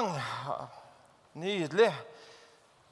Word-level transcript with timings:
lovsang. 0.00 0.68
Nydelig. 1.32 1.92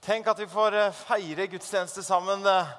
Tenk 0.04 0.26
at 0.30 0.38
vi 0.38 0.46
får 0.48 0.74
eh, 0.76 0.94
feire 0.94 1.46
gudstjeneste 1.50 2.02
sammen 2.06 2.44
eh, 2.46 2.72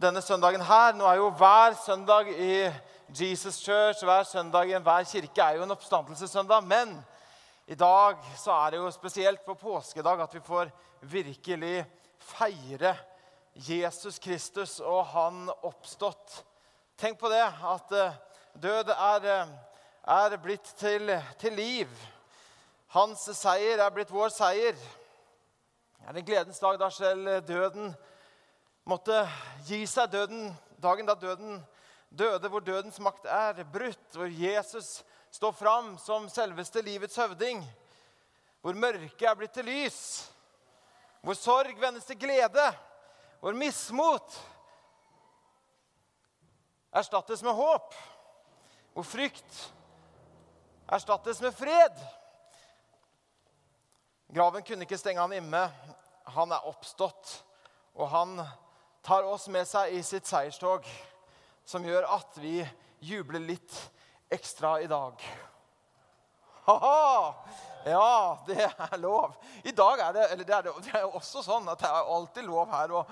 denne 0.00 0.22
søndagen 0.22 0.62
her. 0.64 0.94
Nå 0.96 1.06
er 1.06 1.18
jo 1.20 1.30
hver 1.36 1.74
søndag 1.84 2.30
i 2.32 2.70
Jesus 3.12 3.60
Church, 3.60 4.04
hver 4.04 4.24
søndag 4.24 4.70
i 4.70 4.76
enhver 4.76 5.04
kirke 5.04 5.42
er 5.42 5.58
jo 5.58 5.66
en 5.66 5.74
oppstandelsessøndag. 5.74 6.64
Men 6.64 6.94
i 7.66 7.74
dag 7.74 8.22
så 8.38 8.54
er 8.54 8.70
det 8.72 8.80
jo 8.80 8.94
spesielt 8.94 9.44
på 9.44 9.54
påskedag 9.58 10.22
at 10.24 10.34
vi 10.34 10.40
får 10.46 10.70
virkelig 11.02 11.84
feire 12.22 12.94
Jesus 13.54 14.18
Kristus 14.22 14.78
og 14.80 15.04
Han 15.12 15.50
oppstått. 15.62 16.44
Tenk 16.96 17.18
på 17.18 17.28
det, 17.28 17.44
at 17.44 17.98
eh, 17.98 18.18
død 18.62 18.94
er, 18.94 19.46
er 20.06 20.40
blitt 20.40 20.74
til, 20.78 21.12
til, 21.38 21.52
liv. 21.58 22.11
Hans 22.92 23.22
seier 23.38 23.80
er 23.80 23.92
blitt 23.94 24.10
vår 24.12 24.28
seier. 24.28 24.76
Det 24.76 26.10
er 26.10 26.18
en 26.18 26.26
gledens 26.28 26.58
dag 26.60 26.76
da 26.76 26.90
selv 26.92 27.38
døden 27.48 27.94
måtte 28.84 29.22
gi 29.64 29.78
seg. 29.88 30.10
Døden, 30.12 30.50
dagen 30.76 31.08
da 31.08 31.16
døden 31.16 31.62
døde, 32.12 32.50
hvor 32.52 32.60
dødens 32.60 33.00
makt 33.00 33.30
er 33.32 33.64
brutt, 33.72 34.12
hvor 34.12 34.28
Jesus 34.28 34.98
står 35.32 35.56
fram 35.56 35.94
som 35.96 36.28
selveste 36.28 36.84
livets 36.84 37.16
høvding. 37.16 37.64
Hvor 38.60 38.76
mørket 38.76 39.24
er 39.24 39.40
blitt 39.40 39.56
til 39.56 39.70
lys. 39.72 40.28
Hvor 41.24 41.40
sorg 41.40 41.80
vendes 41.80 42.04
til 42.04 42.20
glede. 42.20 42.70
Hvor 43.40 43.56
mismot 43.56 44.36
erstattes 46.92 47.40
med 47.42 47.56
håp. 47.56 47.94
Hvor 48.92 49.02
frykt 49.16 49.70
erstattes 50.92 51.40
med 51.40 51.56
fred. 51.56 52.04
Graven 54.32 54.62
kunne 54.64 54.86
ikke 54.86 54.96
stenge 54.96 55.20
han 55.20 55.32
inne. 55.36 55.66
Han 56.32 56.52
er 56.56 56.64
oppstått, 56.64 57.34
og 57.92 58.08
han 58.08 58.38
tar 59.04 59.26
oss 59.28 59.44
med 59.52 59.68
seg 59.68 59.92
i 59.92 59.98
sitt 60.06 60.24
seierstog, 60.24 60.86
som 61.68 61.84
gjør 61.84 62.06
at 62.14 62.38
vi 62.40 62.62
jubler 63.04 63.44
litt 63.44 63.76
ekstra 64.32 64.78
i 64.80 64.88
dag. 64.88 65.20
Ha-ha! 66.64 67.44
Ja, 67.84 68.38
det 68.46 68.62
er 68.70 68.96
lov. 69.02 69.36
I 69.68 69.76
dag 69.76 70.00
er 70.00 70.16
det, 70.16 70.26
eller 70.32 70.48
det 70.48 70.56
er, 70.56 70.68
det 70.80 70.96
er 70.96 71.08
også 71.10 71.44
sånn 71.44 71.68
at 71.68 71.82
det 71.82 71.90
er 71.92 72.12
alltid 72.16 72.48
lov 72.48 72.72
her 72.72 72.94
å, 72.94 73.02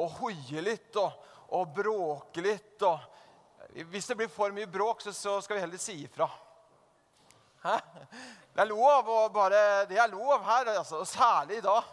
å 0.00 0.06
hoie 0.20 0.64
litt 0.64 0.96
og, 1.02 1.12
og 1.58 1.74
bråke 1.76 2.46
litt. 2.46 2.78
og 2.88 3.84
hvis 3.90 4.08
det 4.08 4.16
blir 4.16 4.32
for 4.32 4.54
mye 4.56 4.70
bråk, 4.70 5.04
så, 5.04 5.12
så 5.12 5.40
skal 5.44 5.58
vi 5.58 5.66
heller 5.66 5.82
si 5.82 5.98
ifra. 6.06 6.30
Hæ? 7.62 7.76
Det 8.54 8.62
er 8.64 8.68
lov 8.70 9.08
å 9.08 9.20
bare, 9.32 9.86
det 9.88 9.98
er 10.00 10.10
lov 10.10 10.42
her, 10.44 10.72
altså, 10.78 11.02
og 11.02 11.08
særlig 11.08 11.60
i 11.60 11.64
dag. 11.64 11.86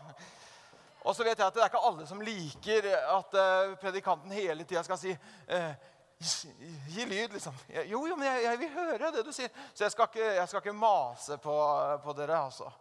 Og 1.04 1.16
så 1.16 1.24
vet 1.24 1.38
jeg 1.38 1.46
at 1.46 1.56
det 1.56 1.64
er 1.64 1.70
ikke 1.70 1.84
alle 1.90 2.08
som 2.08 2.24
liker 2.24 2.88
at 2.98 3.38
uh, 3.38 3.76
predikanten 3.80 4.34
hele 4.36 4.66
tida 4.68 4.84
skal 4.88 5.00
si 5.00 5.14
uh, 5.14 5.94
Gi 6.90 7.04
lyd, 7.06 7.36
liksom. 7.36 7.54
Jo, 7.86 8.00
jo, 8.10 8.16
men 8.18 8.26
jeg, 8.26 8.40
jeg, 8.48 8.60
vil 8.64 8.72
høre 8.74 9.12
det 9.14 9.22
du 9.22 9.30
sier. 9.36 9.52
Så 9.70 9.84
jeg 9.84 9.94
skal 9.94 10.08
ikke, 10.10 10.32
jeg 10.40 10.50
skal 10.50 10.64
ikke 10.64 10.74
mase 10.74 11.38
på, 11.38 11.58
på, 12.02 12.16
dere, 12.18 12.40
altså. 12.48 12.72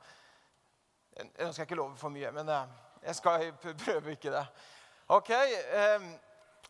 Nå 1.20 1.50
skal 1.50 1.60
jeg 1.60 1.66
ikke 1.69 1.76
love 1.82 2.00
for 2.00 2.14
mye, 2.14 2.30
men 2.32 2.48
uh, 2.48 2.62
jeg 3.04 3.19
skal 3.19 3.50
prøve 3.60 4.16
ikke 4.16 4.32
det. 4.32 4.46
Ok. 5.12 5.34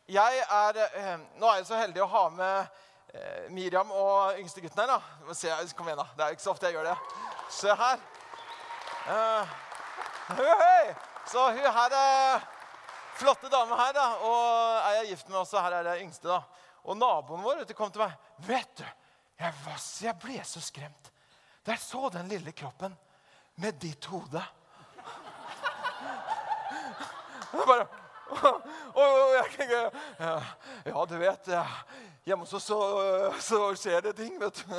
Jeg 0.06 0.38
er, 0.38 0.76
eh, 0.94 1.18
nå 1.34 1.48
er 1.50 1.56
jeg 1.58 1.66
så 1.66 1.78
heldig 1.80 2.02
å 2.04 2.10
ha 2.12 2.26
med 2.30 2.58
eh, 2.60 2.66
Miriam 3.54 3.90
og 3.90 4.38
yngstegutten 4.40 4.80
her. 4.82 4.88
da. 4.96 5.34
Se, 5.34 5.48
kom 5.76 5.88
igjen, 5.88 6.02
da. 6.02 6.06
Det 6.16 6.22
er 6.24 6.30
ikke 6.36 6.44
så 6.44 6.52
ofte 6.54 6.64
jeg 6.68 6.74
gjør 6.76 6.90
det. 6.90 6.98
Se 7.52 7.68
her. 7.82 7.98
Uh. 9.06 9.44
Så 11.30 11.40
hun 11.54 11.66
her 11.78 11.90
er 11.94 12.46
flotte 13.16 13.48
dame 13.50 13.74
her, 13.78 13.92
da. 13.96 14.06
Og 14.26 14.44
er 14.78 14.92
jeg 15.00 15.08
gift 15.14 15.28
med 15.28 15.38
også. 15.42 15.56
Her 15.62 15.72
er 15.80 15.84
det 15.90 16.02
yngste, 16.04 16.26
da. 16.28 16.38
Og 16.86 16.94
naboen 16.98 17.42
vår 17.42 17.56
vet 17.62 17.70
du, 17.70 17.74
kom 17.78 17.90
til 17.92 18.02
meg. 18.04 18.12
Vet 18.46 18.72
du, 18.78 18.84
jeg, 19.40 19.52
var, 19.64 19.78
jeg 20.02 20.14
ble 20.22 20.38
så 20.46 20.60
skremt 20.64 21.04
da 21.66 21.72
jeg 21.74 21.82
så 21.82 22.08
den 22.14 22.28
lille 22.30 22.52
kroppen 22.54 22.92
med 23.58 23.72
ditt 23.82 24.04
hode. 24.06 24.38
bare 27.66 28.05
ja, 30.84 31.04
du 31.08 31.18
vet 31.18 31.48
Hjemme 32.26 32.42
hos 32.42 32.56
oss 32.58 32.66
så, 33.46 33.58
skjer 33.78 34.00
det 34.02 34.16
ting, 34.18 34.34
vet 34.40 34.64
du. 34.66 34.72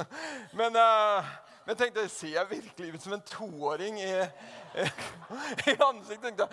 Men, 0.59 0.75
uh, 0.75 1.23
men 1.63 1.71
jeg 1.71 1.77
tenkte, 1.79 2.03
ser 2.11 2.33
jeg 2.33 2.49
virkelig 2.49 2.89
ut 2.93 3.05
som 3.05 3.13
en 3.15 3.23
toåring 3.23 4.01
i, 4.03 4.11
i 5.71 5.73
ansiktet? 5.79 6.43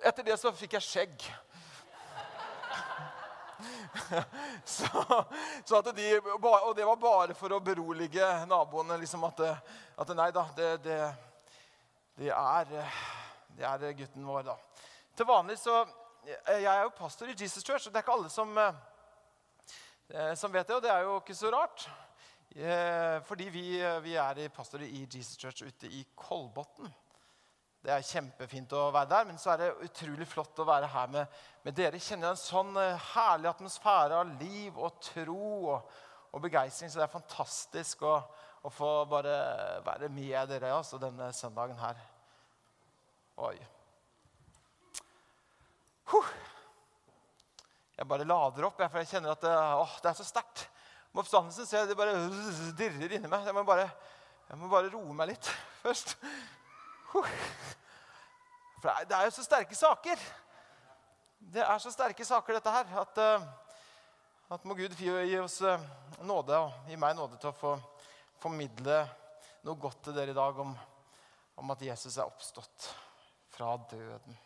Etter 0.00 0.24
det 0.24 0.38
så 0.40 0.48
fikk 0.56 0.78
jeg 0.78 0.86
skjegg. 0.86 1.28
Så, 4.64 5.24
så 5.64 5.80
de, 5.92 6.20
og 6.20 6.76
det 6.76 6.86
var 6.86 6.96
bare 6.96 7.34
for 7.36 7.52
å 7.52 7.60
berolige 7.60 8.24
naboene. 8.48 8.96
Liksom 9.00 9.24
at, 9.28 9.40
at, 10.00 10.12
nei 10.16 10.30
da, 10.32 10.46
det, 10.56 10.70
det, 10.84 10.98
det, 12.16 12.30
er, 12.32 12.72
det 13.58 13.66
er 13.68 13.98
gutten 13.98 14.24
vår, 14.24 14.46
da. 14.48 14.56
Til 15.16 15.28
vanlig 15.28 15.58
så 15.60 15.82
jeg 16.26 16.64
er 16.64 16.82
jo 16.82 16.92
pastor 16.94 17.30
i 17.30 17.36
Jesus 17.38 17.64
Church, 17.64 17.86
og 17.86 17.92
det 17.92 18.00
er 18.00 18.04
ikke 18.04 18.12
alle 18.12 18.30
som, 18.30 18.58
eh, 18.58 18.74
eh, 20.10 20.34
som 20.36 20.52
vet 20.52 20.68
det. 20.68 20.76
Og 20.76 20.82
det 20.82 20.90
er 20.90 21.00
jo 21.00 21.16
ikke 21.20 21.34
så 21.34 21.50
rart. 21.50 21.90
Eh, 22.56 23.22
fordi 23.22 23.48
vi, 23.48 23.66
vi 24.02 24.14
er 24.14 24.48
pastorer 24.48 24.84
i 24.84 25.06
Jesus 25.06 25.38
Church 25.38 25.62
ute 25.62 25.86
i 25.86 26.04
Kolbotn. 26.16 26.92
Det 27.80 27.92
er 27.94 28.04
kjempefint 28.04 28.72
å 28.76 28.90
være 28.92 29.08
der, 29.08 29.24
men 29.24 29.38
så 29.38 29.54
er 29.54 29.56
det 29.62 29.86
utrolig 29.86 30.26
flott 30.28 30.58
å 30.60 30.68
være 30.68 30.90
her 30.92 31.06
med, 31.08 31.38
med 31.64 31.74
dere. 31.78 31.98
Kjenner 31.98 32.34
en 32.34 32.36
sånn 32.36 32.76
herlig 33.14 33.48
atmosfære 33.48 34.18
av 34.20 34.34
liv 34.42 34.76
og 34.76 34.98
tro 35.00 35.40
og, 35.72 35.90
og 36.32 36.44
begeistring. 36.44 36.90
Så 36.90 37.00
det 37.00 37.06
er 37.06 37.14
fantastisk 37.14 38.04
å, 38.04 38.18
å, 38.60 38.68
få 38.68 38.92
bare 39.08 39.80
være 39.86 40.12
med 40.12 40.52
dere 40.52 40.74
altså, 40.76 41.00
denne 41.00 41.32
søndagen 41.32 41.80
her. 41.80 42.04
Oi. 43.40 43.56
Jeg 47.99 47.99
bare 48.10 48.26
lader 48.26 48.66
opp, 48.66 48.80
for 48.80 49.00
jeg 49.00 49.10
kjenner 49.14 49.34
at 49.34 49.44
det, 49.44 49.54
åh, 49.54 49.96
det 50.02 50.10
er 50.10 50.18
så 50.18 50.26
sterkt. 50.26 50.66
Med 51.10 51.22
oppstandelsen 51.24 51.66
ser 51.66 51.82
jeg 51.82 51.90
det 51.90 51.98
bare 51.98 52.16
dirrer 52.78 53.16
inni 53.16 53.30
meg. 53.30 53.46
Jeg 53.48 53.54
må 53.56 53.64
bare, 53.66 53.88
jeg 54.50 54.58
må 54.60 54.70
bare 54.70 54.90
roe 54.92 55.14
meg 55.16 55.32
litt 55.32 55.50
først. 55.84 56.16
For 58.80 59.06
det 59.08 59.16
er 59.16 59.26
jo 59.26 59.34
så 59.34 59.46
sterke 59.46 59.78
saker. 59.78 60.22
Det 61.50 61.64
er 61.64 61.80
så 61.82 61.90
sterke 61.92 62.26
saker, 62.26 62.58
dette 62.58 62.74
her, 62.74 62.92
at, 63.00 63.18
eh, 63.24 63.48
at 64.54 64.66
må 64.68 64.76
Gud 64.78 64.94
gi 64.98 65.38
oss 65.40 65.60
eh, 65.66 65.88
nåde 66.22 66.58
og 66.60 66.90
gi 66.90 66.98
meg 67.00 67.16
nåde 67.16 67.40
til 67.40 67.50
å 67.50 67.56
få 67.56 67.74
formidle 68.40 69.00
noe 69.66 69.80
godt 69.80 70.04
til 70.06 70.16
dere 70.16 70.32
i 70.32 70.36
dag 70.36 70.60
om, 70.62 70.76
om 71.60 71.74
at 71.74 71.82
Jesus 71.84 72.16
er 72.16 72.28
oppstått 72.28 72.90
fra 73.52 73.74
døden. 73.90 74.38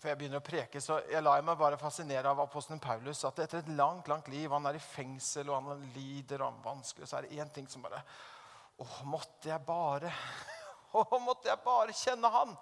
Før 0.00 0.14
jeg 0.14 0.18
begynner 0.22 0.40
å 0.40 0.44
preke, 0.44 0.80
så 0.80 0.98
jeg 1.10 1.20
lar 1.20 1.42
meg 1.44 1.58
bare 1.60 1.78
fascinere 1.80 2.30
av 2.30 2.40
apostelen 2.40 2.80
Paulus. 2.80 3.20
At 3.28 3.42
etter 3.44 3.60
et 3.60 3.72
langt 3.76 4.08
langt 4.08 4.30
liv, 4.32 4.48
han 4.52 4.68
er 4.70 4.78
i 4.78 4.82
fengsel 4.82 5.50
og 5.50 5.58
han 5.58 5.82
lider 5.96 6.40
og 6.40 6.54
han 6.54 6.62
vanskelig, 6.64 7.08
så 7.08 7.18
er 7.18 7.26
det 7.26 7.40
én 7.42 7.52
ting 7.52 7.68
som 7.68 7.84
bare 7.84 8.00
Å, 8.80 8.86
måtte 9.04 9.50
jeg 9.50 9.60
bare 9.66 10.12
Å, 10.96 11.04
måtte 11.20 11.50
jeg 11.50 11.60
bare 11.66 11.94
kjenne 11.94 12.30
han? 12.32 12.56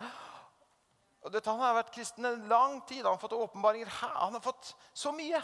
Og 1.25 1.33
dette, 1.33 1.51
Han 1.51 1.63
har 1.63 1.79
vært 1.79 1.95
kristen 1.95 2.27
en 2.27 2.45
lang 2.51 2.81
tid. 2.87 3.05
Han 3.05 3.17
har 3.17 3.23
fått 3.23 3.37
åpenbaringer. 3.39 3.89
Han 4.03 4.37
har 4.37 4.43
fått 4.45 4.75
så 4.93 5.13
mye. 5.15 5.41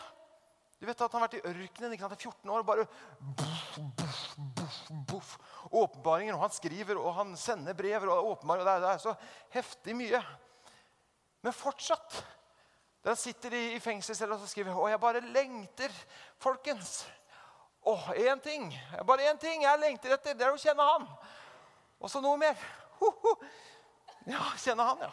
Du 0.78 0.86
vet 0.86 1.00
at 1.00 1.14
Han 1.14 1.22
har 1.22 1.30
vært 1.30 1.38
i 1.40 1.48
ørkenen 1.48 1.94
ikke 1.94 2.04
sant, 2.04 2.18
i 2.18 2.28
14 2.28 2.52
år 2.52 2.62
og 2.62 2.68
bare 2.68 2.86
buff, 3.40 3.78
buff, 3.98 4.20
buff, 4.58 4.78
buff. 5.10 5.34
Åpenbaringer. 5.70 6.36
Og 6.36 6.44
han 6.44 6.54
skriver 6.54 7.00
og 7.00 7.14
han 7.18 7.34
sender 7.40 7.76
brev. 7.78 8.06
og 8.10 8.34
åpenbaringer, 8.34 8.68
det 8.68 8.74
er, 8.74 8.84
det 8.84 8.92
er 8.92 9.04
så 9.06 9.16
heftig 9.56 9.96
mye. 9.98 10.22
Men 11.44 11.52
fortsatt. 11.52 12.24
Der 13.04 13.14
sitter 13.14 13.50
sitter 13.50 13.56
i, 13.56 13.74
i 13.76 13.80
fengselscella 13.84 14.38
og 14.40 14.48
skriver 14.48 14.72
å, 14.72 14.86
jeg 14.88 15.00
bare 15.00 15.20
lengter, 15.20 15.92
folkens. 16.40 17.02
Å, 17.84 17.98
én 18.16 18.40
ting. 18.40 18.70
Bare 19.04 19.26
én 19.28 19.40
ting 19.40 19.66
jeg 19.66 19.80
lengter 19.82 20.14
etter. 20.16 20.32
Det 20.38 20.46
er 20.46 20.54
å 20.54 20.60
kjenne 20.60 20.86
han. 20.88 21.04
Og 22.00 22.08
så 22.08 22.22
noe 22.24 22.40
mer. 22.40 22.56
Ho, 23.02 23.10
ho. 23.20 23.34
Ja, 24.24 24.40
kjenne 24.56 24.86
han, 24.88 25.04
ja. 25.04 25.12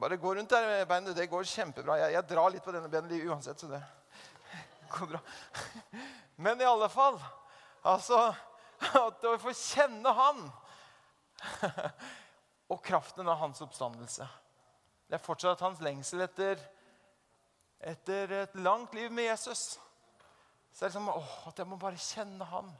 Bare 0.00 0.16
gå 0.16 0.32
rundt 0.38 0.48
der 0.48 0.64
med 0.70 0.88
beinet. 0.88 1.12
Det 1.20 1.28
går 1.28 1.44
kjempebra. 1.52 1.98
Jeg, 2.06 2.14
jeg 2.16 2.28
drar 2.32 2.54
litt 2.54 2.64
på 2.64 2.72
denne 2.72 2.88
benet 2.88 3.28
uansett, 3.28 3.60
så 3.60 3.68
det 3.68 3.82
går 4.94 5.12
bra. 5.12 5.20
Men 6.40 6.64
i 6.64 6.68
alle 6.68 6.88
fall 6.92 7.20
Altså 7.82 8.16
At 9.02 9.24
å 9.26 9.36
få 9.42 9.52
kjenne 9.52 10.10
han 10.16 10.46
og 12.72 12.80
kraften 12.80 13.28
av 13.28 13.36
hans 13.42 13.60
oppstandelse. 13.60 14.24
Det 15.08 15.18
er 15.18 15.22
fortsatt 15.22 15.62
hans 15.64 15.82
lengsel 15.84 16.24
etter, 16.24 16.60
etter 17.80 18.32
et 18.42 18.54
langt 18.62 18.94
liv 18.96 19.12
med 19.12 19.28
Jesus, 19.28 19.76
så 20.72 20.84
er 20.84 20.88
det 20.88 20.96
som 20.96 21.10
åh, 21.12 21.34
at 21.50 21.58
jeg 21.58 21.68
må 21.68 21.76
bare 21.80 22.00
kjenne 22.00 22.46
han 22.48 22.70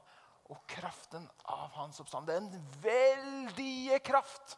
og 0.53 0.61
kraften 0.69 1.27
av 1.49 1.73
hans 1.77 2.01
oppstand. 2.01 2.31
Den 2.31 2.49
veldige 2.83 3.99
kraft 4.05 4.57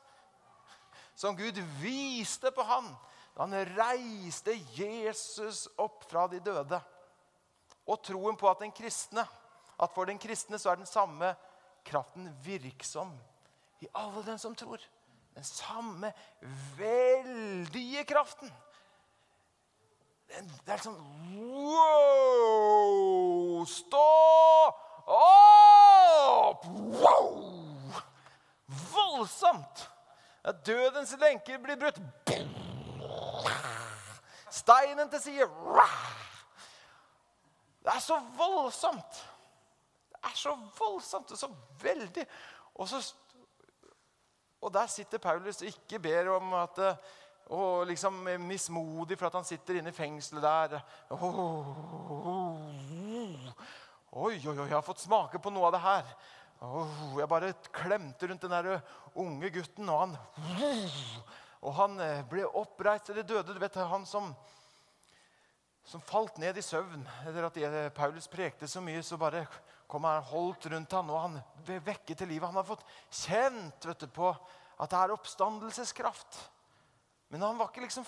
som 1.15 1.37
Gud 1.39 1.59
viste 1.83 2.51
på 2.55 2.65
han 2.67 2.93
da 3.35 3.47
han 3.49 3.75
reiste 3.75 4.55
Jesus 4.77 5.65
opp 5.83 6.05
fra 6.07 6.29
de 6.31 6.39
døde. 6.43 6.79
Og 7.91 7.99
troen 8.07 8.39
på 8.39 8.47
at 8.49 8.63
den 8.63 8.73
kristne, 8.75 9.25
at 9.75 9.95
for 9.95 10.07
den 10.07 10.21
kristne 10.23 10.59
så 10.63 10.71
er 10.71 10.79
den 10.79 10.89
samme 10.89 11.33
kraften 11.85 12.31
virksom 12.45 13.11
i 13.83 13.91
alle 13.99 14.23
den 14.25 14.39
som 14.39 14.55
tror. 14.57 14.79
Den 15.35 15.45
samme 15.45 16.13
veldige 16.77 18.05
kraften. 18.05 18.53
Det 20.67 20.75
er 20.75 20.83
sånn 20.83 20.99
Wow! 21.65 23.65
Stå 23.71 24.07
opp! 25.07 26.67
Wow! 26.67 27.31
Voldsomt! 28.95 29.91
Dødens 30.67 31.15
lenker 31.21 31.59
blir 31.63 31.79
brutt. 31.81 32.01
Steinen 34.51 35.11
til 35.11 35.23
side. 35.23 35.49
Det 37.85 37.95
er 37.95 38.01
så 38.01 38.19
voldsomt. 38.37 39.25
Det 40.11 40.31
er 40.31 40.37
så 40.37 40.55
voldsomt 40.79 41.33
og 41.33 41.39
så 41.39 41.49
veldig. 41.83 42.27
Og, 42.75 42.89
så, 42.89 43.15
og 44.65 44.73
der 44.73 44.89
sitter 44.89 45.21
Paulus 45.21 45.61
og 45.61 45.69
ikke 45.69 46.01
ber 46.03 46.33
om 46.39 46.57
at 46.63 46.81
og 47.53 47.87
liksom 47.87 48.23
mismodig 48.41 49.19
for 49.21 49.29
at 49.29 49.35
han 49.37 49.45
sitter 49.45 49.77
inne 49.77 49.93
i 49.93 49.97
fengselet 49.97 50.43
der. 50.43 50.79
Oi, 54.15 54.33
oi, 54.33 54.39
oi, 54.49 54.65
jeg 54.65 54.73
har 54.73 54.87
fått 54.87 55.05
smake 55.05 55.39
på 55.43 55.53
noe 55.53 55.69
av 55.69 55.75
det 55.75 55.83
her. 55.85 56.15
Jeg 57.19 57.29
bare 57.29 57.53
klemte 57.75 58.31
rundt 58.31 58.47
den 58.47 58.55
der 58.55 58.81
unge 59.21 59.51
gutten, 59.53 59.89
og 59.93 60.01
han 60.01 60.17
Og 61.65 61.73
han 61.79 62.01
eh, 62.01 62.25
ble 62.29 62.45
oppreist 62.45 63.09
de 63.09 63.23
døde. 63.25 63.55
Du 63.55 63.61
vet, 63.61 63.77
han 63.89 64.03
som, 64.05 64.35
som 65.89 66.03
falt 66.05 66.37
ned 66.39 66.59
i 66.61 66.65
søvn 66.65 67.07
etter 67.25 67.47
at 67.49 67.95
Paulus 67.97 68.29
prekte 68.29 68.69
så 68.69 68.83
mye, 68.85 69.01
så 69.03 69.17
bare 69.17 69.47
kom 69.95 70.09
han 70.09 70.25
holdt 70.27 70.67
rundt 70.73 70.95
han, 70.97 71.11
og 71.15 71.21
han 71.23 71.37
ble 71.63 71.79
vekket 71.87 72.19
til 72.19 72.33
livet. 72.33 72.49
Han 72.51 72.59
har 72.59 72.67
fått 72.67 72.83
kjent 73.25 73.87
vet 73.87 74.03
du, 74.03 74.09
på 74.11 74.33
at 74.35 74.91
det 74.91 74.99
er 74.99 75.15
oppstandelseskraft. 75.15 76.39
Men 77.31 77.45
han 77.47 77.61
var 77.61 77.71
ikke 77.71 77.85
liksom 77.85 78.07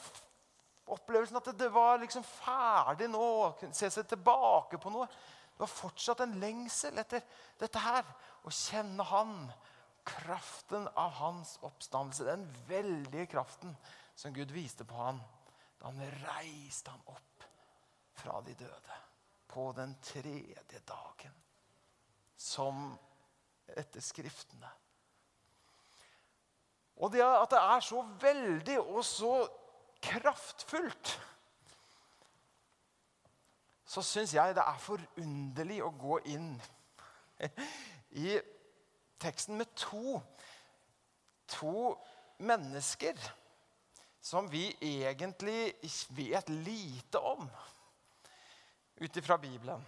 opplevelsen 0.97 1.39
at 1.39 1.53
det 1.59 1.69
var 1.71 2.01
liksom 2.03 2.27
ferdig 2.27 3.07
nå. 3.13 3.29
Se 3.71 3.91
seg 3.93 4.09
tilbake 4.11 4.81
på 4.83 4.91
noe. 4.91 5.07
Det 5.07 5.63
var 5.63 5.73
fortsatt 5.73 6.25
en 6.27 6.35
lengsel 6.43 6.99
etter 6.99 7.23
dette 7.61 7.85
her. 7.87 8.03
Å 8.43 8.53
kjenne 8.55 9.07
Han. 9.13 9.39
Kraften 10.07 10.85
av 10.95 11.17
hans 11.19 11.57
oppstandelse. 11.67 12.27
Den 12.29 12.45
veldige 12.69 13.27
kraften 13.33 13.73
som 14.15 14.35
Gud 14.35 14.55
viste 14.55 14.87
på 14.87 14.99
han 15.01 15.19
da 15.81 15.91
han 15.91 15.99
reiste 16.23 16.91
ham 16.95 17.03
opp 17.11 17.49
fra 18.17 18.39
de 18.47 18.55
døde 18.55 19.01
på 19.51 19.73
den 19.75 19.97
tredje 20.03 20.81
dagen. 20.87 21.35
Som 22.37 22.91
etter 23.77 24.05
Skriftene. 24.05 24.69
Og 26.97 27.13
det 27.13 27.25
at 27.25 27.51
det 27.53 27.61
er 27.61 27.83
så 27.85 28.03
veldig 28.21 28.77
og 28.81 29.03
så 29.05 29.33
kraftfullt 30.07 31.17
Så 33.87 34.03
syns 34.03 34.35
jeg 34.35 34.55
det 34.57 34.65
er 34.65 34.83
forunderlig 34.83 35.79
å 35.85 35.93
gå 35.95 36.19
inn 36.33 36.49
i 38.19 38.33
teksten 39.23 39.61
med 39.61 39.71
to, 39.79 40.19
to 41.49 41.95
mennesker 42.43 43.21
som 44.27 44.49
vi 44.51 44.67
egentlig 44.83 45.77
vet 46.17 46.51
lite 46.51 47.23
om 47.23 47.47
ut 48.97 49.17
ifra 49.17 49.39
Bibelen. 49.39 49.85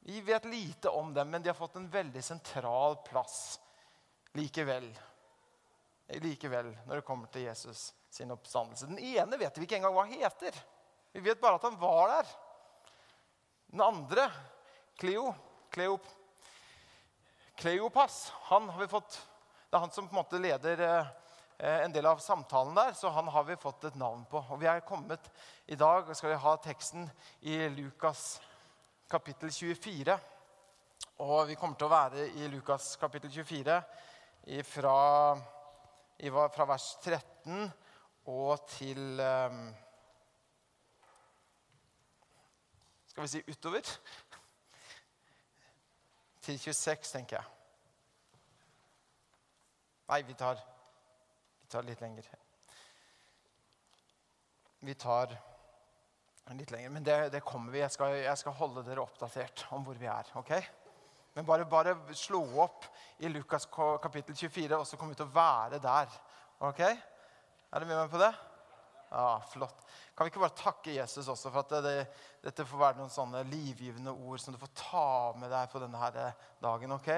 Vi 0.00 0.20
vet 0.24 0.44
lite 0.48 0.88
om 0.88 1.14
dem, 1.14 1.30
men 1.30 1.42
de 1.42 1.48
har 1.48 1.58
fått 1.58 1.76
en 1.76 1.90
veldig 1.90 2.22
sentral 2.24 2.96
plass 3.06 3.60
likevel 4.32 4.88
likevel 6.18 6.70
når 6.86 6.98
det 6.98 7.06
kommer 7.06 7.30
til 7.30 7.46
Jesus 7.46 7.90
sin 8.10 8.32
oppstandelse. 8.34 8.88
Den 8.90 8.98
ene 8.98 9.38
vet 9.38 9.58
vi 9.58 9.66
ikke 9.66 9.78
engang 9.78 9.94
hva 9.94 10.06
heter. 10.10 10.56
Vi 11.12 11.22
vet 11.22 11.40
bare 11.40 11.60
at 11.60 11.66
han 11.68 11.78
var 11.78 12.10
der. 12.10 12.32
Den 13.70 13.84
andre, 13.84 14.26
Cleo, 14.98 15.30
Cleop, 15.70 16.06
Cleopas, 17.60 18.32
han 18.50 18.68
har 18.68 18.80
vi 18.80 18.90
fått, 18.90 19.20
det 19.70 19.76
er 19.76 19.84
han 19.84 19.92
som 19.94 20.08
på 20.08 20.16
en 20.16 20.22
måte 20.22 20.40
leder 20.42 20.82
eh, 20.82 21.84
en 21.84 21.94
del 21.94 22.08
av 22.10 22.18
samtalen 22.24 22.74
der, 22.74 22.96
så 22.98 23.12
han 23.14 23.28
har 23.30 23.44
vi 23.46 23.58
fått 23.60 23.84
et 23.86 23.98
navn 24.00 24.24
på. 24.30 24.42
Og 24.50 24.58
vi 24.58 24.66
er 24.66 24.82
kommet 24.86 25.30
I 25.70 25.78
dag 25.78 26.10
skal 26.16 26.32
vi 26.32 26.42
ha 26.42 26.56
teksten 26.64 27.06
i 27.46 27.60
Lukas 27.76 28.40
kapittel 29.10 29.50
24. 29.52 30.18
Og 31.24 31.48
vi 31.48 31.56
kommer 31.58 31.76
til 31.76 31.88
å 31.88 31.92
være 31.92 32.28
i 32.40 32.48
Lukas 32.52 32.94
kapittel 33.00 33.32
24 33.34 33.80
fra 34.64 34.96
fra 36.54 36.64
vers 36.68 36.86
13 37.02 37.70
og 38.24 38.66
til 38.68 39.20
um, 39.20 39.74
Skal 43.06 43.22
vi 43.22 43.28
si 43.28 43.42
utover? 43.48 43.80
Til 46.40 46.58
26, 46.58 47.10
tenker 47.12 47.36
jeg. 47.36 47.44
Nei, 50.08 50.22
vi 50.22 50.34
tar, 50.34 50.60
vi 51.60 51.68
tar 51.68 51.84
litt 51.84 52.00
lenger. 52.00 52.28
Vi 54.80 54.94
tar 54.94 55.34
litt 56.58 56.70
lenger. 56.74 56.90
Men 56.90 57.06
det, 57.06 57.16
det 57.34 57.44
kommer 57.46 57.72
vi. 57.72 57.82
Jeg 57.82 57.94
skal, 57.94 58.16
jeg 58.18 58.38
skal, 58.40 58.56
holde 58.58 58.82
dere 58.86 59.04
oppdatert 59.04 59.66
om 59.76 59.84
hvor 59.86 59.98
vi 60.00 60.08
er. 60.10 60.30
ok? 60.40 60.52
Men 61.36 61.46
bare, 61.46 61.66
bare 61.70 61.94
slå 62.18 62.40
opp 62.62 62.88
i 63.22 63.30
Lukas 63.30 63.68
kapittel 64.02 64.34
24, 64.34 64.78
og 64.78 64.86
så 64.86 64.98
kommer 64.98 65.14
vi 65.14 65.20
til 65.20 65.28
å 65.28 65.34
være 65.34 65.78
der. 65.82 66.16
Ok? 66.66 66.80
Er 66.82 67.76
dere 67.76 67.86
med 67.86 68.00
meg 68.00 68.10
på 68.10 68.20
det? 68.20 68.32
Ja, 69.10 69.40
Flott. 69.50 69.86
Kan 70.14 70.26
vi 70.26 70.30
ikke 70.30 70.42
bare 70.42 70.58
takke 70.58 70.92
Jesus 70.94 71.28
også 71.28 71.50
for 71.50 71.64
at 71.64 71.72
det, 71.72 71.80
det, 71.86 72.26
dette 72.44 72.66
får 72.66 72.82
være 72.82 73.00
noen 73.00 73.10
sånne 73.10 73.42
livgivende 73.46 74.12
ord 74.14 74.42
som 74.42 74.54
du 74.54 74.60
får 74.60 74.74
ta 74.78 75.08
med 75.38 75.50
deg 75.50 75.70
på 75.72 75.82
denne 75.82 76.02
her 76.02 76.20
dagen? 76.62 76.94
ok? 76.98 77.10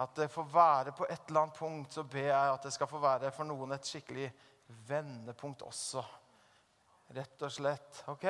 At 0.00 0.14
det 0.14 0.30
får 0.30 0.46
være 0.52 0.94
på 0.94 1.06
et 1.08 1.28
eller 1.28 1.44
annet 1.44 1.58
punkt, 1.58 1.94
så 1.94 2.04
ber 2.06 2.28
jeg 2.28 2.54
at 2.54 2.66
det 2.66 2.74
skal 2.74 2.90
få 2.90 3.00
være 3.02 3.32
for 3.34 3.48
noen 3.48 3.74
et 3.74 3.90
skikkelig 3.90 4.28
vendepunkt 4.86 5.64
også. 5.66 6.04
Rett 7.14 7.42
og 7.42 7.52
slett. 7.52 8.02
ok? 8.12 8.26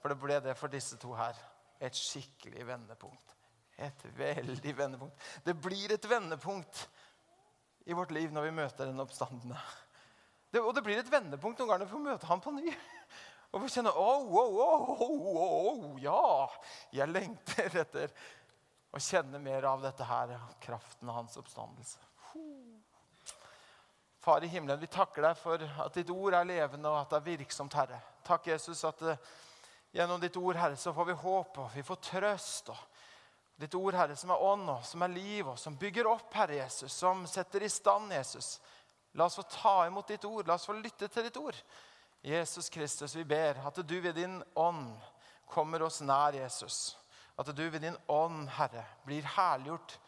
For 0.00 0.12
det 0.12 0.20
ble 0.20 0.40
det 0.44 0.56
for 0.58 0.72
disse 0.72 0.98
to 1.00 1.12
her. 1.16 1.38
Et 1.80 1.96
skikkelig 1.96 2.66
vendepunkt. 2.66 3.34
Et 3.76 4.04
veldig 4.16 4.76
vendepunkt. 4.78 5.30
Det 5.44 5.56
blir 5.58 5.92
et 5.92 6.10
vendepunkt 6.10 6.84
i 7.84 7.96
vårt 7.96 8.14
liv 8.14 8.32
når 8.32 8.48
vi 8.48 8.54
møter 8.60 8.88
den 8.88 9.02
oppstandende. 9.02 9.58
Det, 10.54 10.62
og 10.62 10.72
det 10.76 10.84
blir 10.86 11.00
et 11.00 11.10
vendepunkt 11.10 11.58
noen 11.58 11.72
ganger 11.72 11.84
når 11.84 11.90
vi 11.90 11.96
får 11.96 12.04
møte 12.04 12.30
ham 12.30 12.42
på 12.44 12.54
ny. 12.54 12.70
Og 13.54 13.62
vi 13.62 13.70
kjenner 13.70 13.94
oh, 13.98 14.24
oh, 14.34 14.56
oh, 14.64 15.02
oh, 15.04 15.26
oh, 15.34 16.00
Ja, 16.02 16.46
jeg 16.94 17.10
lengter 17.12 17.76
etter 17.84 18.14
å 18.94 19.02
kjenne 19.02 19.38
mer 19.42 19.66
av 19.66 19.82
dette 19.82 20.06
her, 20.06 20.32
kraften 20.62 21.10
av 21.10 21.20
hans 21.20 21.36
oppstandelse. 21.38 22.02
Far 24.24 24.44
i 24.44 24.48
himmelen, 24.48 24.80
vi 24.80 24.88
takker 24.88 25.20
deg 25.26 25.36
for 25.36 25.60
at 25.60 25.96
ditt 25.98 26.08
ord 26.08 26.32
er 26.32 26.46
levende 26.48 26.88
og 26.88 27.02
at 27.02 27.10
det 27.12 27.18
er 27.18 27.42
virksomt, 27.42 27.74
Herre. 27.76 27.98
Takk, 28.24 28.46
Jesus, 28.48 28.80
at 28.88 29.02
uh, 29.04 29.18
gjennom 29.92 30.22
ditt 30.22 30.38
ord, 30.40 30.56
Herre, 30.56 30.78
så 30.80 30.94
får 30.96 31.10
vi 31.10 31.16
håp 31.26 31.58
og 31.60 31.74
vi 31.74 31.84
får 31.84 32.00
trøst. 32.08 32.70
og 32.72 33.60
Ditt 33.60 33.76
ord, 33.76 33.98
Herre, 34.00 34.16
som 34.16 34.32
er 34.32 34.46
ånd 34.46 34.64
og 34.72 34.86
som 34.88 35.04
er 35.04 35.12
liv, 35.12 35.50
og 35.52 35.58
som 35.60 35.76
bygger 35.76 36.08
opp, 36.08 36.32
Herre 36.32 36.56
Jesus, 36.62 36.96
som 36.96 37.26
setter 37.28 37.68
i 37.68 37.68
stand, 37.68 38.16
Jesus. 38.16 38.54
La 39.12 39.28
oss 39.28 39.36
få 39.36 39.44
ta 39.44 39.76
imot 39.90 40.08
ditt 40.08 40.24
ord. 40.24 40.48
La 40.48 40.56
oss 40.56 40.64
få 40.66 40.78
lytte 40.80 41.12
til 41.12 41.28
ditt 41.28 41.36
ord. 41.38 41.60
Jesus 42.24 42.72
Kristus, 42.72 43.14
vi 43.14 43.28
ber 43.28 43.60
at 43.60 43.84
du 43.84 43.98
ved 44.00 44.16
din 44.16 44.40
ånd 44.56 44.88
kommer 45.52 45.84
oss 45.84 46.00
nær, 46.00 46.32
Jesus. 46.32 46.96
At 47.36 47.52
du 47.52 47.66
ved 47.68 47.84
din 47.84 48.00
ånd, 48.08 48.48
Herre, 48.56 48.88
blir 49.04 49.26
herliggjort 49.36 49.98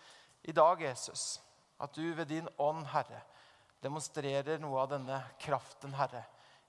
i 0.49 0.57
dag, 0.57 0.81
Jesus. 0.89 1.43
At 1.79 1.93
du 1.93 2.15
ved 2.17 2.33
din 2.33 2.49
ånd, 2.59 2.87
Herre, 2.97 3.21
demonstrerer 3.87 4.59
noe 4.59 4.81
av 4.83 4.91
denne 4.91 5.21
kraften, 5.39 5.95
Herre, 5.95 6.25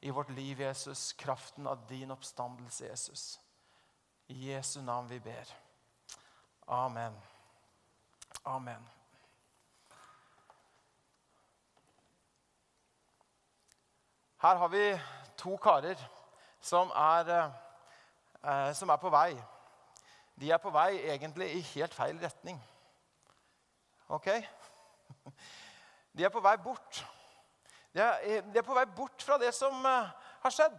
i 0.06 0.12
vårt 0.14 0.30
liv, 0.30 0.62
Jesus. 0.62 1.14
Kraften 1.18 1.68
av 1.68 1.82
din 1.90 2.12
oppstandelse, 2.14 2.86
Jesus. 2.86 3.40
I 4.28 4.52
Jesu 4.52 4.82
navn 4.82 5.08
vi 5.10 5.20
ber. 5.20 5.54
Amen. 6.68 7.16
Amen. 8.44 8.90
Her 14.38 14.56
har 14.56 14.70
vi 14.70 14.84
to 15.38 15.56
karer 15.58 15.98
som 16.62 16.92
er 16.94 17.32
eh, 17.34 18.74
som 18.78 18.90
er 18.94 19.00
på 19.02 19.10
vei, 19.10 19.32
de 20.38 20.52
er 20.54 20.62
på 20.62 20.70
vei 20.70 21.00
egentlig 21.10 21.48
i 21.56 21.62
helt 21.74 21.96
feil 21.98 22.20
retning. 22.22 22.60
Ok? 24.14 24.30
De 26.18 26.26
er 26.26 26.34
på 26.34 26.42
vei 26.42 26.56
bort. 26.58 27.04
De 27.94 28.02
er, 28.02 28.42
de 28.42 28.58
er 28.58 28.66
på 28.66 28.74
vei 28.74 28.86
bort 28.90 29.22
fra 29.22 29.38
det 29.38 29.52
som 29.54 29.86
eh, 29.86 30.14
har 30.42 30.54
skjedd. 30.54 30.78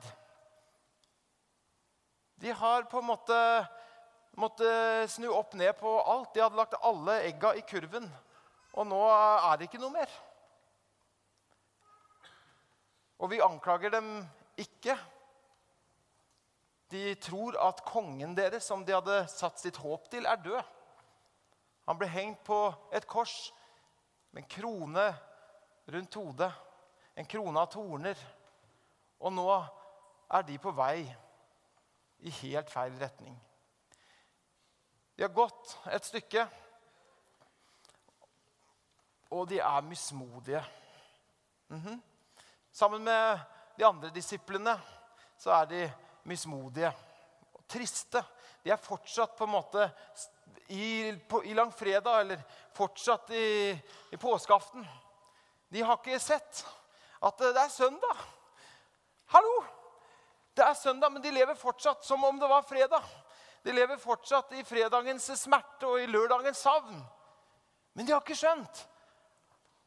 De 2.42 2.50
har 2.54 2.88
på 2.90 2.98
en 2.98 3.06
måte 3.06 3.36
måttet 4.38 5.10
snu 5.10 5.28
opp 5.30 5.54
ned 5.58 5.76
på 5.78 5.92
alt. 6.02 6.32
De 6.34 6.42
hadde 6.42 6.58
lagt 6.58 6.74
alle 6.82 7.20
egga 7.28 7.52
i 7.54 7.62
kurven. 7.66 8.08
Og 8.74 8.86
nå 8.86 8.98
er 9.10 9.58
det 9.58 9.68
ikke 9.68 9.80
noe 9.82 9.94
mer. 9.94 10.10
Og 13.18 13.30
vi 13.30 13.40
anklager 13.42 13.94
dem 13.94 14.10
ikke. 14.58 14.94
De 16.90 17.14
tror 17.22 17.58
at 17.62 17.82
kongen 17.86 18.34
deres, 18.38 18.66
som 18.66 18.82
de 18.86 18.94
hadde 18.94 19.22
satt 19.30 19.58
sitt 19.62 19.78
håp 19.82 20.10
til, 20.10 20.26
er 20.26 20.42
død. 20.42 20.60
Han 21.90 21.98
ble 21.98 22.10
hengt 22.10 22.42
på 22.46 22.60
et 22.94 23.06
kors 23.10 23.52
med 24.30 24.44
en 24.44 24.50
krone 24.52 25.08
rundt 25.88 26.14
hodet, 26.14 26.52
en 27.14 27.26
krone 27.26 27.60
av 27.60 27.70
torner. 27.72 28.20
Og 29.18 29.32
nå 29.34 29.46
er 30.30 30.44
de 30.46 30.58
på 30.62 30.72
vei 30.76 31.02
i 32.18 32.32
helt 32.42 32.70
feil 32.70 32.96
retning. 33.00 33.36
De 35.16 35.24
har 35.24 35.34
gått 35.34 35.74
et 35.90 36.04
stykke, 36.06 36.44
og 39.34 39.48
de 39.50 39.58
er 39.58 39.80
mismodige. 39.82 40.64
Mm 41.68 41.80
-hmm. 41.80 42.00
Sammen 42.72 43.04
med 43.04 43.38
de 43.76 43.86
andre 43.86 44.10
disiplene 44.10 44.80
så 45.38 45.50
er 45.50 45.64
de 45.64 45.92
mismodige 46.24 46.92
og 47.54 47.68
triste. 47.68 48.24
De 48.64 48.70
er 48.70 48.76
fortsatt 48.76 49.36
på 49.36 49.44
en 49.44 49.50
måte 49.50 49.90
i, 50.68 51.18
på, 51.28 51.42
i 51.44 51.54
langfredag 51.54 52.20
eller 52.20 52.40
fortsatt 52.74 53.30
i, 53.30 53.70
i 54.12 54.16
påskeaften. 54.16 54.86
De 55.68 55.82
har 55.84 55.98
ikke 56.00 56.20
sett 56.22 56.62
at 57.24 57.40
det 57.40 57.56
er 57.56 57.72
søndag. 57.72 58.22
Hallo! 59.34 59.56
Det 60.56 60.64
er 60.66 60.74
søndag, 60.74 61.12
men 61.12 61.22
de 61.22 61.30
lever 61.30 61.54
fortsatt 61.54 62.02
som 62.04 62.24
om 62.24 62.38
det 62.40 62.48
var 62.50 62.64
fredag. 62.66 63.04
De 63.62 63.72
lever 63.72 63.98
fortsatt 64.00 64.52
i 64.58 64.64
fredagens 64.66 65.28
smerte 65.38 65.86
og 65.86 66.00
i 66.02 66.08
lørdagens 66.10 66.64
savn. 66.64 66.98
Men 67.94 68.06
de 68.06 68.14
har 68.14 68.22
ikke 68.24 68.38
skjønt 68.38 68.80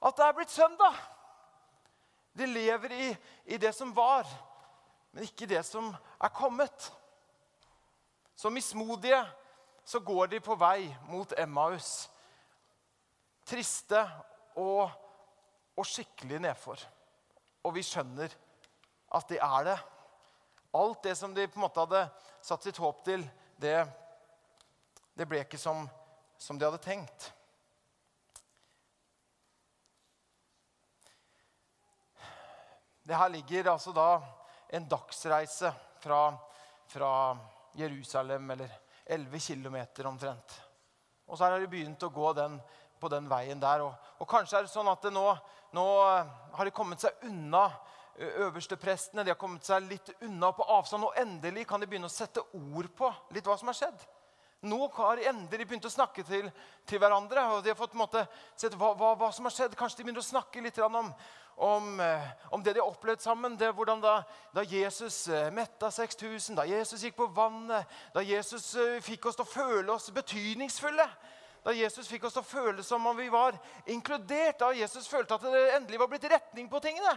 at 0.01 0.17
det 0.17 0.25
er 0.25 0.37
blitt 0.37 0.53
søndag. 0.53 0.95
De 2.37 2.47
lever 2.47 2.95
i, 2.95 3.09
i 3.45 3.57
det 3.59 3.73
som 3.75 3.91
var, 3.95 4.27
men 5.11 5.27
ikke 5.27 5.49
det 5.49 5.65
som 5.67 5.91
er 5.91 6.31
kommet. 6.35 6.87
Som 8.35 8.55
mismodige 8.55 9.19
så 9.85 9.99
går 9.99 10.31
de 10.31 10.39
på 10.39 10.55
vei 10.55 10.87
mot 11.09 11.33
Emmaus. 11.37 12.07
Triste 13.45 14.05
og, 14.55 14.87
og 15.81 15.89
skikkelig 15.89 16.39
nedfor. 16.43 16.81
Og 17.65 17.73
vi 17.75 17.83
skjønner 17.85 18.33
at 19.17 19.31
de 19.31 19.39
er 19.41 19.67
det. 19.67 19.77
Alt 20.77 21.03
det 21.03 21.17
som 21.19 21.33
de 21.35 21.47
på 21.49 21.59
en 21.59 21.65
måte 21.65 21.83
hadde 21.83 22.05
satt 22.45 22.63
sitt 22.63 22.79
håp 22.79 23.03
til, 23.05 23.25
det, 23.59 23.75
det 25.17 25.27
ble 25.27 25.41
ikke 25.43 25.59
som, 25.59 25.83
som 26.39 26.59
de 26.59 26.67
hadde 26.67 26.81
tenkt. 26.85 27.31
Det 33.01 33.17
her 33.17 33.33
ligger 33.33 33.73
altså 33.73 33.91
da 33.91 34.21
en 34.71 34.85
dagsreise 34.87 35.73
fra, 35.99 36.21
fra 36.87 37.13
Jerusalem, 37.75 38.51
eller 38.53 38.71
11 39.05 39.39
km 39.39 39.77
omtrent. 40.07 40.61
Og 41.27 41.37
så 41.37 41.49
har 41.49 41.59
de 41.59 41.67
begynt 41.67 42.03
å 42.03 42.11
gå 42.13 42.31
den, 42.37 42.55
på 42.99 43.09
den 43.11 43.27
veien 43.31 43.59
der. 43.59 43.83
Og, 43.83 44.13
og 44.21 44.29
kanskje 44.29 44.61
er 44.61 44.67
det 44.67 44.71
sånn 44.71 44.89
at 44.91 45.03
det 45.03 45.11
nå, 45.15 45.25
nå 45.75 45.87
har 46.51 46.67
de 46.67 46.73
kommet 46.75 47.03
seg 47.03 47.25
unna 47.27 47.69
øversteprestene. 48.21 49.23
de 49.23 49.29
har 49.29 49.39
kommet 49.39 49.65
seg 49.65 49.83
litt 49.87 50.09
unna 50.21 50.51
på 50.51 50.63
avstand. 50.63 51.03
Og 51.03 51.17
endelig 51.17 51.67
kan 51.67 51.79
de 51.79 51.87
begynne 51.87 52.09
å 52.09 52.13
sette 52.13 52.43
ord 52.53 52.89
på 52.95 53.11
litt 53.31 53.47
hva 53.47 53.57
som 53.57 53.71
har 53.71 53.77
skjedd. 53.77 54.07
Nå 54.61 54.77
har 54.93 55.17
de 55.17 55.25
endelig 55.25 55.65
begynt 55.65 55.85
å 55.89 55.89
snakke 55.89 56.21
til, 56.23 56.51
til 56.85 56.99
hverandre. 57.01 57.47
og 57.49 57.63
de 57.63 57.71
har 57.71 57.79
fått 57.79 57.97
måte, 57.97 58.27
sett 58.55 58.75
hva, 58.77 58.91
hva, 58.93 59.15
hva, 59.17 59.31
som 59.33 59.47
har 59.49 59.55
skjedd. 59.55 59.77
Kanskje 59.77 60.01
de 60.01 60.03
begynner 60.05 60.21
å 60.21 60.27
snakke 60.27 60.61
litt 60.61 60.77
om, 60.85 61.13
om, 61.57 61.87
eh, 61.99 62.27
om 62.51 62.61
det 62.61 62.75
de 62.75 62.83
har 62.83 62.91
opplevd 62.91 63.23
sammen. 63.25 63.57
Det, 63.57 63.71
hvordan 63.73 64.03
da, 64.03 64.19
da 64.53 64.61
Jesus 64.61 65.23
eh, 65.27 65.49
metta 65.49 65.89
6000, 65.89 66.59
da 66.59 66.67
Jesus 66.69 67.01
gikk 67.01 67.17
på 67.17 67.31
vannet, 67.33 67.89
da 68.13 68.21
Jesus 68.21 68.75
eh, 68.75 68.99
fikk 69.01 69.25
oss 69.31 69.39
til 69.39 69.47
å 69.47 69.53
føle 69.55 69.95
oss 69.95 70.11
betydningsfulle. 70.13 71.09
Da 71.61 71.73
Jesus 71.77 72.09
fikk 72.09 72.25
oss 72.25 72.35
til 72.35 72.41
å 72.41 72.47
føle 72.47 72.83
som 72.85 73.05
om 73.05 73.17
vi 73.17 73.29
var 73.29 73.57
inkludert. 73.91 74.59
Da 74.61 74.71
Jesus 74.73 75.09
følte 75.09 75.37
at 75.37 75.45
det 75.45 75.63
endelig 75.75 76.01
var 76.01 76.09
blitt 76.09 76.25
retning 76.31 76.69
på 76.71 76.81
tingene. 76.83 77.13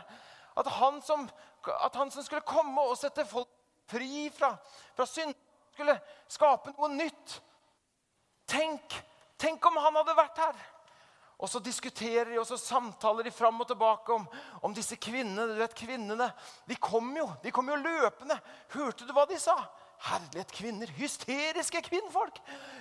At 0.55 0.69
han 0.77 1.01
som, 1.03 1.25
at 1.81 1.97
han 1.97 2.13
som 2.13 2.25
skulle 2.27 2.45
komme 2.47 2.85
og 2.85 2.99
sette 3.01 3.25
folk 3.27 3.49
fri 3.91 4.29
fra, 4.33 4.55
fra 4.97 5.07
synd, 5.09 5.35
skulle 5.75 5.97
skape 6.31 6.75
noe 6.77 6.93
nytt. 6.93 7.41
Tenk, 8.49 8.95
tenk 9.41 9.67
om 9.67 9.81
han 9.81 10.01
hadde 10.01 10.17
vært 10.17 10.41
her! 10.45 10.63
Og 11.43 11.51
så 11.51 11.59
diskuterer 11.59 12.31
de 12.31 12.39
og 12.39 12.47
så 12.47 12.57
samtaler 12.61 13.27
de 13.27 13.33
fram 13.35 13.59
og 13.61 13.67
tilbake 13.69 14.15
om, 14.15 14.23
om 14.65 14.75
disse 14.77 14.97
kvinnene. 14.97 15.49
Du 15.51 15.59
vet, 15.59 15.75
kvinnene 15.77 16.29
de 16.69 16.77
kom 16.79 17.11
jo 17.19 17.27
de 17.43 17.53
kom 17.53 17.69
jo 17.69 17.81
løpende. 17.81 18.37
Hørte 18.73 19.09
du 19.09 19.11
hva 19.17 19.27
de 19.29 19.41
sa? 19.43 19.57
Herlighet, 20.05 20.53
kvinner. 20.53 20.91
Hysteriske 20.99 21.81
kvinnfolk. 21.83 22.41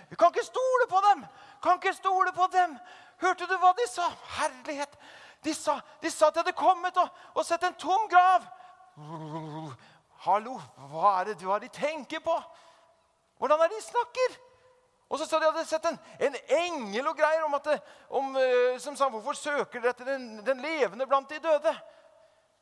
Vi 0.10 0.16
kan 0.20 0.34
ikke 0.34 0.46
stole 0.46 0.88
på 0.90 1.00
dem! 1.10 1.26
Kan 1.64 1.80
ikke 1.80 1.94
stole 1.96 2.34
på 2.36 2.48
dem! 2.52 2.76
Hørte 3.22 3.48
du 3.48 3.56
hva 3.62 3.72
de 3.78 3.88
sa? 3.88 4.10
Herlighet. 4.40 4.98
De 5.44 5.54
sa, 5.56 5.78
de 6.02 6.12
sa 6.12 6.28
at 6.28 6.36
de 6.36 6.44
hadde 6.44 6.56
kommet 6.56 6.98
og, 7.00 7.10
og 7.36 7.46
sett 7.48 7.64
en 7.64 7.80
tom 7.80 8.08
grav. 8.12 8.46
Hallo, 10.24 10.58
hva 10.92 11.18
er 11.20 11.32
det 11.32 11.48
hva 11.48 11.60
de 11.60 11.72
tenker 11.72 12.24
på? 12.24 12.36
Hvordan 13.40 13.64
er 13.64 13.72
det 13.72 13.80
de 13.80 13.88
snakker? 13.88 14.38
Og 15.12 15.20
så 15.20 15.28
sa 15.28 15.40
de 15.40 15.50
hadde 15.50 15.66
sett 15.68 15.84
en, 15.86 15.98
en 16.28 16.38
engel 16.58 17.10
og 17.12 17.18
greier 17.20 17.44
om 17.46 17.56
at 17.58 17.68
det, 17.68 17.76
om, 18.18 18.32
uh, 18.36 18.80
som 18.82 18.96
sa 18.98 19.10
hvorfor 19.12 19.36
søker 19.38 19.84
dere 19.84 19.92
etter 19.94 20.08
den, 20.08 20.30
den, 20.46 20.64
levende 20.64 21.08
blant 21.08 21.30
de 21.30 21.42
døde. 21.44 21.74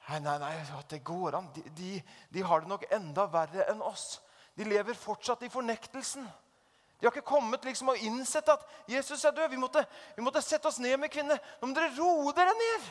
Nei, 0.10 0.18
nei, 0.25 0.36
nei, 0.41 0.56
at 0.77 0.89
det 0.91 1.03
går 1.06 1.38
an. 1.38 1.48
De, 1.56 1.63
de, 1.77 1.94
de 2.34 2.44
har 2.44 2.63
det 2.63 2.72
nok 2.72 2.89
enda 2.91 3.27
verre 3.32 3.70
enn 3.72 3.82
oss. 3.86 4.18
De 4.58 4.67
lever 4.67 4.98
fortsatt 4.98 5.43
i 5.43 5.50
fornektelsen. 5.51 6.25
De 7.01 7.08
har 7.08 7.15
ikke 7.15 7.31
kommet 7.34 7.63
liksom 7.65 7.89
og 7.89 8.01
innsett 8.05 8.50
at 8.51 8.65
Jesus 8.89 9.24
er 9.25 9.34
død. 9.34 9.50
Vi 9.50 9.58
måtte, 9.58 9.81
vi 10.15 10.22
måtte 10.22 10.43
sette 10.46 10.70
oss 10.70 10.77
ned 10.79 11.00
med 11.01 11.10
kvinner. 11.10 11.39
Nå 11.62 11.70
må 11.72 11.77
dere 11.77 11.96
roe 11.98 12.34
dere 12.38 12.53
ned! 12.53 12.89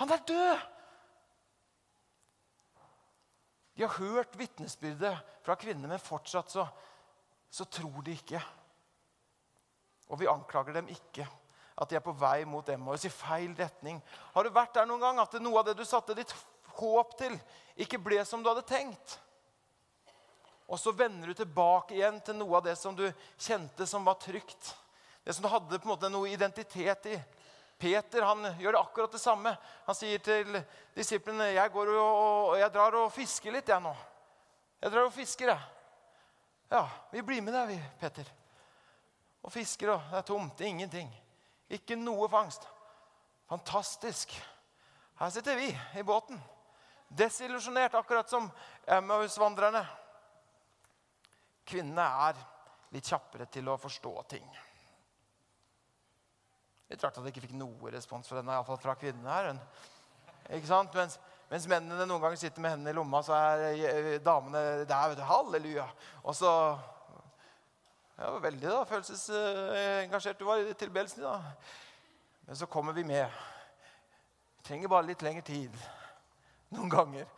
Han 0.00 0.10
er 0.10 0.24
død! 0.26 0.64
De 3.76 3.84
har 3.86 3.94
hørt 4.00 4.34
vitnesbyrdet 4.38 5.14
fra 5.46 5.54
kvinner, 5.54 5.88
men 5.88 6.02
fortsatt 6.02 6.50
så, 6.50 6.66
så 7.50 7.64
tror 7.64 8.02
de 8.04 8.16
ikke. 8.18 8.42
Og 10.10 10.20
vi 10.20 10.28
anklager 10.28 10.74
dem 10.80 10.90
ikke. 10.90 11.28
At 11.80 11.88
de 11.88 11.96
er 11.96 12.04
på 12.04 12.12
vei 12.18 12.42
mot 12.50 12.66
Emmaus 12.68 13.06
i 13.06 13.14
feil 13.14 13.54
retning. 13.56 14.02
Har 14.34 14.44
du 14.44 14.52
vært 14.52 14.74
der 14.74 14.90
noen 14.90 15.00
gang 15.06 15.22
at 15.22 15.38
noe 15.40 15.62
av 15.62 15.70
det 15.70 15.78
du 15.78 15.86
satte 15.86 16.18
ditt 16.18 16.34
håp 16.82 17.14
til, 17.22 17.38
ikke 17.78 18.02
ble 18.02 18.24
som 18.26 18.42
du 18.42 18.50
hadde 18.50 18.66
tenkt? 18.68 19.20
Og 20.70 20.78
så 20.78 20.92
vender 20.94 21.28
du 21.28 21.34
tilbake 21.34 21.96
igjen 21.96 22.20
til 22.22 22.36
noe 22.38 22.60
av 22.60 22.68
det 22.68 22.76
som 22.78 22.94
du 22.94 23.08
kjente 23.34 23.86
som 23.90 24.04
var 24.06 24.20
trygt. 24.22 24.70
Det 25.26 25.34
som 25.34 25.42
du 25.42 25.50
hadde 25.50 25.80
på 25.80 25.88
en 25.88 25.92
måte 25.96 26.10
noe 26.12 26.30
identitet 26.30 27.08
i. 27.10 27.16
Peter 27.80 28.22
han 28.22 28.44
gjør 28.60 28.78
akkurat 28.78 29.12
det 29.12 29.18
samme. 29.18 29.50
Han 29.86 29.96
sier 29.96 30.22
til 30.22 30.60
disiplene 30.94 31.48
jeg, 31.56 31.72
går 31.74 31.90
og, 31.96 32.54
jeg 32.60 32.72
drar 32.74 32.96
og 33.00 33.10
fisker 33.14 33.56
litt, 33.56 33.72
jeg 33.72 33.82
nå. 33.82 33.94
Jeg 34.80 34.92
drar 34.94 35.08
og 35.08 35.14
fisker, 35.14 35.50
jeg. 35.50 35.60
Ja, 36.70 36.84
vi 37.10 37.22
blir 37.26 37.42
med 37.42 37.56
deg, 37.56 37.72
vi, 37.72 37.78
Peter. 37.98 38.30
Og 39.42 39.50
fisker, 39.52 39.94
og 39.96 40.12
det 40.12 40.20
er 40.20 40.28
tomt. 40.28 40.54
Det 40.58 40.68
er 40.68 40.74
ingenting. 40.74 41.10
Ikke 41.72 41.98
noe 41.98 42.28
fangst. 42.30 42.68
Fantastisk. 43.50 44.36
Her 45.18 45.32
sitter 45.34 45.58
vi 45.58 45.72
i 45.98 46.04
båten. 46.06 46.38
Desillusjonert, 47.08 47.96
akkurat 47.98 48.30
som 48.30 48.46
Emmaus-vandrerne. 48.86 49.82
Kvinnene 51.70 52.06
er 52.28 52.40
litt 52.90 53.06
kjappere 53.06 53.46
til 53.52 53.70
å 53.70 53.78
forstå 53.78 54.12
ting. 54.30 54.46
Litt 56.90 57.02
rart 57.04 57.18
at 57.20 57.26
jeg 57.26 57.36
ikke 57.36 57.46
fikk 57.46 57.58
noe 57.58 57.92
respons 57.94 58.26
fra 58.26 58.40
denne, 58.40 58.56
iallfall 58.56 58.80
fra 58.82 58.96
kvinnene 58.98 59.34
her. 59.36 59.50
Ikke 60.56 60.66
sant? 60.66 60.94
Mens, 60.98 61.20
mens, 61.52 61.68
mennene 61.70 62.06
noen 62.08 62.24
ganger 62.24 62.40
sitter 62.40 62.64
med 62.64 62.74
hendene 62.74 62.90
i 62.90 62.98
lomma, 62.98 63.20
så 63.22 63.36
er 63.38 63.62
eh, 63.70 64.16
damene 64.24 64.82
der. 64.82 65.12
vet 65.12 65.20
du, 65.20 65.26
Halleluja. 65.28 65.86
Og 66.24 66.34
så 66.34 66.50
ja, 68.20 68.32
Veldig 68.42 68.66
da, 68.66 68.82
følelsesengasjert 68.84 70.42
du 70.42 70.44
var 70.44 70.60
i 70.60 70.74
tilbedelsen. 70.74 71.22
da. 71.22 71.38
Men 72.48 72.58
så 72.58 72.66
kommer 72.66 72.92
vi 72.92 73.06
med. 73.06 73.40
Vi 74.58 74.66
trenger 74.66 74.90
bare 74.92 75.06
litt 75.06 75.22
lengre 75.22 75.46
tid. 75.46 75.78
Noen 76.74 76.90
ganger. 76.90 77.30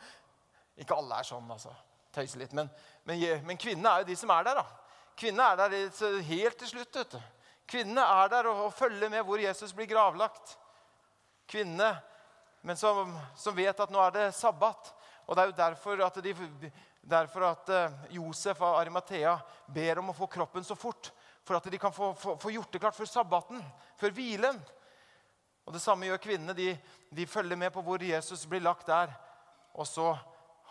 Ikke 0.81 0.97
alle 0.97 1.21
er 1.21 1.29
sånn, 1.29 1.51
altså. 1.53 1.77
Tøyser 2.15 2.43
litt. 2.43 2.55
Men, 2.57 2.71
men, 3.09 3.23
men 3.47 3.61
kvinnene 3.61 3.91
er 3.93 4.03
jo 4.03 4.11
de 4.11 4.17
som 4.19 4.33
er 4.35 4.49
der. 4.49 4.61
da. 4.63 4.67
Kvinnene 5.19 5.49
er 5.53 5.61
der 5.61 6.23
helt 6.29 6.59
til 6.61 6.73
slutt. 6.73 6.97
vet 6.97 7.17
du. 7.17 7.21
Kvinnene 7.69 8.05
er 8.05 8.29
der 8.33 8.49
og, 8.51 8.67
og 8.67 8.75
følger 8.77 9.11
med 9.13 9.25
hvor 9.27 9.41
Jesus 9.41 9.73
blir 9.73 9.89
gravlagt. 9.91 10.57
Kvinnene, 11.49 11.95
men 12.63 12.79
som, 12.79 13.17
som, 13.37 13.57
vet 13.57 13.81
at 13.81 13.93
nå 13.93 14.01
er 14.03 14.15
det 14.17 14.27
sabbat. 14.37 14.93
Og 15.27 15.37
det 15.37 15.43
er 15.43 15.51
jo 15.51 15.59
derfor 15.59 16.05
at, 16.05 16.19
de, 16.25 16.71
derfor 17.03 17.47
at 17.49 17.73
uh, 17.73 18.15
Josef 18.17 18.61
av 18.61 18.81
Arimathea 18.81 19.37
ber 19.67 20.03
om 20.03 20.11
å 20.13 20.17
få 20.17 20.29
kroppen 20.31 20.65
så 20.67 20.77
fort. 20.79 21.13
For 21.43 21.59
at 21.59 21.67
de 21.71 21.79
kan 21.81 21.95
få, 21.95 22.13
få, 22.15 22.37
få 22.39 22.53
gjort 22.55 22.73
det 22.73 22.81
klart 22.83 22.97
før 22.97 23.11
sabbaten, 23.11 23.63
før 23.99 24.15
hvilen. 24.15 24.61
Og 25.67 25.75
Det 25.75 25.83
samme 25.83 26.07
gjør 26.07 26.23
kvinnene. 26.23 26.55
De, 26.55 26.75
de, 27.11 27.27
følger 27.27 27.59
med 27.59 27.73
på 27.75 27.83
hvor 27.87 28.03
Jesus 28.03 28.47
blir 28.47 28.63
lagt 28.63 28.87
der. 28.91 29.13
Og 29.75 29.87
så 29.87 30.13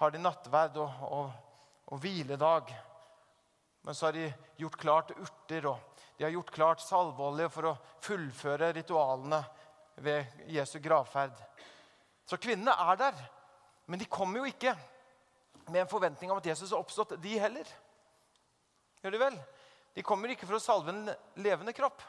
har 0.01 0.11
de 0.13 0.21
nattverd 0.21 0.77
og, 0.81 1.01
og, 1.05 1.31
og 1.93 2.01
hviledag. 2.01 2.71
Men 3.85 3.97
så 3.97 4.07
har 4.07 4.17
de 4.17 4.27
gjort 4.57 4.77
klart 4.81 5.13
urter 5.15 5.67
og 5.69 5.91
de 6.17 6.25
har 6.25 6.33
gjort 6.35 6.51
klart 6.53 6.81
salveolje 6.85 7.47
for 7.49 7.65
å 7.71 7.77
fullføre 8.05 8.67
ritualene 8.77 9.39
ved 10.05 10.45
Jesu 10.53 10.75
gravferd. 10.77 11.33
Så 12.29 12.37
kvinnene 12.37 12.75
er 12.77 12.99
der, 12.99 13.23
men 13.89 13.97
de 13.97 14.05
kommer 14.05 14.41
jo 14.41 14.51
ikke 14.51 14.75
med 15.65 15.81
en 15.81 15.89
forventning 15.89 16.29
om 16.29 16.37
at 16.37 16.45
Jesus 16.51 16.69
har 16.75 16.81
oppstått, 16.81 17.15
de 17.21 17.39
heller. 17.41 17.65
Gjør 19.01 19.15
de 19.15 19.21
vel? 19.23 19.39
De 19.97 20.05
kommer 20.05 20.29
ikke 20.29 20.45
for 20.45 20.59
å 20.59 20.61
salve 20.61 20.93
en 20.93 21.09
levende 21.41 21.73
kropp. 21.73 22.05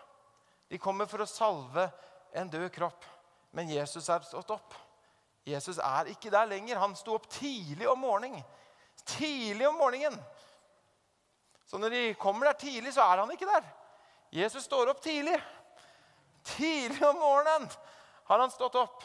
De 0.68 0.80
kommer 0.80 1.08
for 1.08 1.24
å 1.24 1.28
salve 1.28 1.88
en 2.36 2.52
død 2.52 2.68
kropp. 2.72 3.08
Men 3.56 3.72
Jesus 3.72 4.08
er 4.12 4.28
stått 4.28 4.52
opp. 4.52 4.76
Jesus 5.46 5.78
er 5.78 6.10
ikke 6.12 6.30
der 6.30 6.46
lenger. 6.46 6.78
Han 6.78 6.94
sto 6.96 7.16
opp 7.16 7.28
tidlig 7.30 7.88
om 7.90 7.98
morgenen. 7.98 8.42
Tidlig 9.04 9.66
om 9.68 9.74
morgenen. 9.80 10.18
Så 11.66 11.78
når 11.78 11.90
de 11.90 12.02
kommer 12.20 12.46
der 12.46 12.58
tidlig, 12.60 12.92
så 12.94 13.02
er 13.02 13.24
han 13.24 13.30
ikke 13.32 13.48
der. 13.48 13.64
Jesus 14.32 14.64
står 14.64 14.92
opp 14.92 15.02
tidlig. 15.02 15.38
Tidlig 16.44 17.02
om 17.08 17.16
morgenen 17.16 17.68
har 18.28 18.38
han 18.38 18.50
stått 18.50 18.76
opp. 18.78 19.02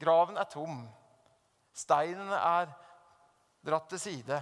Graven 0.00 0.38
er 0.40 0.48
tom. 0.50 0.82
Steinene 1.76 2.36
er 2.36 2.72
dratt 3.66 3.88
til 3.92 4.00
side. 4.00 4.40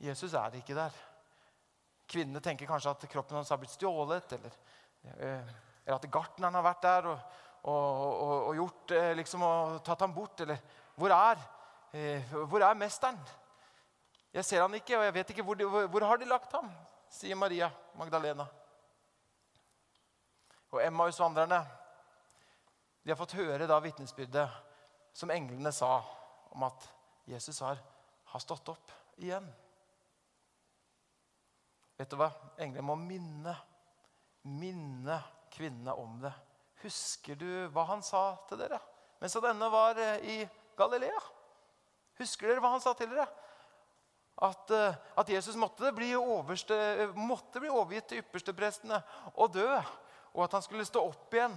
Jesus 0.00 0.34
er 0.38 0.54
ikke 0.60 0.76
der. 0.78 0.94
Kvinnene 2.08 2.40
tenker 2.40 2.68
kanskje 2.68 2.94
at 2.94 3.08
kroppen 3.10 3.36
hans 3.36 3.50
har 3.52 3.58
blitt 3.60 3.74
stjålet, 3.74 4.32
eller, 4.32 4.54
eh, 5.18 5.50
eller 5.88 5.96
at 5.96 6.10
gartneren 6.12 6.56
har 6.58 6.64
vært 6.66 6.82
der 6.84 7.06
og, 7.08 7.36
og, 7.72 7.84
og, 8.04 8.32
og 8.50 8.56
gjort, 8.58 8.92
eh, 8.92 9.12
liksom, 9.16 9.44
tatt 9.86 10.02
ham 10.04 10.12
bort. 10.12 10.42
Eller 10.44 10.58
hvor 11.00 11.14
er, 11.16 11.40
eh, 11.96 12.34
hvor 12.44 12.60
er 12.60 12.76
mesteren? 12.76 13.16
Jeg 14.36 14.44
ser 14.44 14.60
han 14.60 14.76
ikke, 14.76 14.98
og 14.98 15.06
jeg 15.06 15.14
vet 15.16 15.32
ikke 15.32 15.44
hvor, 15.46 15.56
de, 15.56 15.64
hvor 15.64 16.04
har 16.04 16.20
de 16.20 16.28
lagt 16.28 16.52
ham, 16.52 16.68
sier 17.08 17.38
Maria 17.40 17.70
Magdalena. 17.96 18.44
Og 20.68 20.82
Emmaus-vandrerne 20.84 21.62
de 23.00 23.14
har 23.14 23.16
fått 23.16 23.38
høre 23.38 23.64
da 23.64 23.80
vitnesbyrdet 23.80 24.44
som 25.16 25.32
englene 25.32 25.72
sa 25.72 26.02
om 26.52 26.68
at 26.68 26.84
Jesus 27.32 27.62
har, 27.64 27.80
har 28.28 28.44
stått 28.44 28.68
opp 28.74 28.92
igjen. 29.16 29.48
Vet 31.96 32.12
du 32.12 32.20
hva? 32.20 32.28
Englene 32.60 32.84
må 32.84 33.00
minne, 33.00 33.56
minne 34.52 35.16
kvinnene 35.58 35.94
om 35.98 36.20
det. 36.22 36.32
Husker 36.84 37.38
du 37.38 37.50
hva 37.74 37.88
han 37.90 38.04
sa 38.06 38.30
til 38.48 38.62
dere 38.62 38.78
mens 39.18 39.34
denne 39.42 39.66
var 39.72 39.98
eh, 39.98 40.22
i 40.22 40.36
Galilea? 40.78 41.20
Husker 42.20 42.52
dere 42.52 42.62
hva 42.62 42.70
han 42.76 42.82
sa 42.82 42.92
til 42.94 43.10
dere? 43.10 43.26
At, 44.46 44.70
eh, 44.70 44.98
at, 45.18 45.32
Jesus 45.34 45.58
måtte 45.58 45.90
bli, 45.94 46.12
overste, 46.14 47.08
måtte 47.18 47.58
bli 47.58 47.70
overgitt 47.72 48.12
til 48.12 48.22
yppersteprestene 48.22 49.00
og 49.34 49.56
dø. 49.56 49.66
Og 50.36 50.44
at 50.46 50.54
han 50.54 50.62
skulle 50.62 50.86
stå 50.86 51.02
opp 51.02 51.34
igjen 51.34 51.56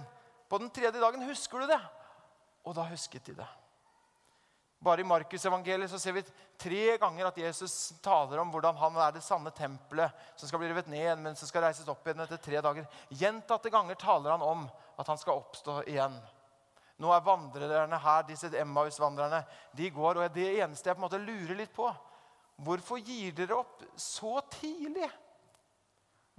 på 0.50 0.58
den 0.58 0.72
tredje 0.74 0.98
dagen. 0.98 1.22
Husker 1.28 1.62
du 1.62 1.70
det? 1.70 1.78
Og 2.66 2.74
da 2.74 2.88
husket 2.90 3.30
de 3.30 3.38
det. 3.38 3.50
Bare 4.82 5.00
i 5.00 5.06
Markusevangeliet 5.06 5.94
ser 6.00 6.16
vi 6.16 6.24
tre 6.58 6.96
ganger 6.98 7.28
at 7.28 7.38
Jesus 7.38 7.92
taler 8.02 8.40
om 8.42 8.50
hvordan 8.50 8.76
han 8.80 8.96
er 9.04 9.12
det 9.14 9.22
sanne 9.22 9.52
tempelet 9.54 10.10
som 10.34 10.50
skal 10.50 10.58
bli 10.58 10.70
revet 10.72 10.90
ned, 10.90 11.20
men 11.22 11.38
som 11.38 11.46
skal 11.46 11.68
reises 11.68 11.86
opp 11.88 12.06
igjen 12.06 12.24
etter 12.24 12.40
tre 12.42 12.62
dager. 12.64 12.88
Gjentatte 13.14 13.70
ganger 13.70 14.00
taler 14.00 14.34
han 14.34 14.42
om 14.42 14.64
at 14.98 15.06
han 15.06 15.20
skal 15.20 15.38
oppstå 15.38 15.84
igjen. 15.86 16.16
Nå 17.02 17.12
er 17.14 17.22
vandrerne 17.26 17.98
her, 18.02 18.26
disse 18.26 18.50
Emmaus-vandrerne, 18.58 19.44
de 19.78 19.90
går, 19.94 20.18
og 20.18 20.34
det 20.34 20.48
eneste 20.64 20.90
jeg 20.90 20.98
på 20.98 21.02
en 21.02 21.06
måte 21.06 21.22
lurer 21.22 21.62
litt 21.62 21.72
på, 21.74 21.88
Hvorfor 22.62 23.00
gir 23.02 23.32
dere 23.34 23.56
opp 23.58 23.80
så 23.98 24.40
tidlig? 24.52 25.08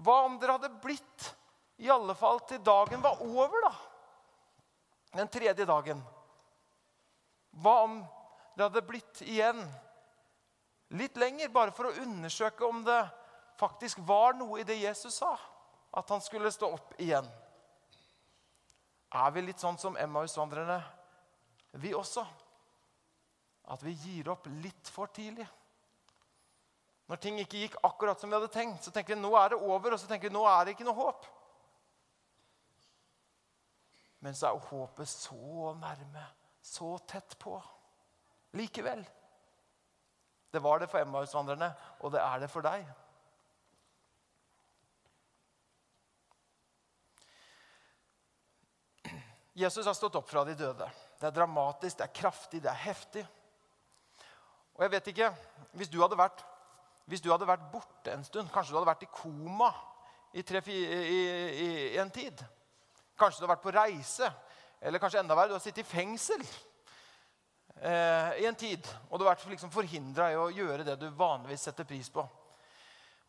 Hva 0.04 0.24
om 0.28 0.38
dere 0.40 0.58
hadde 0.58 0.76
blitt 0.84 1.30
i 1.84 1.90
alle 1.92 2.16
fall 2.16 2.40
til 2.48 2.62
dagen 2.64 3.02
var 3.04 3.22
over, 3.26 3.66
da? 3.66 3.74
Den 5.18 5.30
tredje 5.30 5.66
dagen. 5.68 6.00
Hva 7.62 7.74
om 7.86 7.98
dere 8.54 8.70
hadde 8.70 8.86
blitt 8.86 9.22
igjen 9.26 9.62
litt 10.94 11.18
lenger, 11.18 11.50
bare 11.50 11.74
for 11.74 11.90
å 11.90 11.96
undersøke 12.04 12.66
om 12.68 12.84
det 12.86 13.02
faktisk 13.60 14.02
var 14.06 14.38
noe 14.38 14.62
i 14.62 14.68
det 14.68 14.78
Jesus 14.82 15.18
sa? 15.22 15.34
At 15.94 16.10
han 16.10 16.22
skulle 16.22 16.52
stå 16.54 16.70
opp 16.74 16.94
igjen. 17.02 17.26
Er 19.14 19.34
vi 19.34 19.44
litt 19.46 19.62
sånn 19.62 19.78
som 19.78 19.98
Emmaus-vandrerne, 19.98 20.80
vi 21.82 21.94
også? 21.94 22.24
At 23.74 23.84
vi 23.86 23.94
gir 23.94 24.30
opp 24.34 24.48
litt 24.62 24.90
for 24.90 25.12
tidlig? 25.14 25.46
Når 27.10 27.20
ting 27.22 27.38
ikke 27.42 27.62
gikk 27.62 27.78
akkurat 27.86 28.20
som 28.20 28.32
vi 28.32 28.38
hadde 28.38 28.52
tenkt, 28.54 28.86
så 28.86 28.94
tenker 28.94 29.16
vi 29.16 29.22
nå 29.22 29.34
er 29.38 29.54
det 29.54 29.62
over, 29.62 29.94
og 29.94 30.02
så 30.02 30.10
tenker 30.10 30.32
vi 30.32 30.36
nå 30.36 30.44
er 30.50 30.66
det 30.66 30.76
ikke 30.76 30.88
noe 30.88 30.98
håp. 30.98 31.28
Men 34.24 34.38
så 34.40 34.50
er 34.50 34.68
håpet 34.70 35.10
så 35.12 35.74
nærme, 35.82 36.24
så 36.64 36.96
tett 37.10 37.36
på. 37.42 37.58
Likevel. 38.54 39.04
Det 40.54 40.62
var 40.62 40.80
det 40.80 40.90
for 40.92 41.02
Emmaus-vandrerne, 41.02 41.72
og 42.00 42.14
det 42.14 42.22
er 42.22 42.44
det 42.44 42.50
for 42.54 42.66
deg. 42.66 42.86
Jesus 49.54 49.86
har 49.86 49.94
stått 49.98 50.16
opp 50.18 50.30
fra 50.30 50.44
de 50.46 50.56
døde. 50.58 50.86
Det 51.20 51.30
er 51.30 51.34
dramatisk, 51.34 51.98
det 51.98 52.06
er 52.06 52.14
kraftig, 52.22 52.62
det 52.62 52.70
er 52.70 52.84
heftig. 52.86 53.24
Og 54.74 54.86
jeg 54.86 54.92
vet 54.92 55.08
ikke, 55.14 55.34
Hvis 55.74 55.90
du 55.90 56.02
hadde 56.02 56.18
vært 56.18 56.44
du 57.10 57.32
hadde 57.32 57.48
vært 57.48 57.72
borte 57.72 58.14
en 58.14 58.24
stund, 58.24 58.50
kanskje 58.54 58.72
du 58.72 58.78
hadde 58.78 58.88
vært 58.88 59.04
i 59.04 59.12
koma 59.12 59.74
i, 60.34 60.42
tre, 60.42 60.62
i, 60.68 60.84
i, 60.86 61.18
i 61.94 61.98
en 61.98 62.12
tid 62.14 62.40
Kanskje 63.18 63.42
du 63.42 63.44
hadde 63.44 63.56
vært 63.56 63.66
på 63.66 63.74
reise, 63.76 64.30
eller 64.82 65.00
kanskje 65.00 65.20
enda 65.20 65.36
verre, 65.36 65.52
du 65.52 65.58
har 65.58 65.64
sittet 65.64 65.84
i 65.84 65.90
fengsel 65.90 66.46
eh, 67.84 68.42
i 68.44 68.46
en 68.48 68.56
tid. 68.56 68.88
Og 69.10 69.20
du 69.20 69.26
har 69.26 69.36
vært 69.36 69.50
liksom 69.52 69.72
forhindra 69.74 70.32
i 70.32 70.40
å 70.40 70.50
gjøre 70.54 70.86
det 70.88 70.98
du 71.02 71.10
vanligvis 71.18 71.68
setter 71.70 71.88
pris 71.88 72.10
på. 72.14 72.26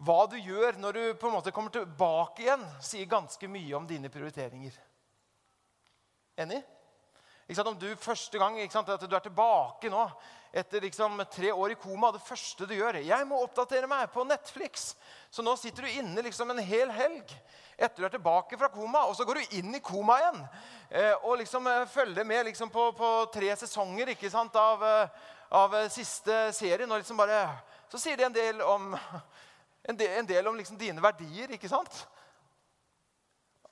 Hva 0.05 0.25
du 0.31 0.37
gjør 0.39 0.79
når 0.83 0.97
du 0.97 1.03
på 1.19 1.29
en 1.29 1.37
måte 1.37 1.53
kommer 1.55 1.75
tilbake 1.75 2.45
igjen, 2.47 2.65
sier 2.83 3.11
ganske 3.11 3.49
mye 3.51 3.77
om 3.79 3.87
dine 3.89 4.11
prioriteringer. 4.13 4.77
Enig? 6.43 6.63
Om 7.45 7.77
du 7.79 7.91
første 8.01 8.41
gang 8.41 8.57
at 8.59 9.05
du 9.05 9.15
er 9.15 9.23
tilbake 9.23 9.91
nå 9.93 10.07
etter 10.55 10.81
liksom 10.81 11.19
tre 11.33 11.51
år 11.53 11.73
i 11.75 11.75
koma, 11.75 12.13
det 12.15 12.23
første 12.23 12.67
du 12.67 12.75
gjør 12.77 13.01
'Jeg 13.03 13.27
må 13.27 13.43
oppdatere 13.43 13.89
meg 13.91 14.13
på 14.13 14.25
Netflix.' 14.25 14.95
Så 15.31 15.43
nå 15.43 15.57
sitter 15.57 15.83
du 15.83 15.89
inne 15.89 16.23
liksom 16.23 16.51
en 16.51 16.63
hel 16.63 16.91
helg 16.91 17.27
etter 17.77 18.03
du 18.03 18.07
er 18.07 18.15
tilbake 18.15 18.59
fra 18.59 18.69
koma, 18.69 19.05
og 19.09 19.17
så 19.17 19.25
går 19.25 19.35
du 19.35 19.57
inn 19.59 19.75
i 19.75 19.81
koma 19.83 20.19
igjen. 20.21 20.43
Eh, 20.91 21.15
og 21.25 21.39
liksom 21.39 21.67
eh, 21.67 21.87
følger 21.91 22.25
med 22.25 22.47
liksom 22.47 22.71
på, 22.71 22.93
på, 22.93 23.27
tre 23.35 23.51
sesonger 23.57 24.13
ikke 24.15 24.31
sant, 24.31 24.55
av, 24.55 24.85
eh, 24.85 25.09
av 25.51 25.75
siste 25.91 26.53
serien. 26.53 26.91
og 26.91 26.99
liksom 26.99 27.17
bare, 27.17 27.49
Så 27.91 27.99
sier 27.99 28.17
det 28.17 28.27
en 28.27 28.33
del 28.33 28.63
om, 28.63 28.95
en 29.89 29.97
del, 29.97 30.19
en 30.19 30.27
del 30.27 30.47
om 30.47 30.57
liksom 30.57 30.79
dine 30.79 31.03
verdier. 31.03 31.51
ikke 31.51 31.69
sant? 31.69 32.07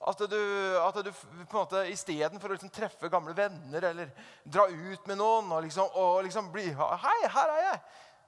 At 0.03 0.19
du, 0.19 0.39
at 0.83 0.97
du 1.05 1.11
på 1.13 1.29
en 1.31 1.61
måte 1.61 1.85
istedenfor 1.93 2.51
å 2.51 2.57
liksom 2.57 2.73
treffe 2.75 3.11
gamle 3.11 3.37
venner 3.39 3.85
eller 3.93 4.09
dra 4.43 4.65
ut 4.67 5.07
med 5.07 5.21
noen 5.21 5.53
og 5.55 5.63
liksom, 5.63 5.93
og 5.95 6.25
liksom 6.27 6.49
bli 6.55 6.73
Hei, 6.75 7.19
her 7.31 7.53
er 7.55 7.61
jeg! 7.69 7.83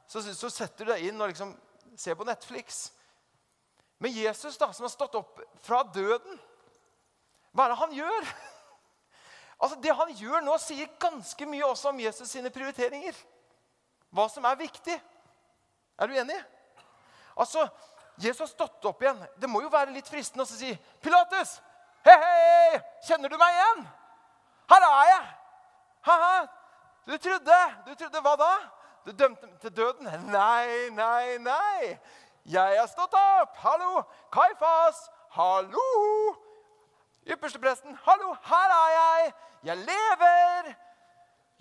Så, 0.06 0.22
så, 0.22 0.50
setter 0.52 0.86
du 0.86 0.92
deg 0.92 1.08
inn 1.08 1.18
og 1.18 1.32
liksom 1.32 1.54
ser 1.98 2.14
på 2.18 2.26
Netflix. 2.28 2.92
Men 3.98 4.12
Jesus, 4.14 4.58
da, 4.60 4.68
som 4.74 4.86
har 4.86 4.92
stått 4.92 5.16
opp 5.18 5.40
fra 5.64 5.80
døden, 5.94 6.38
hva 7.54 7.66
er 7.66 7.74
det 7.74 7.80
han 7.84 8.02
gjør? 8.02 8.34
Altså, 9.64 9.78
Det 9.80 9.92
han 9.96 10.10
gjør 10.18 10.42
nå, 10.44 10.56
sier 10.60 10.90
ganske 11.00 11.46
mye 11.48 11.64
også 11.64 11.92
om 11.92 12.00
Jesus 12.02 12.28
sine 12.28 12.50
prioriteringer. 12.52 13.16
Hva 14.12 14.26
som 14.28 14.44
er 14.44 14.58
viktig. 14.58 14.96
Er 15.94 16.10
du 16.10 16.16
enig? 16.18 16.36
Altså, 17.38 17.62
Jesus 18.16 18.40
har 18.40 18.50
stått 18.50 18.84
opp 18.84 19.02
igjen. 19.02 19.20
Det 19.36 19.50
må 19.50 19.62
jo 19.64 19.70
være 19.72 19.94
litt 19.94 20.08
fristende 20.08 20.44
å 20.44 20.48
si, 20.48 20.74
'Pilates! 21.02 21.60
hei, 22.04 22.14
hei, 22.20 22.80
kjenner 23.06 23.32
du 23.32 23.38
meg 23.40 23.54
igjen? 23.54 23.86
Her 24.70 24.86
er 24.90 25.08
jeg.' 25.10 25.32
Ha-ha. 26.04 26.46
Du, 27.06 27.16
trodde. 27.16 27.58
Du 27.86 27.94
trodde 27.94 28.20
hva 28.20 28.34
da? 28.36 28.52
Du 29.06 29.12
dømte 29.12 29.46
meg 29.46 29.60
til 29.60 29.72
døden? 29.76 30.08
Nei, 30.32 30.90
nei, 30.92 31.38
nei. 31.40 31.98
Jeg 32.44 32.76
har 32.80 32.88
stått 32.88 33.16
opp. 33.16 33.56
Hallo. 33.56 34.02
Kaifas. 34.32 35.00
Hallo. 35.32 36.36
Ypperstepresten. 37.24 37.96
Hallo, 38.04 38.34
her 38.50 38.74
er 38.76 38.90
jeg. 38.96 39.32
Jeg 39.64 39.76
lever. 39.76 40.74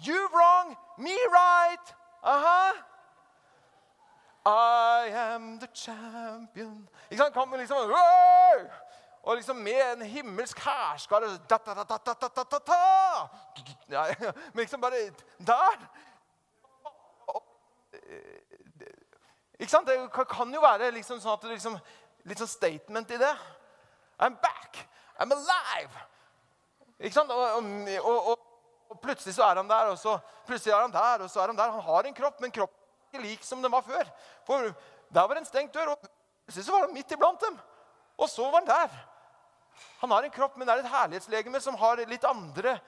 You 0.08 0.28
wrong, 0.34 0.76
me 0.98 1.16
right. 1.32 1.96
Aha. 2.24 2.74
I 4.46 5.10
am 5.16 5.60
the 5.60 5.68
champion. 5.74 6.90
Ikke 7.10 7.24
sant? 7.24 7.36
Man 7.36 7.60
liksom 7.60 7.78
Whoa! 7.78 8.70
Og 9.24 9.36
liksom 9.36 9.56
med 9.56 9.94
en 9.94 10.02
himmelsk 10.02 10.60
hærskare 10.60 11.28
Men 14.54 14.60
liksom 14.60 14.82
bare 14.82 15.14
der 15.40 15.88
Ikke 19.60 19.72
sant? 19.72 19.88
Det 19.88 20.28
kan 20.30 20.54
jo 20.54 20.62
være 20.62 20.92
liksom 20.92 21.22
sånn 21.22 21.38
at 21.38 21.42
det 21.46 21.54
liksom, 21.56 21.78
litt 22.28 22.42
sånn 22.42 22.52
statement 22.52 23.12
i 23.16 23.20
det. 23.22 23.36
I'm 24.20 24.36
back. 24.42 24.82
I'm 25.20 25.32
alive. 25.32 26.04
Ikke 27.00 27.16
sant? 27.16 27.32
Og, 27.32 27.40
og, 27.40 28.28
og, 28.28 28.40
og, 28.90 29.00
plutselig 29.02 29.36
så 29.38 29.46
er 29.48 29.62
han 29.62 29.70
der, 29.70 29.94
og 29.94 29.98
så 29.98 30.18
plutselig 30.48 30.74
er 30.74 30.82
han 30.82 30.92
der, 30.92 31.24
og 31.24 31.32
så 31.32 31.42
er 31.42 31.54
han 31.54 31.58
der. 31.58 31.72
Han 31.72 31.82
har 31.88 32.10
en 32.10 32.18
kropp, 32.18 32.42
men 32.42 32.52
kroppen 32.52 32.83
ikke 33.14 33.24
lik 33.24 33.44
som 33.46 33.62
den 33.62 33.72
var 33.72 33.86
før. 33.86 34.10
For 34.48 34.72
der 35.14 35.28
var 35.28 35.36
det 35.36 35.44
en 35.44 35.50
stengt 35.50 35.74
dør, 35.74 35.94
og 35.94 36.08
så 36.50 36.72
var 36.72 36.88
han 36.88 36.94
midt 36.94 37.12
iblant 37.14 37.42
dem. 37.42 37.58
Og 38.18 38.30
så 38.30 38.46
var 38.50 38.62
han 38.62 38.70
der. 38.70 38.96
Han 40.02 40.12
har 40.12 40.26
en 40.26 40.34
kropp, 40.34 40.58
men 40.58 40.68
det 40.68 40.74
er 40.74 40.84
et 40.84 40.92
herlighetslegeme 40.92 41.62
som 41.62 41.78
har 41.78 42.02
litt 42.10 42.26
andre, 42.26 42.80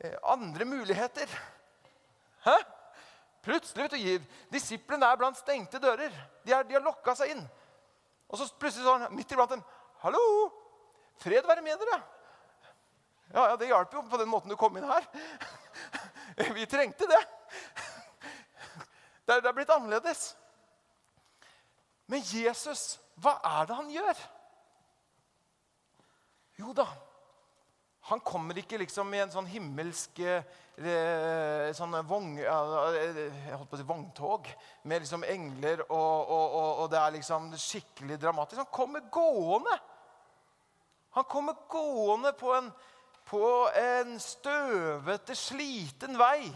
eh, 0.00 0.14
andre 0.22 0.64
muligheter. 0.64 1.28
Hæ? 2.46 2.56
Plutselig, 3.42 3.90
vet 3.90 3.98
du, 3.98 4.26
Disiplene 4.52 5.06
er 5.06 5.18
blant 5.18 5.38
stengte 5.38 5.78
dører. 5.82 6.14
De, 6.44 6.52
er, 6.52 6.62
de 6.62 6.74
har 6.74 6.82
lokka 6.82 7.14
seg 7.18 7.34
inn. 7.34 7.42
Og 8.30 8.38
så 8.38 8.46
plutselig 8.54 8.86
sånn, 8.86 9.08
midt 9.16 9.32
iblant 9.32 9.50
dem 9.50 9.64
'Hallo! 10.02 10.50
Fred 11.18 11.46
være 11.46 11.62
med 11.62 11.78
dere.' 11.78 12.02
Ja, 13.32 13.48
ja, 13.48 13.56
det 13.56 13.66
hjalp 13.66 13.94
jo 13.94 14.02
på 14.02 14.18
den 14.20 14.28
måten 14.28 14.50
du 14.50 14.56
kom 14.56 14.76
inn 14.76 14.84
her. 14.84 15.06
Vi 16.56 16.66
trengte 16.66 17.06
det. 17.08 17.20
Det 19.26 19.38
er 19.38 19.54
blitt 19.54 19.70
annerledes. 19.70 20.32
Men 22.10 22.24
Jesus, 22.26 22.98
hva 23.22 23.38
er 23.46 23.68
det 23.68 23.78
han 23.78 23.90
gjør? 23.92 24.22
Jo 26.60 26.74
da, 26.76 26.86
han 28.10 28.20
kommer 28.26 28.58
ikke 28.58 28.80
liksom 28.82 29.12
i 29.14 29.20
en 29.22 29.30
sånn 29.32 29.46
himmelsk 29.46 30.18
eh, 30.26 31.68
sånn 31.76 31.94
vogn, 32.08 32.34
jeg 32.42 33.54
holdt 33.54 33.70
på 33.70 33.78
å 33.78 33.80
si 33.80 33.86
vogntog 33.86 34.50
med 34.90 35.04
liksom 35.04 35.22
engler, 35.28 35.84
og, 35.86 35.94
og, 36.26 36.56
og, 36.58 36.70
og, 36.82 36.90
det 36.90 36.98
er 36.98 37.14
liksom 37.16 37.46
skikkelig 37.54 38.18
dramatisk. 38.20 38.58
Han 38.64 38.74
kommer 38.74 39.06
gående. 39.12 39.76
Han 41.14 41.28
kommer 41.30 41.62
gående 41.70 42.34
på 42.40 42.52
en, 42.56 42.72
på 43.30 43.44
en 43.78 44.18
støvete, 44.20 45.36
sliten 45.38 46.18
vei. 46.18 46.50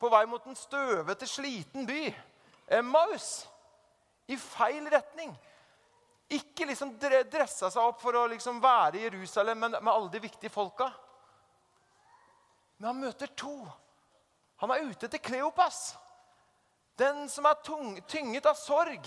På 0.00 0.10
vei 0.12 0.24
mot 0.28 0.44
en 0.46 0.58
støvete, 0.58 1.26
sliten 1.26 1.86
by. 1.88 2.02
Emmaus. 2.78 3.46
I 4.26 4.36
feil 4.36 4.88
retning. 4.90 5.32
Ikke 6.34 6.66
liksom 6.66 6.96
dressa 6.98 7.70
seg 7.70 7.82
opp 7.82 8.00
for 8.02 8.18
å 8.18 8.26
liksom 8.30 8.58
være 8.62 8.98
i 8.98 9.04
Jerusalem 9.04 9.60
med, 9.62 9.76
med 9.78 9.92
alle 9.92 10.10
de 10.10 10.22
viktige 10.24 10.50
folka. 10.50 10.88
Men 12.78 12.90
han 12.90 13.04
møter 13.04 13.30
to. 13.38 13.54
Han 14.62 14.72
er 14.72 14.88
ute 14.88 15.06
etter 15.06 15.22
Kleopas. 15.22 15.94
Den 16.98 17.28
som 17.28 17.46
er 17.46 17.60
tung, 17.64 17.94
tynget 18.08 18.48
av 18.48 18.56
sorg, 18.58 19.06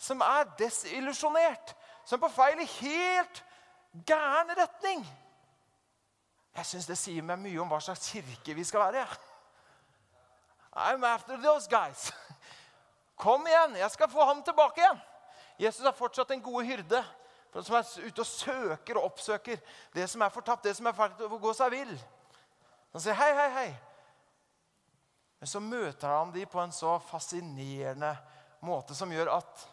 som 0.00 0.20
er 0.24 0.48
desillusjonert, 0.58 1.74
som 2.04 2.18
er 2.18 2.24
på 2.24 2.32
feil 2.34 2.62
i 2.62 2.70
helt 2.80 3.42
gæren 4.06 4.50
retning. 4.58 5.04
Jeg 6.56 6.66
syns 6.66 6.88
det 6.90 6.98
sier 6.98 7.24
meg 7.24 7.38
mye 7.38 7.60
om 7.62 7.70
hva 7.70 7.78
slags 7.82 8.10
kirke 8.10 8.56
vi 8.56 8.64
skal 8.66 8.88
være. 8.88 9.06
I'm 10.72 11.04
after 11.04 11.36
those 11.36 11.68
guys. 11.68 12.12
Kom 13.20 13.46
igjen, 13.46 13.76
jeg 13.76 13.90
skal 13.90 14.10
få 14.10 14.24
ham 14.24 14.42
tilbake 14.42 14.80
igjen. 14.80 15.00
Jesus 15.60 15.84
er 15.84 15.96
fortsatt 15.96 16.30
en 16.30 16.42
gode 16.42 16.64
hyrde 16.64 17.02
som 17.50 17.74
er 17.74 17.88
ute 18.06 18.22
og 18.22 18.28
søker 18.28 18.98
og 18.98 19.10
oppsøker 19.10 19.58
det 19.94 20.06
som 20.08 20.22
er 20.22 20.32
fortapt, 20.32 20.64
det 20.64 20.76
som 20.78 20.86
er 20.86 20.94
ferdig 20.96 21.26
å 21.26 21.40
gå 21.42 21.52
seg 21.56 21.72
vill. 21.74 21.94
Han 22.92 23.02
sier, 23.02 23.14
'Hei, 23.14 23.32
hei, 23.34 23.50
hei.' 23.50 23.76
Men 25.40 25.48
så 25.48 25.60
møter 25.60 26.08
han 26.08 26.32
dem 26.32 26.48
på 26.48 26.60
en 26.60 26.72
så 26.72 26.98
fascinerende 26.98 28.16
måte 28.60 28.94
som 28.94 29.12
gjør 29.12 29.36
at 29.40 29.68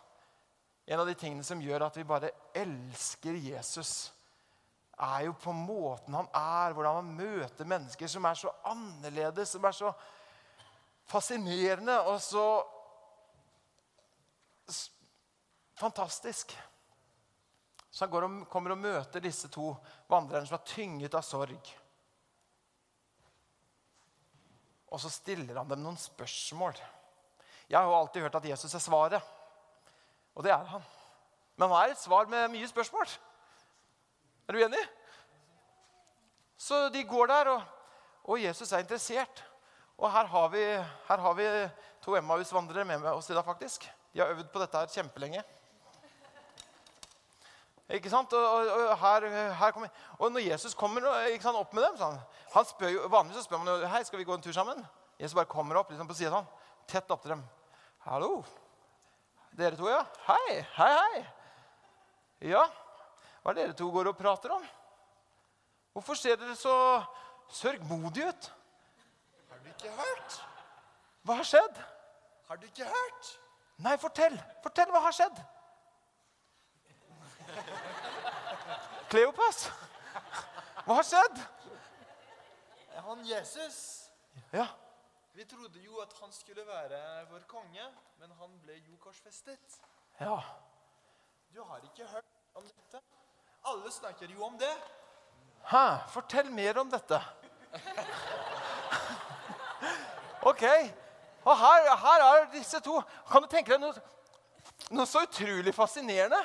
En 0.87 0.99
av 0.99 1.07
de 1.07 1.13
tingene 1.19 1.43
som 1.43 1.59
gjør 1.59 1.83
at 1.83 1.97
vi 1.97 2.03
bare 2.07 2.29
elsker 2.55 3.35
Jesus, 3.35 4.13
er 4.97 5.25
jo 5.25 5.33
på 5.35 5.51
måten 5.51 6.13
han 6.15 6.29
er, 6.31 6.71
hvordan 6.73 6.95
han 6.95 7.09
møter 7.17 7.67
mennesker 7.67 8.07
som 8.07 8.23
er 8.23 8.39
så 8.39 8.53
annerledes, 8.63 9.49
som 9.49 9.65
er 9.67 9.75
så 9.75 9.91
fascinerende 11.07 11.99
og 12.07 12.19
så 12.21 12.47
Fantastisk. 15.77 16.57
Så 17.91 18.05
han 18.05 18.23
og, 18.25 18.47
kommer 18.49 18.73
og 18.73 18.79
møter 18.81 19.21
disse 19.21 19.45
to 19.53 19.75
vandrerne 20.09 20.47
som 20.49 20.57
er 20.57 20.65
tynget 20.65 21.13
av 21.13 21.21
sorg. 21.21 21.69
Og 24.89 25.01
så 25.03 25.11
stiller 25.13 25.59
han 25.59 25.69
dem 25.69 25.83
noen 25.83 25.99
spørsmål. 26.01 26.77
Jeg 27.69 27.77
har 27.77 27.85
jo 27.85 27.95
alltid 27.99 28.25
hørt 28.25 28.39
at 28.39 28.49
Jesus 28.49 28.73
er 28.73 28.81
svaret. 28.81 29.31
Og 30.33 30.45
det 30.45 30.53
er 30.53 30.65
han. 30.73 30.85
Men 31.57 31.69
han 31.69 31.77
er 31.83 31.93
et 31.93 32.01
svar 32.01 32.29
med 32.29 32.51
mye 32.53 32.69
spørsmål. 32.69 33.09
Er 34.47 34.57
du 34.57 34.63
enig? 34.65 34.83
Så 36.57 36.87
de 36.89 37.03
går 37.05 37.29
der, 37.29 37.49
og, 37.53 37.61
og 38.23 38.41
Jesus 38.41 38.71
er 38.71 38.81
interessert. 38.81 39.43
Og 39.97 40.11
her 40.13 40.25
har 40.29 40.49
vi, 40.53 40.63
her 41.07 41.17
har 41.17 41.37
vi 41.37 41.45
to 42.05 42.15
Emmaus-vandrere 42.15 42.85
med 42.85 43.05
oss 43.11 43.29
i 43.29 43.33
dag, 43.33 43.45
faktisk. 43.45 43.87
De 44.13 44.21
har 44.21 44.29
øvd 44.33 44.51
på 44.53 44.61
dette 44.61 44.77
her 44.77 44.91
kjempelenge. 44.93 45.43
Ikke 47.89 48.11
sant? 48.11 48.33
Og, 48.33 48.45
og, 48.45 48.71
og, 48.89 48.97
her, 48.99 49.27
her 49.53 49.71
kommer, 49.71 49.89
og 50.19 50.31
når 50.31 50.43
Jesus 50.49 50.73
kommer 50.75 51.05
sant, 51.41 51.55
opp 51.55 51.73
med 51.73 51.85
dem 51.85 51.99
sånn, 51.99 52.17
han 52.51 52.67
spør 52.67 52.91
jo, 52.91 53.03
Vanligvis 53.11 53.39
så 53.39 53.47
spør 53.47 53.61
man 53.63 53.71
jo, 53.71 53.91
hei, 53.93 54.01
skal 54.03 54.19
vi 54.19 54.25
gå 54.27 54.35
en 54.35 54.43
tur 54.43 54.55
sammen. 54.55 54.81
Jesus 55.17 55.35
bare 55.37 55.49
kommer 55.49 55.79
opp 55.79 55.93
liksom 55.93 56.09
på 56.09 56.17
sida 56.17 56.33
sånn, 56.35 56.49
tett 56.87 57.11
opp 57.11 57.23
til 57.23 57.33
dem. 57.37 57.45
'Hallo, 58.03 58.43
dere 59.51 59.75
to, 59.75 59.87
ja? 59.89 60.03
Hei, 60.27 60.59
hei, 60.77 60.91
hei.' 60.95 61.25
Ja, 62.51 62.61
hva 63.41 63.51
er 63.51 63.57
det 63.57 63.63
dere 63.65 63.79
to 63.79 63.87
går 63.91 64.11
og 64.11 64.19
prater 64.19 64.53
om? 64.53 64.63
Hvorfor 65.95 66.19
ser 66.19 66.37
dere 66.37 66.55
så 66.55 66.75
sørgmodige 67.49 68.29
ut? 68.29 68.51
Har 69.77 69.83
du 69.83 69.85
ikke 69.85 69.97
hørt? 70.01 70.35
Hva 71.21 71.35
har 71.37 71.45
skjedd? 71.45 71.79
Har 72.47 72.57
du 72.57 72.65
ikke 72.65 72.85
hørt? 72.85 73.27
Nei, 73.85 73.93
fortell. 74.01 74.33
Fortell, 74.63 74.89
hva 74.89 75.01
har 75.03 75.13
skjedd? 75.13 75.41
Kleopas, 79.11 79.67
hva 80.87 80.97
har 80.97 81.05
skjedd? 81.05 81.43
Han 83.05 83.21
Jesus 83.25 83.77
Ja. 84.51 84.65
Vi 85.37 85.45
trodde 85.45 85.79
jo 85.79 86.01
at 86.01 86.13
han 86.21 86.33
skulle 86.33 86.65
være 86.65 86.99
vår 87.29 87.45
konge, 87.47 87.85
men 88.17 88.33
han 88.39 88.57
ble 88.63 88.79
jo 88.81 88.97
korsfestet. 88.97 89.77
Ja. 90.19 90.39
Du 91.53 91.61
har 91.63 91.85
ikke 91.85 92.07
hørt 92.09 92.33
om 92.55 92.65
dette? 92.65 93.03
Alle 93.63 93.91
snakker 93.91 94.33
jo 94.33 94.41
om 94.43 94.57
det. 94.57 94.73
Hæ? 95.69 95.85
Fortell 96.09 96.49
mer 96.51 96.81
om 96.81 96.89
dette. 96.89 97.21
Ok. 100.41 100.63
Og 101.47 101.57
her, 101.57 101.89
her 102.03 102.25
er 102.27 102.45
disse 102.51 102.79
to. 102.83 103.01
Kan 103.31 103.43
du 103.45 103.51
tenke 103.51 103.73
deg 103.73 103.81
noe, 103.81 103.93
noe 104.91 105.07
så 105.07 105.23
utrolig 105.27 105.73
fascinerende? 105.75 106.39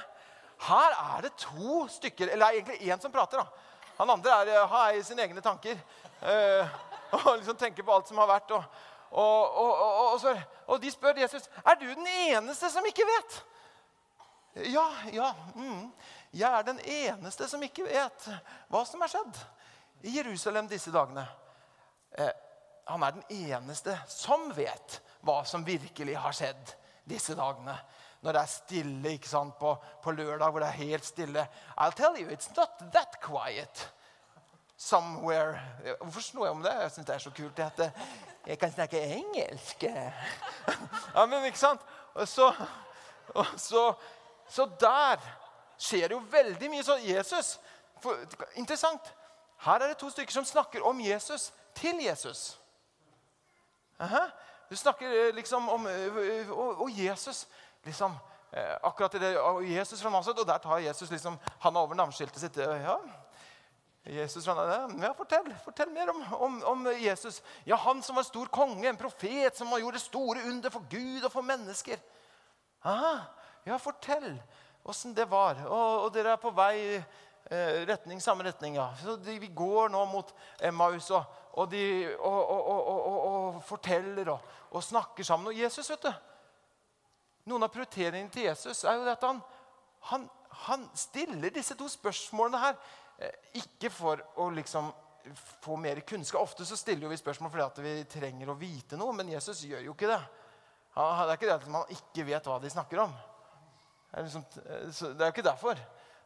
Her 0.62 0.95
er 1.16 1.25
det 1.27 1.33
to 1.42 1.87
stykker 1.90 2.31
Eller 2.31 2.47
det 2.47 2.49
er 2.49 2.61
egentlig 2.61 2.92
én 2.92 3.01
som 3.03 3.12
prater. 3.12 3.42
da. 3.42 3.47
Han 3.99 4.11
andre 4.11 4.31
er, 4.31 4.49
eh, 4.55 4.68
har 4.68 4.92
i 4.92 5.03
sine 5.03 5.23
egne 5.23 5.40
tanker. 5.40 5.79
Eh, 6.23 6.68
og 7.18 7.37
liksom 7.37 7.57
tenker 7.57 7.83
på 7.83 7.95
alt 7.95 8.09
som 8.09 8.18
har 8.18 8.31
vært. 8.31 8.51
Og, 8.51 8.64
og, 9.12 10.12
og, 10.12 10.21
så, 10.21 10.37
og, 10.66 10.83
de 10.83 10.90
spør 10.90 11.18
Jesus 11.21 11.51
er 11.66 11.75
du 11.75 11.87
den 11.87 12.07
eneste 12.07 12.71
som 12.71 12.87
ikke 12.87 13.07
vet. 13.07 13.45
Ja, 14.73 14.87
ja. 15.12 15.33
Mm. 15.55 15.92
Jeg 16.33 16.59
er 16.59 16.62
den 16.62 16.81
eneste 16.81 17.49
som 17.49 17.62
ikke 17.62 17.85
vet 17.85 18.29
hva 18.73 18.85
som 18.88 19.03
er 19.05 19.11
skjedd 19.12 19.42
i 20.09 20.16
Jerusalem 20.16 20.68
disse 20.68 20.92
dagene. 20.92 21.27
Uh, 22.18 22.31
han 22.88 23.03
er 23.03 23.16
den 23.16 23.49
eneste 23.49 23.97
som 24.11 24.51
vet 24.57 25.01
hva 25.23 25.42
som 25.47 25.66
virkelig 25.66 26.16
har 26.18 26.35
skjedd 26.35 26.77
disse 27.09 27.37
dagene 27.38 27.77
når 28.23 28.37
det 28.37 28.40
er 28.42 28.51
stille 28.51 29.12
ikke 29.16 29.29
sant, 29.29 29.57
på, 29.59 29.73
på, 30.03 30.12
lørdag, 30.14 30.51
hvor 30.51 30.62
det 30.62 30.68
er 30.68 30.79
helt 30.85 31.05
stille. 31.05 31.42
I'll 31.75 31.95
tell 31.95 32.14
you, 32.14 32.29
it's 32.31 32.53
not 32.55 32.79
that 32.95 33.18
quiet. 33.18 33.88
somewhere. 34.83 35.61
Hvorfor 36.01 36.21
snår 36.21 36.45
jeg 36.45 36.51
om 36.51 36.62
det? 36.62 36.73
Jeg 36.81 36.90
syns 36.90 37.07
det 37.07 37.14
er 37.14 37.18
så 37.18 37.31
kult 37.31 37.59
at 37.59 37.81
eh, 37.81 37.90
jeg 38.47 38.59
kan 38.59 38.73
snakke 38.73 39.01
engelsk. 39.01 39.83
ja, 41.16 41.27
men 41.27 41.45
ikke 41.45 41.59
sant? 41.59 41.81
Og 42.14 42.29
så, 42.29 42.53
og 43.29 43.47
så, 43.57 43.92
så 44.49 44.68
der 44.81 45.23
skjer 45.79 46.09
det 46.09 46.16
jo 46.16 46.23
veldig 46.31 46.71
mye. 46.71 46.83
Så 46.83 46.99
Jesus 47.03 47.61
for, 48.03 48.18
Interessant. 48.55 49.14
Her 49.62 49.73
er 49.73 49.92
det 49.92 49.97
to 49.97 50.11
stykker 50.11 50.33
som 50.33 50.45
snakker 50.45 50.83
om 50.83 51.01
Jesus 51.01 51.53
til 51.75 52.03
Jesus. 52.03 52.59
Aha. 54.03 54.27
Du 54.69 54.77
snakker 54.77 55.29
eh, 55.29 55.35
liksom 55.35 55.69
om 55.69 55.87
eh, 55.87 56.51
Og, 56.51 56.91
Jesus 56.91 57.47
liksom, 57.85 58.15
eh, 58.51 58.77
Akkurat 58.83 59.15
i 59.15 59.19
det, 59.19 59.38
og 59.38 59.65
Jesus 59.69 60.03
fra 60.03 60.11
Nasaret, 60.11 60.38
og 60.38 60.47
der 60.49 60.59
tar 60.59 60.79
Jesus 60.79 61.11
liksom 61.11 61.38
handa 61.61 61.81
over 61.81 61.95
navneskiltet 61.95 62.41
sitt. 62.41 62.57
Ja, 62.57 62.97
Jesus 64.05 64.45
fra 64.45 64.55
Nasaret, 64.55 64.97
ja, 65.03 65.12
fortell, 65.12 65.53
fortell 65.65 65.93
mer 65.93 66.11
om, 66.11 66.25
om, 66.33 66.57
om, 66.65 66.88
Jesus. 66.99 67.43
Ja, 67.65 67.77
Han 67.77 68.03
som 68.03 68.17
var 68.17 68.27
stor 68.27 68.47
konge, 68.47 68.88
en 68.88 68.97
profet 68.97 69.57
som 69.57 69.71
gjorde 69.79 70.01
store 70.03 70.43
under 70.49 70.71
for 70.71 70.88
Gud 70.91 71.23
og 71.25 71.33
for 71.33 71.47
mennesker. 71.47 72.01
Aha, 72.83 73.15
ja, 73.67 73.77
fortell 73.77 74.35
åssen 74.83 75.15
det 75.15 75.29
var. 75.31 75.61
Og, 75.69 76.07
og, 76.07 76.09
dere 76.15 76.33
er 76.33 76.43
på 76.43 76.51
vei 76.51 77.05
retning, 77.87 78.21
samme 78.23 78.45
retning. 78.49 78.81
ja. 78.81 78.88
Så 79.05 79.17
de, 79.17 79.38
Vi 79.38 79.53
går 79.53 79.88
nå 79.93 80.05
mot 80.09 80.35
Emmaus, 80.65 81.11
og, 81.11 81.41
og 81.53 81.71
de 81.71 81.85
og, 82.17 83.59
forteller 83.67 84.31
og, 84.33 84.83
snakker 84.83 85.25
sammen. 85.25 85.53
Og 85.53 85.59
Jesus, 85.59 85.91
vet 85.91 86.09
du 86.09 86.12
Noen 87.51 87.67
av 87.67 87.73
prioriteringene 87.75 88.31
til 88.31 88.47
Jesus 88.47 88.85
er 88.87 89.01
jo 89.01 89.09
at 89.11 89.25
han, 89.27 89.41
han, 90.12 90.29
han 90.69 90.85
stiller 90.95 91.51
disse 91.51 91.75
to 91.75 91.88
spørsmålene 91.91 92.61
her. 92.62 92.77
Eh, 93.19 93.33
ikke 93.59 93.91
for 93.91 94.23
å 94.38 94.47
liksom 94.55 94.93
få 95.35 95.75
mer 95.77 96.01
kunnskap. 96.07 96.45
Ofte 96.47 96.67
så 96.69 96.79
stiller 96.79 97.11
vi 97.11 97.19
spørsmål 97.19 97.51
fordi 97.51 97.83
vi 97.83 98.05
trenger 98.11 98.53
å 98.53 98.57
vite 98.61 98.99
noe, 99.01 99.11
men 99.19 99.35
Jesus 99.35 99.65
gjør 99.67 99.83
jo 99.88 99.97
ikke 99.97 100.12
det. 100.12 100.21
Det 100.95 101.03
er 101.03 101.35
ikke 101.35 101.49
det 101.49 101.57
at 101.57 101.69
man 101.73 101.93
ikke 101.97 102.29
vet 102.31 102.47
hva 102.47 102.61
de 102.62 102.71
snakker 102.71 103.03
om. 103.09 103.19
Det 104.12 104.21
er, 104.21 104.27
liksom, 104.29 104.47
det 104.55 105.19
er 105.19 105.27
jo 105.27 105.35
ikke 105.35 105.47
derfor. 105.51 105.83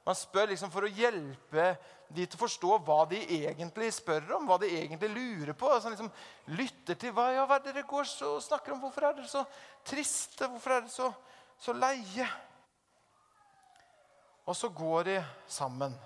Man 0.07 0.15
spør 0.15 0.53
liksom 0.53 0.71
for 0.71 0.87
å 0.87 0.91
hjelpe 0.91 1.73
de 2.15 2.23
til 2.23 2.39
å 2.39 2.43
forstå 2.45 2.77
hva 2.87 3.01
de 3.11 3.19
egentlig 3.41 3.89
spør 3.97 4.37
om. 4.37 4.47
Hva 4.47 4.59
de 4.63 4.71
egentlig 4.71 5.11
lurer 5.11 5.57
på. 5.59 5.71
Så 5.75 5.89
han 5.89 5.97
liksom 5.97 6.11
Lytter 6.55 6.99
til 7.01 7.15
hva, 7.15 7.29
ja, 7.35 7.47
hva 7.49 7.59
dere 7.63 7.83
går 7.87 8.11
og 8.29 8.43
snakker 8.45 8.75
om. 8.75 8.83
Hvorfor 8.85 9.09
er 9.09 9.17
dere 9.17 9.31
så 9.31 9.43
triste? 9.87 10.47
Hvorfor 10.47 10.77
er 10.77 10.85
dere 10.85 10.95
så, 10.95 11.11
så 11.59 11.75
leie? 11.75 12.27
Og 14.47 14.55
så 14.55 14.71
går 14.71 15.09
de 15.09 15.17
sammen. 15.51 15.97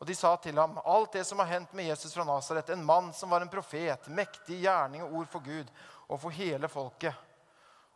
Og 0.00 0.08
de 0.08 0.16
sa 0.18 0.32
til 0.42 0.56
ham 0.58 0.80
alt 0.80 1.12
det 1.14 1.26
som 1.28 1.38
har 1.44 1.50
hendt 1.52 1.76
med 1.76 1.86
Jesus 1.90 2.16
fra 2.16 2.24
Nasaret, 2.26 2.72
en 2.72 2.86
mann 2.88 3.12
som 3.14 3.30
var 3.30 3.44
en 3.44 3.52
profet, 3.52 4.08
mektig 4.10 4.62
gjerning 4.64 5.04
og 5.04 5.20
ord 5.20 5.28
for 5.30 5.44
Gud 5.44 5.68
og 6.08 6.18
for 6.24 6.34
hele 6.34 6.72
folket 6.72 7.28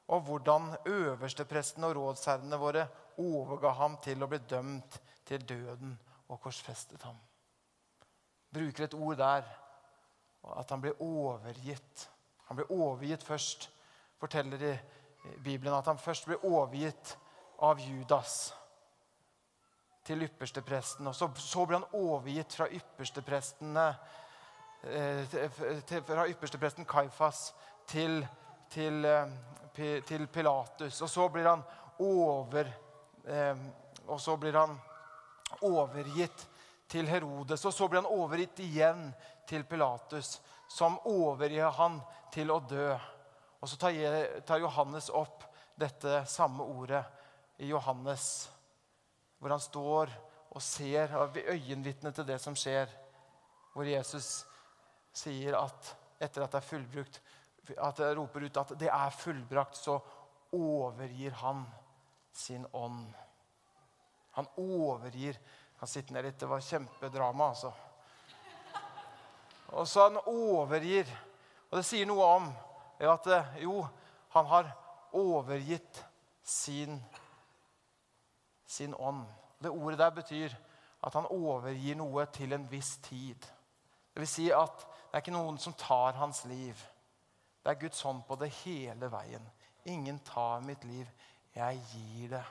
og 0.06 0.20
hvordan 0.20 0.70
øverstepresten 0.86 1.84
og 1.84 1.96
rådsherrene 1.96 2.58
våre 2.60 2.86
overga 3.18 3.72
ham 3.78 3.96
til 4.04 4.22
å 4.22 4.28
bli 4.30 4.40
dømt 4.48 4.98
til 5.26 5.44
døden 5.48 5.94
og 6.28 6.40
korsfestet 6.42 7.02
ham. 7.06 7.16
Bruker 8.52 8.86
et 8.86 8.94
ord 8.94 9.16
der 9.20 9.46
at 10.56 10.70
han 10.70 10.82
ble 10.82 10.92
overgitt. 11.02 12.06
Han 12.46 12.60
ble 12.60 12.68
overgitt 12.70 13.24
først, 13.26 13.70
forteller 14.20 14.62
i 14.70 14.74
Bibelen 15.42 15.74
at 15.74 15.88
han 15.90 15.98
først 15.98 16.28
ble 16.28 16.38
overgitt 16.46 17.16
av 17.66 17.80
Judas 17.82 18.54
til 20.06 20.22
ypperstepresten. 20.22 21.06
Og 21.10 21.14
så, 21.14 21.28
så 21.42 21.66
ble 21.66 21.80
han 21.80 21.98
overgitt 21.98 22.54
fra 22.54 22.70
yppersteprestene 22.70 23.88
eh, 24.86 25.36
fra 26.06 26.28
ypperstepresten 26.30 26.86
Kaifas 26.86 27.48
til, 27.90 28.20
til 28.70 29.04
eh, 29.04 29.36
til 29.76 30.26
Pilatus. 30.26 31.02
Og 31.02 31.10
så 31.10 31.28
blir 31.28 31.48
han, 31.48 31.62
over, 31.98 32.60
eh, 32.60 32.85
og 34.06 34.20
så 34.22 34.36
blir 34.38 34.54
han 34.54 34.76
overgitt 35.66 36.46
til 36.90 37.08
Herodes. 37.10 37.64
Og 37.66 37.74
så 37.74 37.88
blir 37.88 38.02
han 38.02 38.12
overgitt 38.12 38.60
igjen 38.62 39.08
til 39.48 39.64
Pilatus, 39.66 40.40
som 40.68 40.98
overgir 41.06 41.70
han 41.78 42.00
til 42.34 42.52
å 42.54 42.60
dø. 42.62 42.90
Og 43.60 43.70
så 43.70 43.78
tar, 43.80 44.58
Johannes 44.60 45.10
opp 45.10 45.46
dette 45.76 46.22
samme 46.30 46.64
ordet 46.64 47.02
i 47.62 47.70
Johannes, 47.70 48.48
hvor 49.38 49.52
han 49.52 49.62
står 49.62 50.12
og 50.56 50.62
ser 50.62 51.12
øyenvitne 51.52 52.12
til 52.14 52.26
det 52.28 52.38
som 52.40 52.56
skjer. 52.56 52.90
Hvor 53.74 53.88
Jesus 53.88 54.44
sier 55.16 55.56
at 55.58 55.94
etter 56.22 56.44
at 56.44 56.54
det 56.54 56.60
er 56.62 56.68
fullbrukt, 56.70 57.18
at 57.76 58.00
roper 58.16 58.46
ut 58.46 58.60
at 58.62 58.72
det 58.78 58.88
er 58.92 59.18
fullbrakt, 59.18 59.76
så 59.76 59.98
overgir 60.54 61.34
han 61.42 61.64
sin 62.36 62.66
ånd. 62.72 63.06
Han 64.36 64.48
overgir 64.56 65.38
Han 65.76 65.88
sitter 65.88 66.14
ned 66.14 66.24
litt. 66.24 66.38
Det 66.40 66.46
var 66.48 66.60
kjempedrama, 66.64 67.50
altså. 67.52 67.72
Og 69.76 69.88
så 69.88 70.06
han 70.06 70.16
overgir. 70.24 71.10
Og 71.68 71.76
det 71.76 71.82
sier 71.84 72.08
noe 72.08 72.28
om 72.38 72.46
at 73.04 73.28
jo, 73.60 73.82
han 74.32 74.46
har 74.48 74.70
overgitt 75.12 76.00
sin, 76.42 76.96
sin 78.64 78.94
ånd. 78.94 79.26
Det 79.60 79.68
ordet 79.68 79.98
der 79.98 80.16
betyr 80.16 80.56
at 81.04 81.14
han 81.14 81.28
overgir 81.28 82.00
noe 82.00 82.24
til 82.32 82.56
en 82.56 82.64
viss 82.70 82.96
tid. 83.04 83.40
Det 84.14 84.22
vil 84.24 84.30
si 84.30 84.48
at 84.54 84.80
det 84.80 85.18
er 85.18 85.24
ikke 85.24 85.36
noen 85.36 85.58
som 85.60 85.76
tar 85.76 86.16
hans 86.16 86.44
liv. 86.48 86.76
Det 87.62 87.72
er 87.72 87.80
Guds 87.80 88.00
hånd 88.06 88.22
på 88.28 88.36
det 88.40 88.48
hele 88.62 89.10
veien. 89.12 89.44
Ingen 89.84 90.18
tar 90.24 90.64
mitt 90.64 90.84
liv. 90.84 91.06
Jeg 91.56 91.80
gir 91.92 92.28
det. 92.36 92.44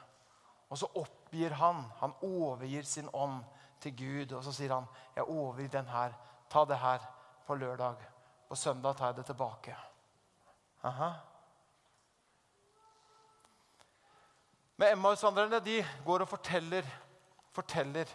Og 0.69 0.77
så 0.77 0.89
oppgir 0.97 1.53
han. 1.59 1.83
Han 2.01 2.13
overgir 2.25 2.83
sin 2.83 3.09
ånd 3.13 3.43
til 3.81 3.93
Gud. 3.97 4.33
Og 4.37 4.43
så 4.43 4.51
sier 4.51 4.73
han, 4.73 4.87
'Jeg 5.15 5.23
overgir 5.23 5.67
den 5.67 5.87
her. 5.87 6.13
Ta 6.49 6.65
det 6.65 6.77
her 6.77 6.99
på 7.47 7.55
lørdag. 7.55 7.95
På 8.49 8.55
søndag 8.55 8.97
tar 8.97 9.05
jeg 9.05 9.15
det 9.15 9.25
tilbake.' 9.25 9.75
Aha. 10.83 11.11
Men 14.77 14.91
Emmaus-vandrerne 14.91 15.59
de 15.59 15.85
går 16.05 16.19
og 16.19 16.27
forteller, 16.27 16.83
forteller 17.51 18.05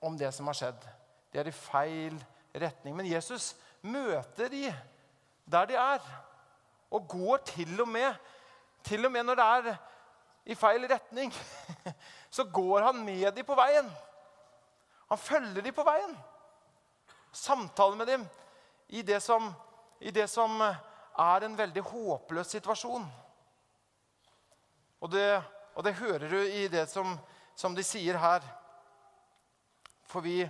om 0.00 0.18
det 0.18 0.34
som 0.34 0.46
har 0.46 0.54
skjedd. 0.54 0.88
De 1.32 1.38
er 1.38 1.46
i 1.46 1.50
feil 1.50 2.24
retning. 2.54 2.96
Men 2.96 3.12
Jesus 3.12 3.56
møter 3.82 4.48
de 4.48 4.74
der 5.52 5.64
de 5.64 5.74
er. 5.74 6.00
Og 6.90 7.08
går 7.08 7.36
til 7.36 7.80
og 7.80 7.88
med 7.88 8.14
til 8.84 9.06
og 9.06 9.12
med 9.12 9.24
når 9.26 9.40
det 9.40 9.44
er 9.44 9.76
i 10.44 10.54
feil 10.54 10.84
retning, 10.90 11.32
så 12.36 12.44
går 12.44 12.84
han 12.90 13.04
med 13.04 13.32
dem 13.32 13.46
på 13.46 13.56
veien. 13.56 13.88
Han 15.08 15.18
følger 15.18 15.62
dem 15.62 15.74
på 15.74 15.84
veien. 15.86 16.16
Samtaler 17.32 17.96
med 17.96 18.06
dem 18.06 18.26
i 18.88 19.02
det 19.02 19.20
som, 19.22 19.48
i 20.00 20.10
det 20.10 20.26
som 20.30 20.60
er 20.60 21.46
en 21.46 21.56
veldig 21.58 21.82
håpløs 21.82 22.52
situasjon. 22.56 23.06
Og 25.00 25.10
det, 25.12 25.42
og 25.74 25.84
det 25.84 25.94
hører 25.94 26.28
du 26.28 26.38
i 26.40 26.68
det 26.68 26.86
som, 26.90 27.16
som 27.56 27.74
de 27.76 27.84
sier 27.84 28.18
her. 28.20 28.44
For 30.08 30.24
vi 30.24 30.44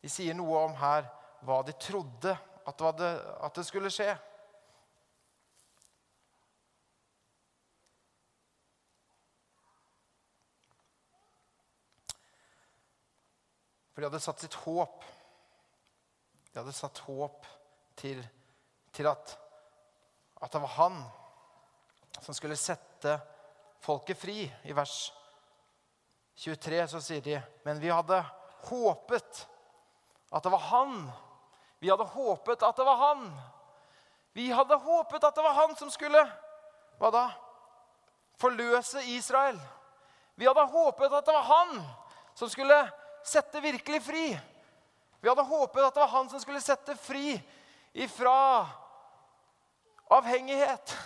De 0.00 0.08
sier 0.08 0.32
noe 0.32 0.62
om 0.64 0.72
her 0.80 1.04
hva 1.44 1.58
de 1.60 1.74
trodde 1.76 2.32
at 2.32 2.84
det, 2.96 3.10
at 3.44 3.58
det 3.58 3.64
skulle 3.68 3.90
skje. 3.92 4.14
For 14.00 14.06
de 14.06 14.14
hadde 14.14 14.24
satt 14.24 14.40
sitt 14.40 14.54
håp 14.64 15.02
De 16.54 16.56
hadde 16.56 16.72
satt 16.72 16.98
håp 17.04 17.48
til, 18.00 18.22
til 18.96 19.08
at, 19.10 19.32
at 20.40 20.54
det 20.54 20.60
var 20.62 20.70
han 20.78 20.94
som 22.16 22.32
skulle 22.32 22.56
sette 22.56 23.12
folket 23.84 24.16
fri. 24.16 24.46
I 24.64 24.72
vers 24.72 24.94
23 26.40 26.78
så 26.94 27.00
sier 27.04 27.20
de, 27.26 27.34
men 27.66 27.82
vi 27.82 27.90
hadde 27.92 28.22
håpet 28.70 29.42
at 30.32 30.48
det 30.48 30.52
var 30.54 30.64
han 30.70 30.96
vi 31.84 31.92
hadde 31.92 32.06
håpet 32.14 32.64
at 32.64 32.80
det 32.80 32.86
var 32.88 32.96
han. 33.02 33.26
Vi 34.32 34.46
hadde 34.48 34.80
håpet 34.80 35.28
at 35.28 35.36
det 35.36 35.44
var 35.44 35.58
han 35.58 35.76
som 35.76 35.92
skulle 35.92 36.24
hva 36.96 37.12
da? 37.12 37.26
Forløse 38.40 39.04
Israel. 39.12 39.60
Vi 40.40 40.48
hadde 40.48 40.64
håpet 40.72 41.20
at 41.20 41.28
det 41.28 41.36
var 41.36 41.48
han 41.52 41.76
som 42.40 42.48
skulle 42.48 42.80
sette 43.26 43.60
virkelig 43.60 44.02
fri. 44.02 44.26
Vi 45.20 45.28
hadde 45.28 45.44
håpet 45.44 45.84
at 45.84 45.94
det 45.94 46.00
var 46.00 46.12
han 46.14 46.30
som 46.30 46.40
skulle 46.40 46.60
sette 46.64 46.96
fri 46.96 47.34
ifra 47.92 48.66
avhengighet. 50.10 50.96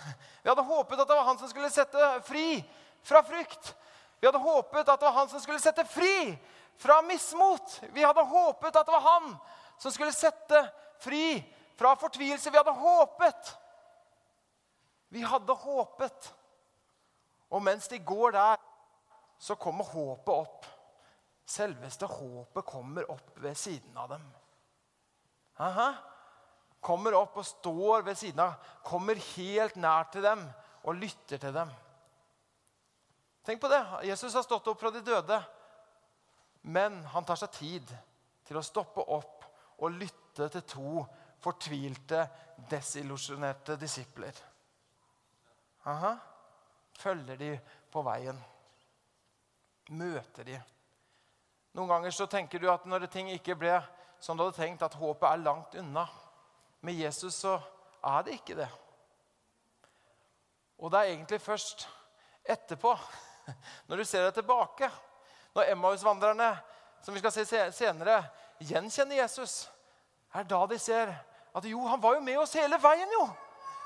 Vi 0.43 0.49
hadde 0.49 0.61
håpet 0.61 0.99
at 0.99 1.07
det 1.07 1.17
var 1.17 1.27
han 1.27 1.39
som 1.41 1.49
skulle 1.49 1.69
sette 1.73 2.11
fri 2.27 2.61
fra 3.03 3.23
frykt. 3.23 3.75
Vi 4.19 4.27
hadde 4.27 4.41
håpet 4.41 4.87
at 4.87 4.99
det 4.99 5.05
var 5.09 5.19
han 5.19 5.29
som 5.29 5.41
skulle 5.43 5.59
sette 5.59 5.85
fri 5.85 6.37
fra 6.77 7.01
mismot. 7.01 7.81
Vi 7.93 8.03
hadde 8.03 8.23
håpet 8.23 8.75
at 8.75 8.85
det 8.85 8.95
var 8.95 9.05
han 9.05 9.35
som 9.77 9.91
skulle 9.91 10.15
sette 10.15 10.63
fri 11.03 11.43
fra 11.75 11.95
fortvilelse. 11.99 12.51
Vi 12.51 12.57
hadde 12.57 12.71
håpet. 12.71 13.51
Vi 15.09 15.21
hadde 15.21 15.53
håpet. 15.53 16.31
Og 17.49 17.61
mens 17.61 17.87
de 17.87 17.99
går 17.99 18.31
der, 18.31 18.57
så 19.39 19.55
kommer 19.55 19.83
håpet 19.83 20.33
opp. 20.33 20.65
Selveste 21.45 22.07
håpet 22.09 22.65
kommer 22.65 23.07
opp 23.11 23.35
ved 23.41 23.57
siden 23.57 23.97
av 23.97 24.09
dem. 24.15 24.23
Aha. 25.61 25.91
Kommer 26.85 27.15
opp 27.17 27.37
og 27.41 27.45
står 27.47 28.05
ved 28.05 28.17
siden 28.17 28.41
av, 28.43 28.57
kommer 28.85 29.17
helt 29.35 29.77
nær 29.81 30.09
til 30.13 30.25
dem 30.25 30.41
og 30.85 30.97
lytter 30.99 31.41
til 31.41 31.53
dem. 31.53 31.71
Tenk 33.45 33.61
på 33.61 33.69
det. 33.69 33.81
Jesus 34.09 34.33
har 34.33 34.45
stått 34.45 34.67
opp 34.69 34.81
fra 34.81 34.91
de 34.93 35.03
døde. 35.05 35.37
Men 36.65 36.97
han 37.13 37.25
tar 37.25 37.37
seg 37.37 37.53
tid 37.53 37.93
til 38.45 38.57
å 38.57 38.65
stoppe 38.65 39.03
opp 39.13 39.45
og 39.85 39.93
lytte 39.93 40.47
til 40.49 40.65
to 40.65 41.03
fortvilte, 41.45 42.23
desillusjonerte 42.69 43.77
disipler. 43.77 44.37
Aha. 45.85 46.15
Følger 46.97 47.37
de 47.37 47.51
på 47.91 48.01
veien. 48.05 48.37
Møter 49.93 50.47
de. 50.47 50.57
Noen 51.75 51.91
ganger 51.91 52.13
så 52.15 52.27
tenker 52.31 52.61
du 52.61 52.69
at 52.71 52.85
når 52.87 53.09
ting 53.11 53.27
ikke 53.33 53.57
ble 53.59 53.75
som 54.23 54.37
du 54.37 54.45
hadde 54.45 54.55
tenkt, 54.55 54.83
at 54.85 54.95
håpet 54.95 55.27
er 55.27 55.43
langt 55.43 55.75
unna. 55.75 56.05
Med 56.79 56.95
Jesus 56.95 57.35
så 57.43 57.57
er 58.05 58.23
det 58.23 58.37
ikke 58.39 58.55
det. 58.55 58.69
Og 60.79 60.91
det 60.91 60.99
er 60.99 61.11
egentlig 61.11 61.41
først 61.41 61.87
etterpå, 62.43 62.93
når 63.87 63.97
du 64.01 64.05
ser 64.07 64.23
deg 64.25 64.37
tilbake, 64.37 64.89
når 65.55 65.71
Emmaus-vandrerne, 65.73 66.49
som 67.03 67.15
vi 67.15 67.21
skal 67.21 67.35
se 67.35 67.63
senere, 67.75 68.21
gjenkjenner 68.59 69.19
Jesus, 69.19 69.65
er 70.33 70.47
da 70.47 70.61
de 70.67 70.79
ser 70.79 71.11
at 71.55 71.67
jo, 71.67 71.83
han 71.87 72.01
var 72.03 72.15
jo 72.15 72.23
med 72.23 72.39
oss 72.39 72.55
hele 72.55 72.79
veien, 72.81 73.11
jo. 73.19 73.27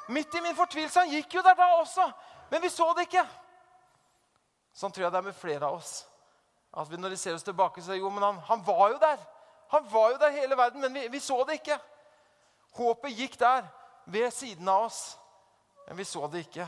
Midt 0.10 0.34
i 0.34 0.42
min 0.42 0.58
fortvilelse. 0.58 1.04
Han 1.04 1.12
gikk 1.14 1.36
jo 1.38 1.44
der 1.46 1.58
da 1.58 1.68
også, 1.78 2.08
men 2.50 2.62
vi 2.62 2.72
så 2.74 2.88
det 2.98 3.06
ikke. 3.06 3.26
Sånn 4.74 4.94
tror 4.94 5.06
jeg 5.06 5.14
det 5.14 5.20
er 5.20 5.28
med 5.28 5.38
flere 5.38 5.68
av 5.68 5.78
oss. 5.78 6.00
At 6.74 6.92
vi, 6.92 6.98
når 6.98 7.10
de 7.10 7.18
ser 7.18 7.34
oss 7.34 7.44
tilbake, 7.44 7.82
så 7.82 7.98
jo, 7.98 8.10
men 8.14 8.24
han, 8.24 8.42
han 8.46 8.66
var 8.66 8.90
jo 8.94 8.98
der. 9.02 9.24
Han 9.70 9.88
var 9.92 10.12
jo 10.12 10.18
der 10.22 10.36
hele 10.36 10.58
verden, 10.58 10.82
men 10.82 10.94
vi, 10.94 11.08
vi 11.08 11.20
så 11.20 11.44
det 11.48 11.60
ikke. 11.60 11.80
Håpet 12.78 13.18
gikk 13.18 13.40
der, 13.40 13.66
ved 14.06 14.32
siden 14.34 14.70
av 14.70 14.88
oss, 14.88 15.18
men 15.88 15.98
vi 15.98 16.06
så 16.06 16.28
det 16.28 16.46
ikke. 16.46 16.68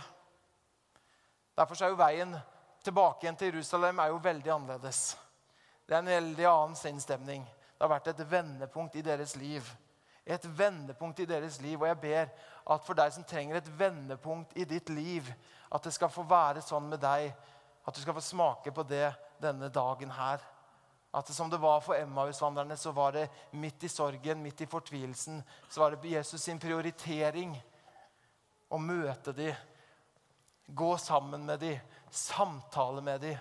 Derfor 1.58 1.84
er 1.84 1.94
jo 1.94 2.00
veien 2.00 2.36
tilbake 2.84 3.26
igjen 3.26 3.38
til 3.38 3.52
Jerusalem 3.52 4.00
er 4.00 4.10
jo 4.14 4.22
veldig 4.24 4.52
annerledes. 4.54 5.02
Det 5.86 5.96
er 5.96 6.02
en 6.02 6.14
veldig 6.14 6.46
annen 6.50 6.78
sinnsstemning. 6.78 7.46
Det 7.46 7.84
har 7.84 7.92
vært 7.92 8.12
et 8.14 8.24
vendepunkt 8.32 8.96
i 8.96 9.06
deres 9.06 9.36
liv. 9.36 9.66
Et 10.26 10.46
vendepunkt 10.58 11.20
i 11.20 11.28
deres 11.30 11.60
liv. 11.62 11.82
Og 11.82 11.88
jeg 11.88 12.00
ber 12.02 12.30
at 12.74 12.86
for 12.86 12.98
deg 12.98 13.14
som 13.14 13.26
trenger 13.28 13.58
et 13.58 13.72
vendepunkt 13.78 14.54
i 14.58 14.66
ditt 14.66 14.90
liv, 14.90 15.28
at 15.72 15.84
det 15.84 15.94
skal 15.94 16.14
få 16.14 16.24
være 16.30 16.64
sånn 16.66 16.90
med 16.90 17.02
deg 17.02 17.32
at 17.84 17.96
du 17.96 18.02
skal 18.02 18.14
få 18.14 18.22
smake 18.22 18.72
på 18.72 18.84
det 18.84 19.08
denne 19.42 19.70
dagen 19.70 20.12
her. 20.12 20.42
At 21.12 21.28
det, 21.28 21.34
som 21.34 21.50
det 21.50 21.60
var 21.60 21.82
for 21.84 21.96
Emmaus-vandrerne, 21.96 22.78
så 22.78 22.92
var 22.92 23.12
det 23.12 23.30
midt 23.52 23.84
i 23.84 23.90
sorgen, 23.90 24.44
midt 24.44 24.62
i 24.62 24.66
fortvilelsen, 24.70 25.42
så 25.70 25.82
var 25.82 25.92
det 25.92 26.14
Jesus 26.14 26.44
sin 26.44 26.60
prioritering 26.60 27.58
å 28.72 28.80
møte 28.80 29.34
dem, 29.36 29.56
gå 30.68 30.92
sammen 30.98 31.44
med 31.46 31.60
dem, 31.60 31.80
samtale 32.10 33.02
med 33.04 33.22
dem. 33.22 33.38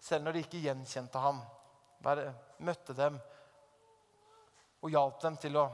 Selv 0.00 0.24
når 0.24 0.32
de 0.32 0.42
ikke 0.42 0.62
gjenkjente 0.64 1.22
ham. 1.22 1.38
Bare 2.02 2.32
møtte 2.64 2.96
dem 2.96 3.18
og 4.80 4.90
hjalp 4.90 5.20
dem 5.22 5.36
til 5.38 5.58
å, 5.60 5.66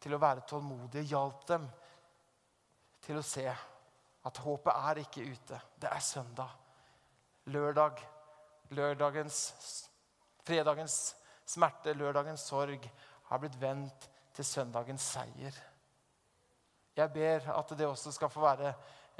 til 0.00 0.14
å 0.14 0.20
være 0.22 0.46
tålmodige. 0.48 1.08
Hjalp 1.10 1.46
dem 1.50 1.66
til 3.04 3.18
å 3.18 3.24
se 3.26 3.50
at 4.26 4.38
håpet 4.42 4.72
er 4.74 5.02
ikke 5.04 5.26
ute. 5.30 5.60
Det 5.80 5.90
er 5.90 6.02
søndag. 6.02 6.50
Lørdag. 7.46 8.02
Lørdagens, 8.74 9.38
fredagens 10.46 11.16
smerte, 11.46 11.92
lørdagens 11.94 12.40
sorg, 12.40 12.90
har 13.28 13.38
blitt 13.38 13.60
vendt 13.60 14.08
til 14.34 14.44
søndagens 14.44 15.02
seier. 15.14 15.54
Jeg 16.96 17.12
ber 17.12 17.50
at 17.52 17.74
det 17.78 17.86
også 17.86 18.12
skal 18.12 18.30
få 18.32 18.40
være 18.40 18.72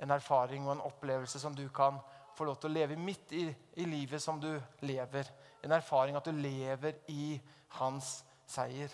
en 0.03 0.11
erfaring 0.11 0.67
og 0.67 0.73
en 0.73 0.87
opplevelse 0.89 1.41
som 1.41 1.55
du 1.55 1.69
kan 1.69 2.01
få 2.37 2.45
lov 2.45 2.59
til 2.61 2.71
å 2.71 2.77
leve 2.77 2.97
midt 3.01 3.33
i, 3.33 3.45
i 3.77 3.85
livet 3.89 4.23
som 4.23 4.41
du 4.41 4.51
lever. 4.81 5.31
En 5.65 5.73
erfaring 5.73 6.17
at 6.17 6.27
du 6.27 6.33
lever 6.33 6.99
i 7.13 7.37
hans 7.79 8.25
seier. 8.47 8.91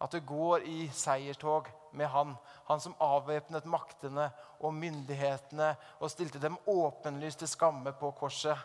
At 0.00 0.12
du 0.12 0.20
går 0.26 0.64
i 0.66 0.88
seiertog 0.94 1.68
med 1.92 2.08
han. 2.08 2.36
Han 2.68 2.80
som 2.80 2.96
avvæpnet 3.00 3.68
maktene 3.68 4.30
og 4.60 4.74
myndighetene 4.74 5.72
og 5.98 6.10
stilte 6.12 6.42
dem 6.42 6.58
åpenlyst 6.66 7.42
til 7.42 7.50
skamme 7.50 7.92
på 7.92 8.12
korset. 8.18 8.58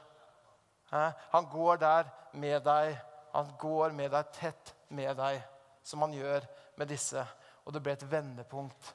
Han 1.31 1.49
går 1.51 1.81
der 1.81 2.11
med 2.33 2.61
deg. 2.65 2.97
Han 3.33 3.55
går 3.59 3.91
med 3.91 4.11
deg 4.13 4.31
tett 4.31 4.75
med 4.95 5.17
deg, 5.17 5.41
som 5.83 6.05
han 6.05 6.13
gjør 6.15 6.45
med 6.77 6.88
disse. 6.88 7.25
Og 7.65 7.73
det 7.73 7.81
ble 7.83 7.95
et 7.97 8.07
vendepunkt. 8.11 8.93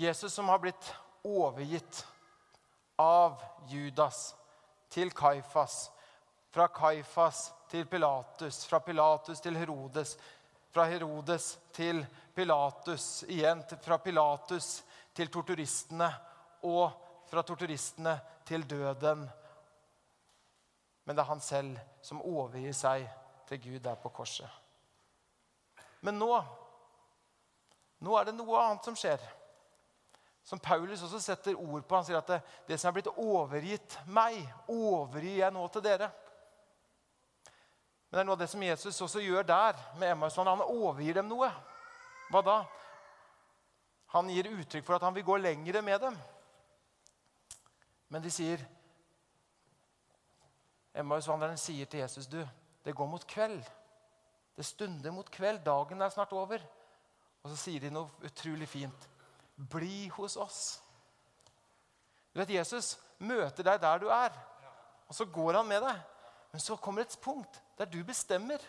Jesus 0.00 0.32
som 0.32 0.48
har 0.48 0.62
blitt 0.62 0.94
overgitt 1.24 2.06
av 2.98 3.42
Judas 3.68 4.32
til 4.92 5.12
Kaifas. 5.12 5.90
Fra 6.52 6.66
Kaifas 6.68 7.50
til 7.72 7.86
Pilatus, 7.88 8.64
fra 8.68 8.80
Pilatus 8.84 9.40
til 9.40 9.56
Herodes, 9.56 10.16
fra 10.72 10.86
Herodes 10.88 11.58
til 11.76 12.00
Pilatus, 12.34 13.24
igjen 13.28 13.60
fra 13.82 13.98
Pilatus 14.00 14.82
til 15.12 15.28
torturistene, 15.32 16.08
og 16.64 16.90
fra 17.28 17.42
torturistene 17.44 18.16
til 18.48 18.64
døden. 18.68 19.26
Men 21.04 21.16
det 21.16 21.22
er 21.22 21.30
han 21.30 21.44
selv 21.44 21.78
som 22.02 22.22
overgir 22.24 22.74
seg 22.76 23.04
til 23.48 23.60
Gud 23.66 23.80
der 23.84 24.00
på 24.00 24.12
korset. 24.14 24.48
Men 26.02 26.18
nå 26.18 26.32
nå 28.02 28.16
er 28.18 28.26
det 28.26 28.34
noe 28.34 28.58
annet 28.58 28.86
som 28.88 28.96
skjer. 28.98 29.22
Som 30.42 30.58
Paulus 30.58 31.04
også 31.06 31.20
setter 31.22 31.54
ord 31.54 31.84
på. 31.86 31.94
Han 31.94 32.06
sier 32.06 32.18
at 32.18 32.30
det, 32.32 32.40
det 32.66 32.78
som 32.80 32.90
er 32.90 32.96
blitt 32.96 33.12
overgitt 33.14 33.94
meg, 34.10 34.40
overgir 34.66 35.38
jeg 35.38 35.54
nå 35.54 35.68
til 35.70 35.84
dere. 35.84 36.08
Men 38.12 38.18
det 38.18 38.20
er 38.20 38.26
noe 38.28 38.36
av 38.36 38.40
det 38.42 38.50
som 38.52 38.62
Jesus 38.62 38.98
også 39.00 39.22
gjør 39.24 39.46
der 39.48 39.78
med 39.96 40.10
Emmaus. 40.12 40.34
Han 40.36 40.60
overgir 40.60 41.16
dem 41.16 41.30
noe. 41.30 41.48
Hva 42.28 42.42
da? 42.44 42.56
Han 44.12 44.28
gir 44.28 44.50
uttrykk 44.50 44.84
for 44.84 44.98
at 44.98 45.06
han 45.06 45.16
vil 45.16 45.24
gå 45.24 45.38
lengre 45.40 45.80
med 45.80 45.96
dem. 46.04 46.18
Men 48.12 48.20
de 48.20 48.28
sier 48.28 48.60
Emmaus-vandreren 50.92 51.56
sier 51.56 51.88
til 51.88 52.02
Jesus 52.02 52.28
du, 52.28 52.42
det 52.84 52.92
går 52.92 53.08
mot 53.08 53.24
kveld. 53.24 53.64
Det 54.52 54.68
stunder 54.68 55.16
mot 55.16 55.32
kveld. 55.32 55.62
Dagen 55.64 56.04
er 56.04 56.12
snart 56.12 56.36
over. 56.36 56.60
Og 57.40 57.48
så 57.48 57.56
sier 57.56 57.80
de 57.80 57.94
noe 57.96 58.12
utrolig 58.28 58.68
fint. 58.68 59.08
Bli 59.56 60.10
hos 60.12 60.36
oss. 60.36 60.60
Du 62.28 62.44
vet, 62.44 62.58
Jesus 62.60 62.98
møter 63.24 63.64
deg 63.64 63.80
der 63.80 64.04
du 64.04 64.10
er, 64.12 64.36
og 65.08 65.16
så 65.16 65.24
går 65.24 65.62
han 65.62 65.68
med 65.68 65.80
deg. 65.84 66.11
Men 66.52 66.60
så 66.60 66.76
kommer 66.76 67.02
et 67.02 67.18
punkt 67.22 67.62
der 67.78 67.88
du 67.88 68.02
bestemmer 68.04 68.60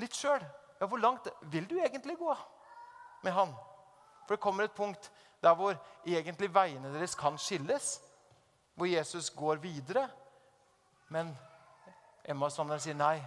litt 0.00 0.16
sjøl. 0.16 0.44
Ja, 0.80 0.86
hvor 0.86 0.98
langt 0.98 1.28
vil 1.52 1.68
du 1.68 1.76
egentlig 1.78 2.16
gå 2.18 2.36
med 3.22 3.32
han? 3.36 3.52
For 4.24 4.34
det 4.34 4.40
kommer 4.40 4.64
et 4.64 4.76
punkt 4.76 5.10
der 5.42 5.54
hvor 5.54 5.76
egentlig 6.06 6.54
veiene 6.54 6.92
deres 6.94 7.14
kan 7.14 7.38
skilles. 7.38 8.00
Hvor 8.74 8.86
Jesus 8.86 9.30
går 9.30 9.60
videre. 9.60 10.08
Men 11.08 11.36
Emma 12.24 12.46
og 12.46 12.52
Sander 12.52 12.80
sier 12.80 12.96
nei. 12.96 13.18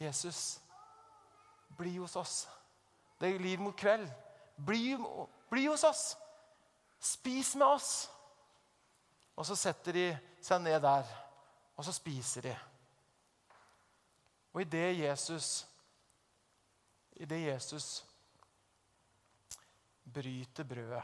Jesus, 0.00 0.60
bli 1.76 1.98
hos 1.98 2.16
oss. 2.16 2.48
Det 3.20 3.34
glir 3.36 3.60
mot 3.60 3.76
kveld. 3.76 4.08
Bli, 4.56 4.96
bli 5.50 5.66
hos 5.66 5.84
oss. 5.84 6.16
Spis 7.00 7.54
med 7.56 7.66
oss. 7.66 8.08
Og 9.36 9.46
så 9.46 9.56
setter 9.56 9.92
de 9.92 10.06
seg 10.44 10.60
ned 10.64 10.80
der, 10.84 11.08
og 11.76 11.84
så 11.84 11.92
spiser 11.92 12.44
de. 12.44 12.56
Og 14.52 14.60
idet 14.60 14.98
Jesus 14.98 15.66
i 17.20 17.24
det 17.24 17.40
Jesus 17.44 18.04
bryter 20.14 20.64
brødet, 20.64 21.02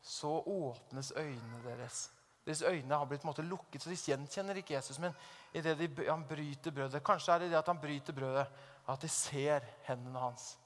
så 0.00 0.28
åpnes 0.46 1.12
øynene 1.16 1.62
deres. 1.64 2.10
Deres 2.46 2.62
øyne 2.62 2.94
har 2.94 3.04
blitt 3.04 3.24
måte, 3.24 3.42
lukket, 3.42 3.82
så 3.82 3.90
de 3.90 3.96
gjenkjenner 3.96 4.60
ikke 4.60 4.74
Jesus. 4.74 4.98
Men 5.02 5.14
idet 5.52 5.78
de, 5.78 5.88
han 6.06 6.22
bryter 6.28 6.70
brødet 6.70 7.04
Kanskje 7.04 7.34
er 7.34 7.38
det 7.38 7.50
det 7.50 7.58
at 7.58 7.66
han 7.66 7.80
bryter 7.80 8.14
brødet, 8.14 8.46
at 8.88 9.02
de 9.02 9.08
ser 9.08 9.66
hendene 9.88 10.18
hans. 10.18 10.58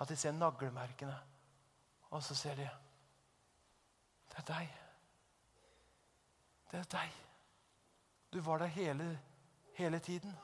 At 0.00 0.08
de 0.08 0.16
ser 0.16 0.32
naglemerkene. 0.32 1.14
Og 2.10 2.22
så 2.22 2.34
ser 2.34 2.54
de 2.54 2.68
Det 4.28 4.38
er 4.38 4.48
deg. 4.48 4.74
Det 6.70 6.78
er 6.80 6.90
deg. 6.98 7.12
Du 8.34 8.40
var 8.40 8.58
der 8.58 8.66
hele, 8.66 9.18
hele 9.74 9.98
tiden. 9.98 10.36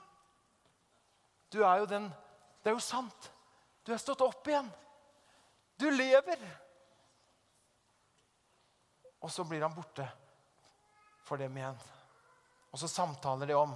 Du 1.53 1.64
er 1.64 1.78
jo 1.78 1.86
den 1.86 2.12
Det 2.62 2.70
er 2.70 2.76
jo 2.76 2.80
sant. 2.80 3.32
Du 3.86 3.93
er 3.93 3.99
stått 3.99 4.20
opp 4.20 4.47
igjen. 4.47 4.68
Du 5.74 5.88
lever. 5.91 6.43
Og 9.18 9.32
så 9.32 9.43
blir 9.45 9.64
han 9.64 9.74
borte 9.74 10.05
for 11.24 11.41
dem 11.41 11.57
igjen. 11.57 11.80
Og 12.70 12.78
så 12.78 12.88
samtaler 12.88 13.51
de 13.51 13.57
om 13.59 13.72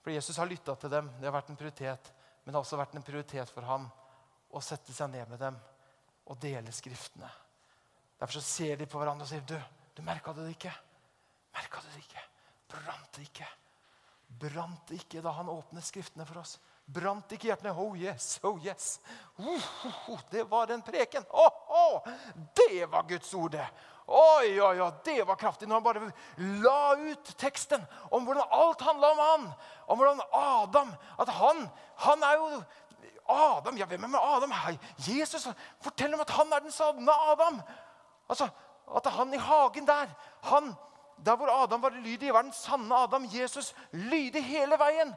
For 0.00 0.14
Jesus 0.14 0.38
har 0.38 0.48
lytta 0.48 0.74
til 0.74 0.90
dem. 0.90 1.10
Det 1.18 1.28
har 1.28 1.34
vært 1.34 1.50
en 1.52 1.58
prioritet. 1.58 2.12
Men 2.44 2.52
det 2.52 2.56
har 2.56 2.64
også 2.64 2.78
vært 2.80 2.94
en 2.96 3.04
prioritet 3.04 3.50
for 3.50 3.66
ham 3.68 3.90
å 4.48 4.62
sette 4.64 4.94
seg 4.94 5.10
ned 5.10 5.28
med 5.28 5.42
dem 5.42 5.60
og 6.24 6.40
dele 6.40 6.72
Skriftene. 6.72 7.28
Derfor 8.16 8.38
så 8.38 8.46
ser 8.46 8.80
de 8.80 8.88
på 8.88 9.02
hverandre 9.02 9.28
og 9.28 9.28
sier, 9.28 9.44
'Du, 9.44 9.60
du 9.94 10.02
merka 10.02 10.32
det 10.32 10.48
ikke?' 10.54 10.72
Merka 11.52 11.80
du 11.84 11.92
det 11.92 11.98
ikke? 12.06 12.24
Brant 12.68 13.12
det 13.16 13.28
ikke? 13.28 13.48
Brant 14.40 14.88
det 14.88 15.00
ikke 15.00 15.22
da 15.24 15.32
han 15.36 15.48
åpnet 15.48 15.86
Skriftene 15.86 16.26
for 16.28 16.42
oss? 16.42 16.56
Brant 16.86 17.32
ikke 17.34 17.48
hjertene? 17.50 17.72
Oh 17.74 17.96
yes, 17.98 18.36
oh 18.46 18.60
yes. 18.62 19.00
Uh, 19.38 19.56
uh, 19.56 20.10
uh, 20.12 20.20
det 20.30 20.44
var 20.50 20.68
den 20.70 20.84
preken. 20.86 21.24
Oh, 21.34 21.98
det 22.54 22.86
var 22.90 23.06
Guds 23.08 23.32
ord, 23.34 23.56
det. 23.56 23.66
Oi, 24.06 24.60
oi, 24.62 24.76
oi, 24.78 24.90
det 25.02 25.24
var 25.26 25.34
kraftig 25.34 25.66
når 25.66 25.80
han 25.80 25.82
bare 25.82 26.10
la 26.62 26.82
ut 26.94 27.30
teksten 27.40 27.82
om 28.14 28.22
hvordan 28.22 28.52
alt 28.54 28.84
handla 28.86 29.08
om 29.10 29.22
han. 29.22 29.48
Om 29.90 29.98
hvordan 29.98 30.20
Adam 30.30 30.92
At 31.18 31.32
han, 31.40 31.64
han 32.04 32.22
er 32.22 32.36
jo 32.38 32.62
Adam, 33.26 33.76
ja, 33.76 33.86
Hvem 33.90 34.04
er 34.04 34.12
med 34.12 34.22
Adam? 34.22 34.54
Hei, 34.54 34.78
Jesus 35.08 35.48
forteller 35.82 36.14
om 36.14 36.22
at 36.22 36.30
han 36.30 36.52
er 36.52 36.62
den 36.62 36.70
savna 36.70 37.18
Adam. 37.32 37.58
Altså, 38.28 38.48
At 38.96 39.06
han 39.10 39.34
i 39.34 39.42
hagen 39.42 39.86
der 39.86 40.06
han, 40.42 40.74
Der 41.24 41.36
hvor 41.36 41.62
Adam 41.62 41.82
var 41.82 41.90
lydig, 41.90 42.34
var 42.34 42.42
den 42.42 42.52
sanne 42.52 42.94
Adam. 42.94 43.24
Jesus 43.40 43.74
lydig 43.92 44.44
hele 44.44 44.78
veien. 44.78 45.14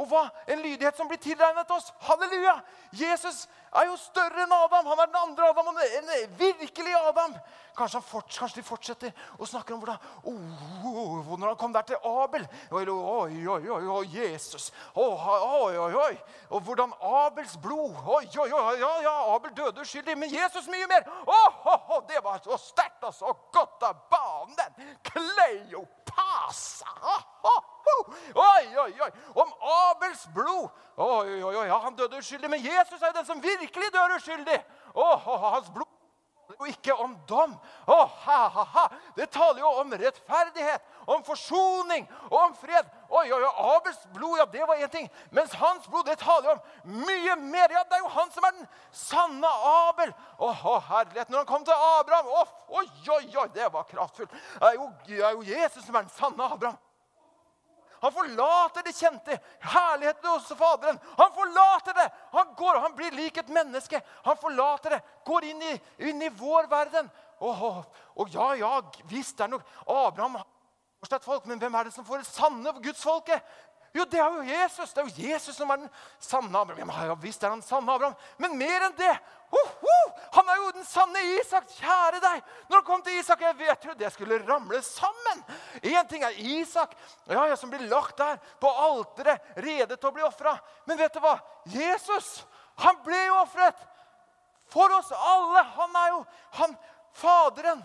Og 0.00 0.08
hva? 0.08 0.26
En 0.48 0.62
lydighet 0.64 0.96
som 0.96 1.08
blir 1.10 1.20
tilregnet 1.20 1.70
oss. 1.74 1.90
Halleluja! 2.06 2.56
Jesus 2.96 3.44
er 3.76 3.90
jo 3.90 3.98
større 4.00 4.46
enn 4.46 4.54
Adam. 4.56 4.86
Han 4.88 5.02
er 5.02 5.10
den 5.10 5.18
andre 5.20 5.50
Adam, 5.50 5.68
en 5.76 6.38
virkelig 6.38 6.94
Adam. 6.96 7.34
Kanskje, 7.76 8.00
fort, 8.02 8.32
kanskje 8.34 8.60
de 8.60 8.66
fortsetter 8.66 9.26
å 9.38 9.46
snakke 9.46 9.72
om 9.72 9.80
hvordan 9.80 10.00
oh, 10.26 10.88
oh, 10.90 11.28
Når 11.38 11.52
han 11.52 11.58
kom 11.60 11.72
der 11.72 11.84
til 11.86 12.00
Abel 12.04 12.42
Oi, 12.74 12.82
oi, 12.90 13.46
oi, 13.46 13.84
oi 13.94 14.00
Jesus. 14.10 14.70
Oh, 14.98 15.28
oi, 15.62 15.76
oi, 15.78 15.92
oi. 15.94 16.16
Og 16.50 16.64
hvordan 16.66 16.92
Abels 16.98 17.54
blod 17.62 17.94
Oi, 18.00 18.24
oi, 18.26 18.48
oi, 18.50 18.74
ja, 18.82 18.90
ja, 19.06 19.14
Abel 19.36 19.54
døde 19.56 19.84
uskyldig, 19.84 20.18
men 20.18 20.34
Jesus 20.34 20.68
mye 20.68 20.88
mer. 20.90 21.06
Oh, 21.22 21.66
oh, 21.70 21.96
oh, 21.96 22.02
det 22.08 22.20
var 22.24 22.42
så 22.44 22.58
sterkt 22.60 23.06
og 23.06 23.14
så 23.14 23.32
godt 23.54 23.86
av 23.86 24.02
banen. 24.10 24.96
Kleopasa. 25.12 26.90
Oh, 27.00 27.22
oh. 27.54 27.79
Oi, 28.34 28.66
oi, 28.84 28.90
oi! 29.04 29.10
Om 29.34 29.54
Abels 29.76 30.26
blod. 30.34 30.68
Oi, 30.96 31.42
oi, 31.42 31.54
oi, 31.56 31.68
Han 31.68 31.96
døde 31.96 32.18
uskyldig, 32.18 32.50
men 32.50 32.64
Jesus 32.64 33.02
er 33.02 33.14
den 33.16 33.26
som 33.26 33.42
virkelig 33.42 33.92
dør 33.92 34.16
uskyldig. 34.16 34.60
Oh, 34.94 35.28
oh, 35.28 35.48
hans 35.54 35.70
blod 35.70 35.88
og 36.58 36.68
ikke 36.68 36.94
om 36.94 37.16
dom. 37.28 37.54
Oh, 37.86 38.08
ha, 38.24 38.48
ha, 38.48 38.64
ha. 38.74 38.86
Det 39.16 39.30
taler 39.30 39.62
jo 39.62 39.70
om 39.80 39.92
rettferdighet, 39.92 40.82
om 41.06 41.22
forsoning 41.24 42.08
og 42.30 42.36
om 42.40 42.56
fred. 42.58 42.88
Oi, 43.08 43.26
oi, 43.32 43.38
oi, 43.38 43.52
Abels 43.76 44.00
blod, 44.14 44.38
ja, 44.38 44.46
det 44.52 44.66
var 44.68 44.82
én 44.82 44.90
ting. 44.92 45.08
Mens 45.30 45.54
hans 45.58 45.88
blod 45.88 46.04
det 46.06 46.18
taler 46.20 46.52
om 46.52 46.60
mye 47.06 47.36
mer. 47.36 47.72
Ja, 47.72 47.84
Det 47.88 47.98
er 47.98 48.04
jo 48.04 48.12
han 48.16 48.30
som 48.30 48.44
er 48.44 48.56
den 48.58 48.68
sanne 48.92 49.54
Abel. 49.70 50.12
Å, 50.38 50.50
oh, 50.50 50.76
herlighet. 50.90 51.30
Når 51.30 51.42
han 51.42 51.50
kom 51.50 51.64
til 51.64 51.74
Abraham 51.74 52.26
oh, 52.28 52.54
Oi, 52.68 52.86
oi, 53.08 53.24
oi, 53.36 53.48
det 53.54 53.72
var 53.72 53.88
kraftfullt. 53.88 54.30
Det 54.30 54.68
er 54.68 54.78
jo, 54.78 54.90
det 55.06 55.24
er 55.24 55.34
jo 55.34 55.42
Jesus 55.42 55.84
som 55.84 55.96
er 55.96 56.06
den 56.06 56.16
sanne 56.18 56.52
Abraham. 56.52 56.78
Han 58.00 58.12
forlater 58.12 58.84
det 58.86 58.94
kjente. 58.96 59.38
Herligheten 59.60 60.30
hos 60.30 60.48
Faderen. 60.58 61.00
Han 61.16 61.32
forlater 61.36 61.96
det! 61.96 62.06
Han 62.32 62.54
går, 62.56 62.80
han 62.80 62.94
blir 62.96 63.16
lik 63.16 63.36
et 63.36 63.48
menneske. 63.52 64.00
Han 64.24 64.38
forlater 64.40 64.96
det, 64.96 65.02
går 65.26 65.50
inn 65.50 65.62
i, 65.62 65.74
inn 66.10 66.22
i 66.22 66.32
vår 66.40 66.70
verden. 66.70 67.10
Og, 67.40 67.64
og, 67.64 68.00
og, 68.14 68.32
ja, 68.32 68.54
ja, 68.60 68.72
visst 69.08 69.38
det 69.38 69.46
er 69.46 69.54
nok 69.54 69.68
Abraham 69.86 70.40
har 70.40 71.22
folk, 71.24 71.46
men 71.48 71.58
hvem 71.58 71.74
er 71.74 71.88
det 71.88 71.94
som 71.94 72.04
får 72.04 72.20
det 72.20 72.28
sanne 72.28 72.72
gudsfolket? 72.84 73.40
Jo, 73.92 74.04
det 74.06 74.20
er 74.22 74.34
jo 74.36 74.42
Jesus. 74.46 74.92
Det 74.94 75.02
er 75.02 75.08
jo 75.08 75.28
Jesus 75.30 75.56
som 75.58 75.70
er 75.74 75.80
den 75.82 75.90
sanne 76.22 76.58
Abraham. 76.58 76.92
Ja, 76.94 77.16
visst 77.18 77.42
er 77.42 77.50
han 77.50 77.62
sanne 77.64 77.90
Abraham, 77.90 78.14
men 78.38 78.54
mer 78.58 78.86
enn 78.86 78.96
det. 78.98 79.12
Oh, 79.50 79.70
oh, 79.82 80.10
han 80.36 80.46
er 80.52 80.60
jo 80.60 80.68
den 80.76 80.86
sanne 80.86 81.22
Isak. 81.40 81.66
Kjære 81.74 82.20
deg. 82.22 82.44
Når 82.68 82.76
han 82.76 82.86
kom 82.86 83.02
til 83.02 83.18
Isak, 83.18 83.42
jeg 83.42 83.58
vet 83.58 83.88
jo 83.88 83.96
det 83.98 84.12
skulle 84.14 84.38
ramle 84.46 84.78
sammen. 84.86 85.42
Én 85.82 86.06
ting 86.10 86.22
er 86.22 86.38
Isak, 86.38 86.94
ja, 87.26 87.48
ja, 87.50 87.56
som 87.58 87.72
blir 87.72 87.82
lagt 87.90 88.20
der 88.22 88.38
på 88.62 88.70
alteret, 88.70 89.50
rede 89.58 89.96
til 89.96 90.12
å 90.12 90.14
bli 90.14 90.26
ofra. 90.26 90.54
Men 90.86 91.00
vet 91.00 91.18
du 91.18 91.22
hva? 91.24 91.34
Jesus, 91.74 92.44
han 92.84 93.02
ble 93.02 93.24
jo 93.26 93.40
ofret 93.42 93.82
for 94.70 94.94
oss 95.00 95.10
alle. 95.10 95.66
Han 95.80 95.98
er 96.04 96.14
jo 96.14 96.22
han, 96.60 96.78
Faderen. 97.18 97.82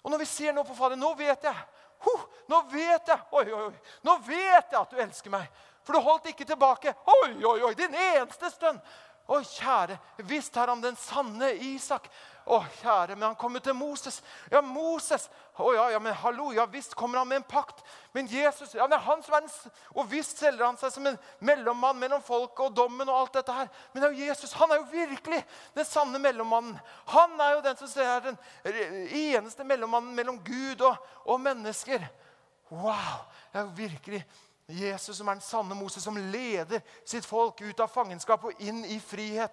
Og 0.00 0.12
når 0.12 0.24
vi 0.24 0.32
ser 0.32 0.56
nå 0.56 0.64
på 0.64 0.76
Faderen, 0.76 1.04
nå 1.04 1.12
vet 1.18 1.44
jeg 1.44 1.73
Huh, 2.04 2.26
nå 2.50 2.60
vet 2.72 3.08
jeg 3.08 3.20
oi, 3.32 3.46
oi, 3.48 3.62
oi, 3.70 3.96
nå 4.04 4.16
vet 4.26 4.72
jeg 4.72 4.80
at 4.80 4.92
du 4.92 5.00
elsker 5.00 5.32
meg. 5.32 5.48
For 5.84 5.96
du 5.96 6.04
holdt 6.04 6.30
ikke 6.30 6.46
tilbake. 6.48 6.94
Oi, 7.20 7.32
oi, 7.44 7.58
oi, 7.68 7.74
din 7.76 7.94
eneste 7.94 8.50
stund. 8.52 8.80
Å, 9.24 9.38
kjære, 9.40 9.96
visst 10.28 10.56
har 10.58 10.68
han 10.68 10.82
den 10.84 10.96
sanne 11.00 11.54
Isak. 11.64 12.10
Å, 12.44 12.58
kjære, 12.82 13.14
men 13.16 13.30
han 13.30 13.36
kommer 13.40 13.62
til 13.64 13.72
Moses. 13.72 14.18
Ja, 14.52 14.60
Moses. 14.60 15.30
Å, 15.56 15.70
ja, 15.72 15.86
ja, 15.94 16.00
men 16.02 16.12
hallo, 16.20 16.50
ja, 16.52 16.66
visst 16.68 16.92
kommer 16.98 17.22
han 17.22 17.30
med 17.30 17.40
en 17.40 17.46
pakt. 17.48 17.80
Men 18.12 18.28
Jesus 18.28 18.74
ja, 18.76 18.84
det 18.90 18.98
er 18.98 19.06
han 19.06 19.22
som 19.24 19.38
er 19.38 19.46
den, 19.46 19.72
Og 19.94 20.10
visst 20.10 20.42
selger 20.42 20.66
han 20.66 20.76
seg 20.76 20.92
som 20.92 21.08
en 21.08 21.16
mellommann 21.40 21.96
mellom 22.02 22.20
folket 22.26 22.66
og 22.66 22.76
dommen. 22.76 23.08
og 23.08 23.22
alt 23.22 23.38
dette 23.40 23.56
her. 23.56 23.70
Men 23.92 24.02
det 24.02 24.10
er 24.10 24.12
jo 24.18 24.28
Jesus. 24.28 24.52
Han 24.60 24.74
er 24.74 24.82
jo 24.82 24.90
virkelig 24.92 25.40
den 25.78 25.88
sanne 25.88 26.20
mellommannen. 26.20 26.76
Han 27.14 27.40
er 27.40 27.56
jo 27.56 27.64
den 27.64 27.80
som 27.80 28.02
er 28.04 28.28
den 28.28 28.38
eneste 29.08 29.64
mellommannen 29.64 30.12
mellom 30.14 30.42
Gud 30.44 30.84
og, 30.84 31.00
og 31.24 31.40
mennesker. 31.40 32.04
Wow! 32.68 33.24
Det 33.52 33.62
er 33.62 33.64
jo 33.64 33.78
virkelig 33.78 34.24
Jesus 34.68 35.18
som 35.18 35.28
er 35.28 35.36
den 35.36 35.44
sanne 35.44 35.76
Moses, 35.76 36.02
som 36.06 36.16
leder 36.16 36.80
sitt 37.04 37.26
folk 37.28 37.60
ut 37.60 37.80
av 37.84 37.90
fangenskap 37.92 38.46
og 38.48 38.60
inn 38.64 38.80
i 38.88 38.96
frihet. 39.02 39.52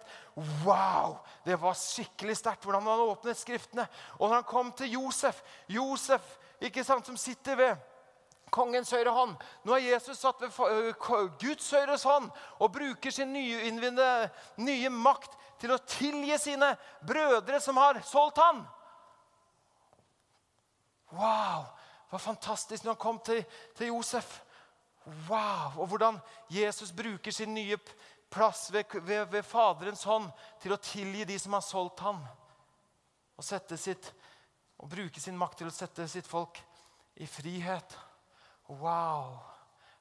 Wow! 0.63 1.17
Det 1.43 1.57
var 1.59 1.75
skikkelig 1.75 2.37
sterkt 2.39 2.63
hvordan 2.63 2.87
han 2.87 3.03
åpnet 3.03 3.39
Skriftene. 3.39 3.87
Og 4.19 4.29
når 4.29 4.37
han 4.37 4.47
kom 4.47 4.69
til 4.71 4.93
Josef, 4.95 5.41
Josef 5.67 6.37
ikke 6.63 6.85
sant, 6.87 7.05
som 7.05 7.17
sitter 7.19 7.59
ved 7.59 7.81
kongens 8.51 8.91
høyre 8.95 9.11
hånd. 9.15 9.35
Nå 9.67 9.75
er 9.75 9.89
Jesus 9.89 10.21
satt 10.21 10.39
ved 10.43 10.93
Guds 11.41 11.67
høyre 11.75 11.97
hånd 12.03 12.29
og 12.59 12.71
bruker 12.75 13.11
sin 13.11 13.33
nyinnvinde 13.35 14.07
nye 14.63 14.91
makt 14.95 15.35
til 15.59 15.73
å 15.75 15.81
tilgi 15.91 16.37
sine 16.39 16.71
brødre 17.07 17.59
som 17.63 17.79
har 17.79 17.99
solgt 18.07 18.39
han. 18.39 18.63
Wow! 21.11 21.67
Det 22.07 22.15
var 22.15 22.23
fantastisk 22.23 22.83
når 22.83 22.95
han 22.95 23.03
kom 23.03 23.19
til, 23.27 23.43
til 23.75 23.91
Josef. 23.91 24.39
Wow! 25.05 25.81
Og 25.81 25.87
hvordan 25.87 26.19
Jesus 26.49 26.91
bruker 26.91 27.31
sin 27.31 27.53
nye 27.53 27.77
plass 28.31 28.73
ved, 28.73 28.83
ved, 29.01 29.25
ved, 29.25 29.43
Faderens 29.43 30.03
hånd 30.03 30.29
til 30.61 30.75
å 30.75 30.81
tilgi 30.81 31.25
de 31.27 31.39
som 31.39 31.57
har 31.57 31.65
solgt 31.65 32.03
ham. 32.05 32.21
Og, 33.37 33.45
sitt, 33.45 34.13
og 34.77 34.89
bruke 34.89 35.19
sin 35.19 35.37
makt 35.37 35.61
til 35.61 35.71
å 35.71 35.73
sette 35.73 36.07
sitt 36.07 36.27
folk 36.29 36.61
i 37.17 37.27
frihet. 37.27 37.97
Wow! 38.69 39.39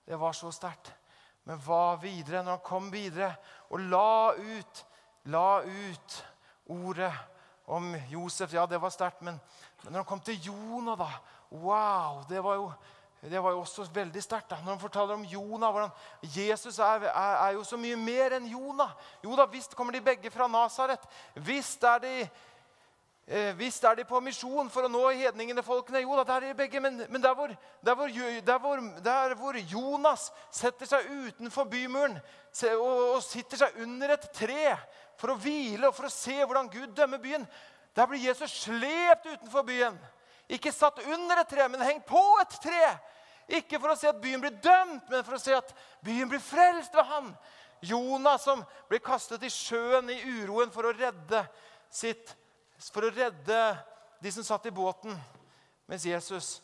Det 0.05 0.19
var 0.21 0.37
så 0.37 0.53
sterkt. 0.53 0.93
Men 1.49 1.61
hva 1.65 1.97
videre? 2.03 2.45
Når 2.45 2.59
han 2.59 2.65
kom 2.65 2.93
videre 2.93 3.33
og 3.71 3.81
la 3.91 4.35
ut, 4.37 4.85
la 5.33 5.63
ut 5.65 6.17
ordet 6.71 7.13
om 7.71 7.95
Josef 8.11 8.53
Ja, 8.53 8.67
det 8.67 8.81
var 8.83 8.93
sterkt. 8.93 9.23
Men, 9.27 9.41
men 9.83 9.93
når 9.93 10.03
han 10.03 10.09
kom 10.13 10.23
til 10.25 10.41
Jonah, 10.51 10.99
da 10.99 11.11
Wow! 11.51 12.25
Det 12.29 12.39
var 12.45 12.61
jo 12.61 12.73
det 13.21 13.41
var 13.43 13.53
jo 13.53 13.61
også 13.61 13.85
veldig 13.93 14.21
sterkt 14.25 14.53
når 14.55 14.73
han 14.73 14.81
forteller 14.81 15.15
om 15.15 15.25
Jonah. 15.29 15.73
hvordan 15.73 15.91
Jesus 16.23 16.79
er, 16.79 17.03
er, 17.05 17.35
er, 17.47 17.51
jo 17.53 17.65
så 17.65 17.77
mye 17.77 17.97
mer 17.97 18.33
enn 18.39 18.47
Jonah. 18.49 18.95
Jo 19.25 19.35
da, 19.37 19.45
Visst 19.45 19.75
kommer 19.77 19.93
de 19.93 20.01
begge 20.01 20.31
fra 20.31 20.47
Nasaret. 20.49 21.03
Visst 21.35 21.85
er 21.85 21.99
de 22.01 22.13
eh, 23.27 23.59
Visst 23.59 23.85
er 23.85 23.99
de 23.99 24.07
på 24.09 24.21
misjon 24.25 24.71
for 24.73 24.89
å 24.89 24.93
nå 24.93 25.03
hedningene 25.11 25.63
folkene. 25.63 26.01
Jo 26.01 26.17
da, 26.17 26.25
der 26.31 26.47
er 26.47 26.55
de 26.55 26.61
begge. 26.63 26.81
Men, 26.81 26.97
men 27.11 27.21
der, 27.21 27.35
hvor, 27.37 27.53
der, 27.85 27.99
hvor, 27.99 28.09
der, 28.09 28.59
hvor, 28.59 28.81
der, 29.05 29.35
hvor, 29.37 29.59
Jonas 29.69 30.31
setter 30.51 30.89
seg 30.89 31.11
utenfor 31.27 31.69
bymuren 31.69 32.17
og, 32.79 33.03
og 33.19 33.21
sitter 33.23 33.61
seg 33.67 33.77
under 33.85 34.15
et 34.17 34.25
tre 34.33 34.79
for 35.21 35.35
å 35.35 35.37
hvile 35.37 35.91
og 35.91 35.95
for 35.99 36.09
å 36.09 36.15
se 36.15 36.39
hvordan 36.41 36.73
Gud 36.73 36.97
dømmer 36.97 37.21
byen, 37.21 37.45
der 37.93 38.09
blir 38.09 38.25
Jesus 38.31 38.63
slept 38.63 39.29
utenfor 39.29 39.69
byen. 39.69 40.01
Ikke 40.51 40.73
satt 40.75 40.99
under 41.07 41.41
et 41.41 41.51
tre, 41.51 41.69
men 41.71 41.83
hengt 41.85 42.07
på 42.09 42.23
et 42.43 42.57
tre. 42.63 42.85
Ikke 43.61 43.79
for 43.79 43.93
å 43.93 43.99
se 43.99 44.11
at 44.11 44.21
byen 44.23 44.43
blir 44.43 44.57
dømt, 44.63 45.09
men 45.11 45.25
for 45.27 45.37
å 45.37 45.43
se 45.43 45.55
at 45.55 45.73
byen 46.07 46.31
blir 46.31 46.43
frelst 46.43 46.95
ved 46.95 47.07
han. 47.07 47.31
Jonas 47.87 48.45
som 48.45 48.63
blir 48.91 49.03
kastet 49.03 49.45
i 49.47 49.51
sjøen 49.53 50.11
i 50.13 50.19
uroen 50.43 50.73
for 50.75 50.87
å 50.87 50.95
redde 50.97 51.45
sitt 51.91 52.37
For 52.81 53.05
å 53.05 53.11
redde 53.13 53.57
de 54.25 54.31
som 54.33 54.45
satt 54.45 54.65
i 54.65 54.73
båten. 54.73 55.13
Mens 55.85 56.07
Jesus 56.09 56.63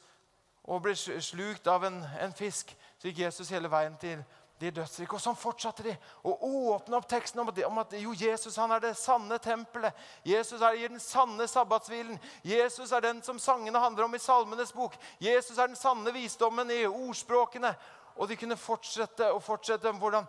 og 0.64 0.80
ble 0.82 0.94
slukt 0.96 1.66
av 1.68 1.84
en, 1.84 1.98
en 2.24 2.32
fisk, 2.32 2.72
så 2.96 3.10
gikk 3.10 3.20
Jesus 3.26 3.50
hele 3.52 3.68
veien 3.68 3.94
til 4.00 4.22
de 4.60 4.70
dødsrike. 4.70 5.16
Og 5.16 5.20
sånn 5.22 5.36
fortsatte 5.38 5.84
de 5.84 5.92
å 6.26 6.32
åpne 6.72 6.96
opp 6.98 7.08
teksten 7.10 7.42
om 7.42 7.50
at, 7.52 7.60
om 7.68 7.80
at 7.82 7.92
jo, 8.00 8.14
Jesus 8.16 8.56
han 8.60 8.72
er 8.72 8.82
det 8.84 8.94
sanne 8.98 9.38
tempelet. 9.42 9.96
Jesus 10.24 10.60
er, 10.60 10.78
gir 10.80 10.92
den 10.92 11.02
sanne 11.02 11.48
sabbatshvilen. 11.50 12.18
Jesus 12.46 12.92
er 12.92 13.04
den 13.04 13.22
som 13.26 13.40
sangene 13.42 13.82
handler 13.82 14.06
om 14.06 14.16
i 14.16 14.22
Salmenes 14.22 14.72
bok. 14.76 14.96
Jesus 15.20 15.58
er 15.58 15.68
den 15.68 15.78
sanne 15.78 16.14
visdommen 16.14 16.72
i 16.72 16.82
ordspråkene. 16.88 17.74
Og 18.16 18.30
de 18.30 18.38
kunne 18.40 18.56
fortsette 18.56 19.28
og 19.32 19.44
fortsette 19.44 19.92
hvordan 19.92 20.28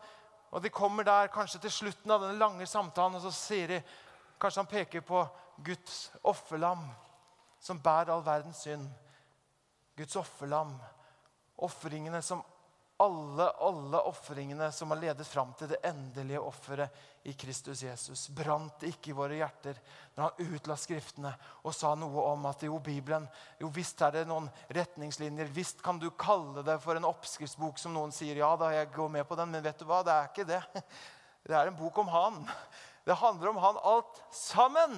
Og 0.51 0.63
de 0.63 0.69
kommer 0.71 1.03
der 1.03 1.27
kanskje 1.27 1.59
til 1.59 1.71
slutten 1.71 2.11
av 2.11 2.21
den 2.23 2.37
lange 2.39 2.65
samtalen, 2.65 3.15
og 3.15 3.21
så 3.21 3.31
sier 3.35 3.67
de 3.67 3.81
Kanskje 4.39 4.61
han 4.61 4.69
peker 4.69 5.01
på 5.01 5.25
Guds 5.65 6.11
offerlam 6.23 6.85
som 7.59 7.79
bærer 7.81 8.13
all 8.13 8.23
verdens 8.25 8.61
synd. 8.63 8.85
Guds 9.97 10.15
offerlam. 10.15 10.75
Ofringene 11.57 12.21
som 12.21 12.43
alle, 12.97 13.49
alle 13.49 13.99
ofringene 14.09 14.71
som 14.71 14.91
har 14.91 14.99
ledet 15.01 15.27
fram 15.27 15.51
til 15.53 15.69
det 15.69 15.77
endelige 15.85 16.39
offeret 16.41 17.03
i 17.29 17.33
Kristus 17.37 17.83
Jesus. 17.85 18.27
Brant 18.33 18.83
ikke 18.87 19.11
i 19.11 19.15
våre 19.17 19.37
hjerter 19.37 19.77
når 20.15 20.23
han 20.23 20.55
utla 20.55 20.77
Skriftene 20.79 21.33
og 21.61 21.75
sa 21.77 21.93
noe 21.99 22.23
om 22.31 22.47
at 22.49 22.65
jo, 22.65 22.79
Bibelen 22.81 23.27
jo 23.61 23.69
Visst 23.73 24.01
er 24.01 24.15
det 24.15 24.25
noen 24.29 24.49
retningslinjer. 24.73 25.51
Visst 25.53 25.83
kan 25.85 26.01
du 26.01 26.09
kalle 26.17 26.65
det 26.65 26.79
for 26.81 26.97
en 26.97 27.05
oppskriftsbok, 27.09 27.77
som 27.77 27.93
noen 27.93 28.15
sier. 28.15 28.39
Ja 28.41 28.55
da, 28.57 28.71
jeg 28.73 28.89
går 28.95 29.13
med 29.13 29.27
på 29.29 29.37
den, 29.37 29.53
men 29.53 29.65
vet 29.65 29.77
du 29.77 29.85
hva? 29.85 30.01
Det 30.05 30.15
er 30.15 30.31
ikke 30.31 30.49
det. 30.49 30.61
Det 31.47 31.55
er 31.55 31.69
en 31.69 31.77
bok 31.79 32.01
om 32.01 32.09
han. 32.11 32.41
Det 33.07 33.15
handler 33.15 33.53
om 33.53 33.61
han 33.63 33.77
alt 33.87 34.17
sammen. 34.35 34.97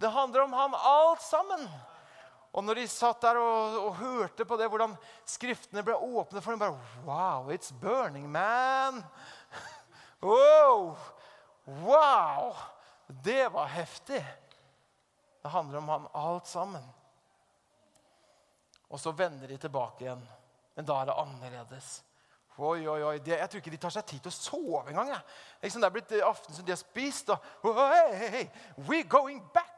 Det 0.00 0.08
handler 0.08 0.46
om 0.46 0.54
han 0.56 0.74
alt 0.74 1.22
sammen. 1.26 1.66
Og 2.58 2.64
når 2.66 2.80
de 2.80 2.88
satt 2.90 3.22
der 3.22 3.38
og, 3.38 3.76
og 3.86 3.98
hørte 4.00 4.42
på 4.48 4.56
det, 4.58 4.66
hvordan 4.66 4.96
skriftene 5.28 5.84
ble 5.86 5.94
åpne 5.94 6.42
for 6.42 6.50
dem 6.50 6.62
bare, 6.64 6.80
Wow, 7.06 7.52
it's 7.54 7.70
burning, 7.70 8.26
man! 8.30 9.04
Wow! 10.22 10.96
Wow! 11.86 12.56
Det 13.06 13.52
var 13.54 13.70
heftig. 13.70 14.18
Det 15.42 15.52
handler 15.54 15.78
om 15.78 15.88
han 15.88 16.08
alt 16.18 16.50
sammen. 16.50 16.82
Og 18.90 19.00
så 19.00 19.12
vender 19.14 19.46
de 19.46 19.56
tilbake 19.56 20.04
igjen. 20.04 20.26
Men 20.74 20.88
da 20.88 20.98
er 20.98 21.08
det 21.08 21.18
annerledes. 21.22 21.92
Oi, 22.58 22.82
oi, 22.90 23.02
oi. 23.06 23.16
Jeg 23.22 23.46
tror 23.46 23.62
ikke 23.62 23.70
de 23.70 23.78
tar 23.78 23.94
seg 23.94 24.06
tid 24.08 24.24
til 24.24 24.32
å 24.32 24.34
sove 24.34 24.90
engang. 24.90 25.14
Liksom, 25.62 25.78
det 25.78 25.86
er 25.86 25.94
blitt 25.94 26.14
aften 26.26 26.56
som 26.56 26.66
de 26.66 26.74
har 26.74 26.80
spist. 26.80 27.30
Og, 27.30 27.70
oi, 27.70 28.02
hey, 28.18 28.30
hey. 28.34 28.46
We're 28.88 29.06
going 29.06 29.44
back! 29.54 29.77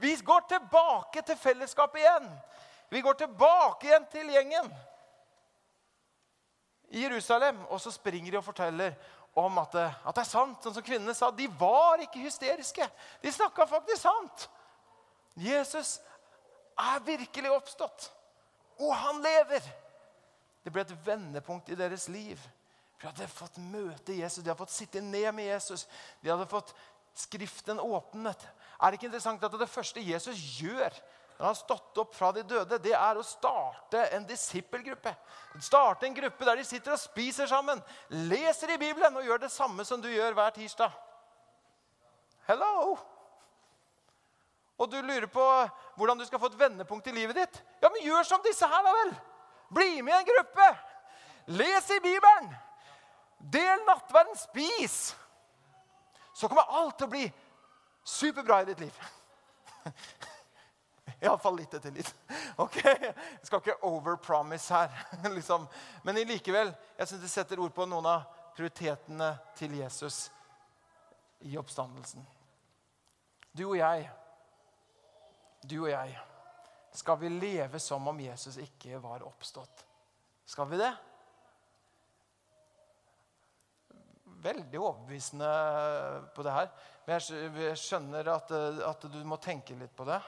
Vi 0.00 0.14
går 0.16 0.46
tilbake 0.48 1.22
til 1.22 1.38
fellesskapet 1.38 2.02
igjen. 2.02 2.28
Vi 2.92 3.00
går 3.00 3.14
tilbake 3.22 3.88
igjen 3.88 4.06
til 4.12 4.30
gjengen 4.34 4.70
i 6.92 7.02
Jerusalem. 7.02 7.64
Og 7.70 7.80
så 7.80 7.90
springer 7.90 8.30
de 8.30 8.40
og 8.40 8.44
forteller 8.44 8.96
om 9.34 9.58
at 9.58 9.72
det, 9.72 9.86
at 10.06 10.16
det 10.16 10.24
er 10.24 10.28
sant, 10.28 10.60
sånn 10.60 10.74
som 10.76 10.84
kvinnene 10.84 11.14
sa. 11.16 11.30
De 11.32 11.48
var 11.60 12.02
ikke 12.04 12.24
hysteriske. 12.24 12.88
De 13.22 13.32
snakka 13.32 13.66
faktisk 13.70 14.02
sant. 14.04 14.48
Jesus 15.40 15.96
er 16.76 17.00
virkelig 17.06 17.52
oppstått, 17.52 18.10
og 18.80 18.92
han 18.96 19.22
lever. 19.24 19.64
Det 20.62 20.72
ble 20.72 20.84
et 20.84 20.98
vendepunkt 21.06 21.70
i 21.72 21.78
deres 21.78 22.08
liv. 22.12 22.40
De 23.00 23.08
hadde 23.08 23.26
fått 23.32 23.56
møte 23.58 24.14
Jesus, 24.14 24.42
de 24.42 24.50
hadde 24.50 24.60
fått 24.60 24.74
sitte 24.76 25.00
ned 25.00 25.30
med 25.34 25.48
Jesus. 25.48 25.86
De 26.20 26.30
hadde 26.30 26.48
fått 26.50 26.74
Skriften 27.12 27.80
åpnet. 27.80 28.48
Er 28.82 28.90
det 28.90 28.98
ikke 28.98 29.12
interessant 29.12 29.44
at 29.46 29.58
det 29.60 29.70
første 29.70 30.02
Jesus 30.02 30.38
gjør 30.58 30.90
når 31.32 31.46
han 31.46 31.54
har 31.54 31.58
stått 31.58 31.98
opp 31.98 32.12
fra 32.14 32.28
de 32.34 32.42
døde, 32.46 32.78
det 32.82 32.92
er 32.94 33.18
å 33.18 33.22
starte 33.26 34.02
en 34.14 34.26
disippelgruppe? 34.28 35.10
Starte 35.62 36.06
en 36.06 36.14
gruppe 36.14 36.46
der 36.46 36.60
de 36.60 36.66
sitter 36.66 36.94
og 36.94 37.00
spiser 37.02 37.48
sammen, 37.50 37.80
leser 38.30 38.74
i 38.74 38.78
Bibelen 38.78 39.16
og 39.18 39.26
gjør 39.26 39.42
det 39.42 39.50
samme 39.50 39.86
som 39.88 40.02
du 40.02 40.10
gjør 40.12 40.36
hver 40.38 40.54
tirsdag. 40.54 40.92
Hello! 42.46 42.98
Og 44.78 44.90
du 44.90 44.98
lurer 45.02 45.28
på 45.30 45.46
hvordan 45.96 46.18
du 46.18 46.26
skal 46.26 46.40
få 46.42 46.50
et 46.50 46.58
vendepunkt 46.58 47.06
i 47.06 47.14
livet 47.14 47.38
ditt? 47.38 47.58
Ja, 47.82 47.90
men 47.90 48.02
gjør 48.02 48.26
som 48.26 48.42
disse 48.44 48.66
her, 48.66 48.82
da 48.86 48.94
vel! 49.00 49.12
Bli 49.72 50.02
med 50.02 50.14
i 50.14 50.18
en 50.20 50.30
gruppe! 50.30 50.68
Les 51.58 51.90
i 51.90 52.00
Bibelen! 52.02 52.52
Del 53.52 53.82
nattverden, 53.86 54.38
spis! 54.38 55.14
Så 56.34 56.48
kommer 56.48 56.70
alt 56.70 56.98
til 56.98 57.10
å 57.10 57.12
bli 57.12 57.26
superbra 58.04 58.62
i 58.62 58.64
ditt 58.64 58.80
liv. 58.80 59.02
Iallfall 61.22 61.56
litt 61.56 61.74
etter 61.74 61.94
litt. 61.94 62.14
Ok? 62.62 62.78
Jeg 62.82 63.46
skal 63.46 63.62
ikke 63.62 63.78
overpromise 63.86 64.74
her. 64.74 65.06
liksom. 65.36 65.66
Men 66.02 66.18
likevel, 66.26 66.72
jeg 66.98 67.10
syns 67.10 67.22
det 67.22 67.30
setter 67.32 67.62
ord 67.62 67.74
på 67.74 67.86
noen 67.86 68.08
av 68.10 68.24
prioritetene 68.56 69.30
til 69.58 69.78
Jesus 69.78 70.26
i 71.46 71.56
oppstandelsen. 71.58 72.24
Du 73.52 73.64
og 73.68 73.76
jeg, 73.78 74.08
du 75.62 75.76
og 75.84 75.90
jeg, 75.92 76.18
skal 76.92 77.18
vi 77.20 77.30
leve 77.32 77.80
som 77.80 78.06
om 78.08 78.20
Jesus 78.20 78.58
ikke 78.60 79.00
var 79.00 79.24
oppstått? 79.24 79.86
Skal 80.48 80.68
vi 80.68 80.80
det? 80.80 80.92
Veldig 84.42 84.80
overbevisende 84.80 85.50
på 86.34 86.42
det 86.42 86.54
her. 86.54 86.70
Men 87.06 87.18
jeg 87.18 87.78
skjønner 87.78 88.30
at, 88.32 88.50
at 88.88 89.06
du 89.12 89.20
må 89.28 89.38
tenke 89.42 89.76
litt 89.78 89.94
på 89.96 90.06
det. 90.08 90.18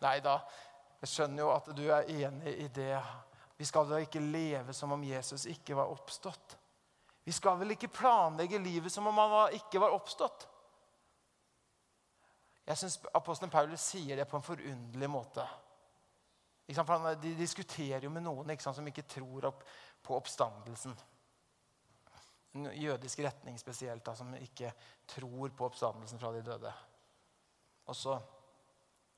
Nei 0.00 0.16
da, 0.24 0.38
jeg 1.00 1.10
skjønner 1.12 1.42
jo 1.42 1.50
at 1.52 1.70
du 1.76 1.82
er 1.90 2.08
enig 2.12 2.54
i 2.64 2.68
det. 2.72 2.94
Vi 3.60 3.66
skal 3.68 3.88
da 3.90 3.98
ikke 4.00 4.22
leve 4.22 4.72
som 4.76 4.94
om 4.94 5.02
Jesus 5.04 5.44
ikke 5.50 5.76
var 5.76 5.90
oppstått. 5.92 6.56
Vi 7.24 7.34
skal 7.36 7.58
vel 7.60 7.74
ikke 7.74 7.92
planlegge 7.92 8.58
livet 8.62 8.92
som 8.92 9.06
om 9.10 9.18
han 9.20 9.56
ikke 9.58 9.82
var 9.82 9.92
oppstått? 9.96 10.46
Jeg 12.70 12.78
syns 12.78 13.00
apostelen 13.18 13.50
Paulus 13.52 13.82
sier 13.82 14.16
det 14.16 14.28
på 14.30 14.38
en 14.38 14.46
forunderlig 14.46 15.10
måte. 15.10 15.44
For 16.70 17.14
de 17.18 17.32
diskuterer 17.34 18.04
jo 18.06 18.12
med 18.14 18.22
noen 18.22 18.52
ikke 18.52 18.62
sant, 18.62 18.78
som 18.78 18.86
ikke 18.86 19.08
tror 19.10 19.48
opp 19.48 19.64
på 20.06 20.14
oppstandelsen. 20.14 20.94
En 22.54 22.70
jødisk 22.74 23.22
retning 23.22 23.58
spesielt, 23.60 24.04
da, 24.06 24.14
som 24.18 24.32
ikke 24.34 24.72
tror 25.06 25.52
på 25.54 25.68
oppstandelsen 25.68 26.18
fra 26.18 26.32
de 26.34 26.42
døde. 26.42 26.72
Og 27.86 27.96
så 27.96 28.16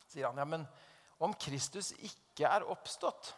sier 0.08 0.28
han 0.28 0.40
ja, 0.40 0.44
men 0.48 0.66
om 1.22 1.32
Kristus 1.40 1.92
ikke 2.02 2.48
er 2.48 2.66
oppstått 2.68 3.34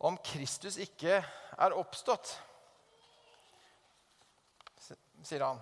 Om 0.00 0.16
Kristus 0.24 0.78
ikke 0.80 1.18
er 1.20 1.74
oppstått, 1.76 2.30
sier 5.28 5.42
han 5.44 5.60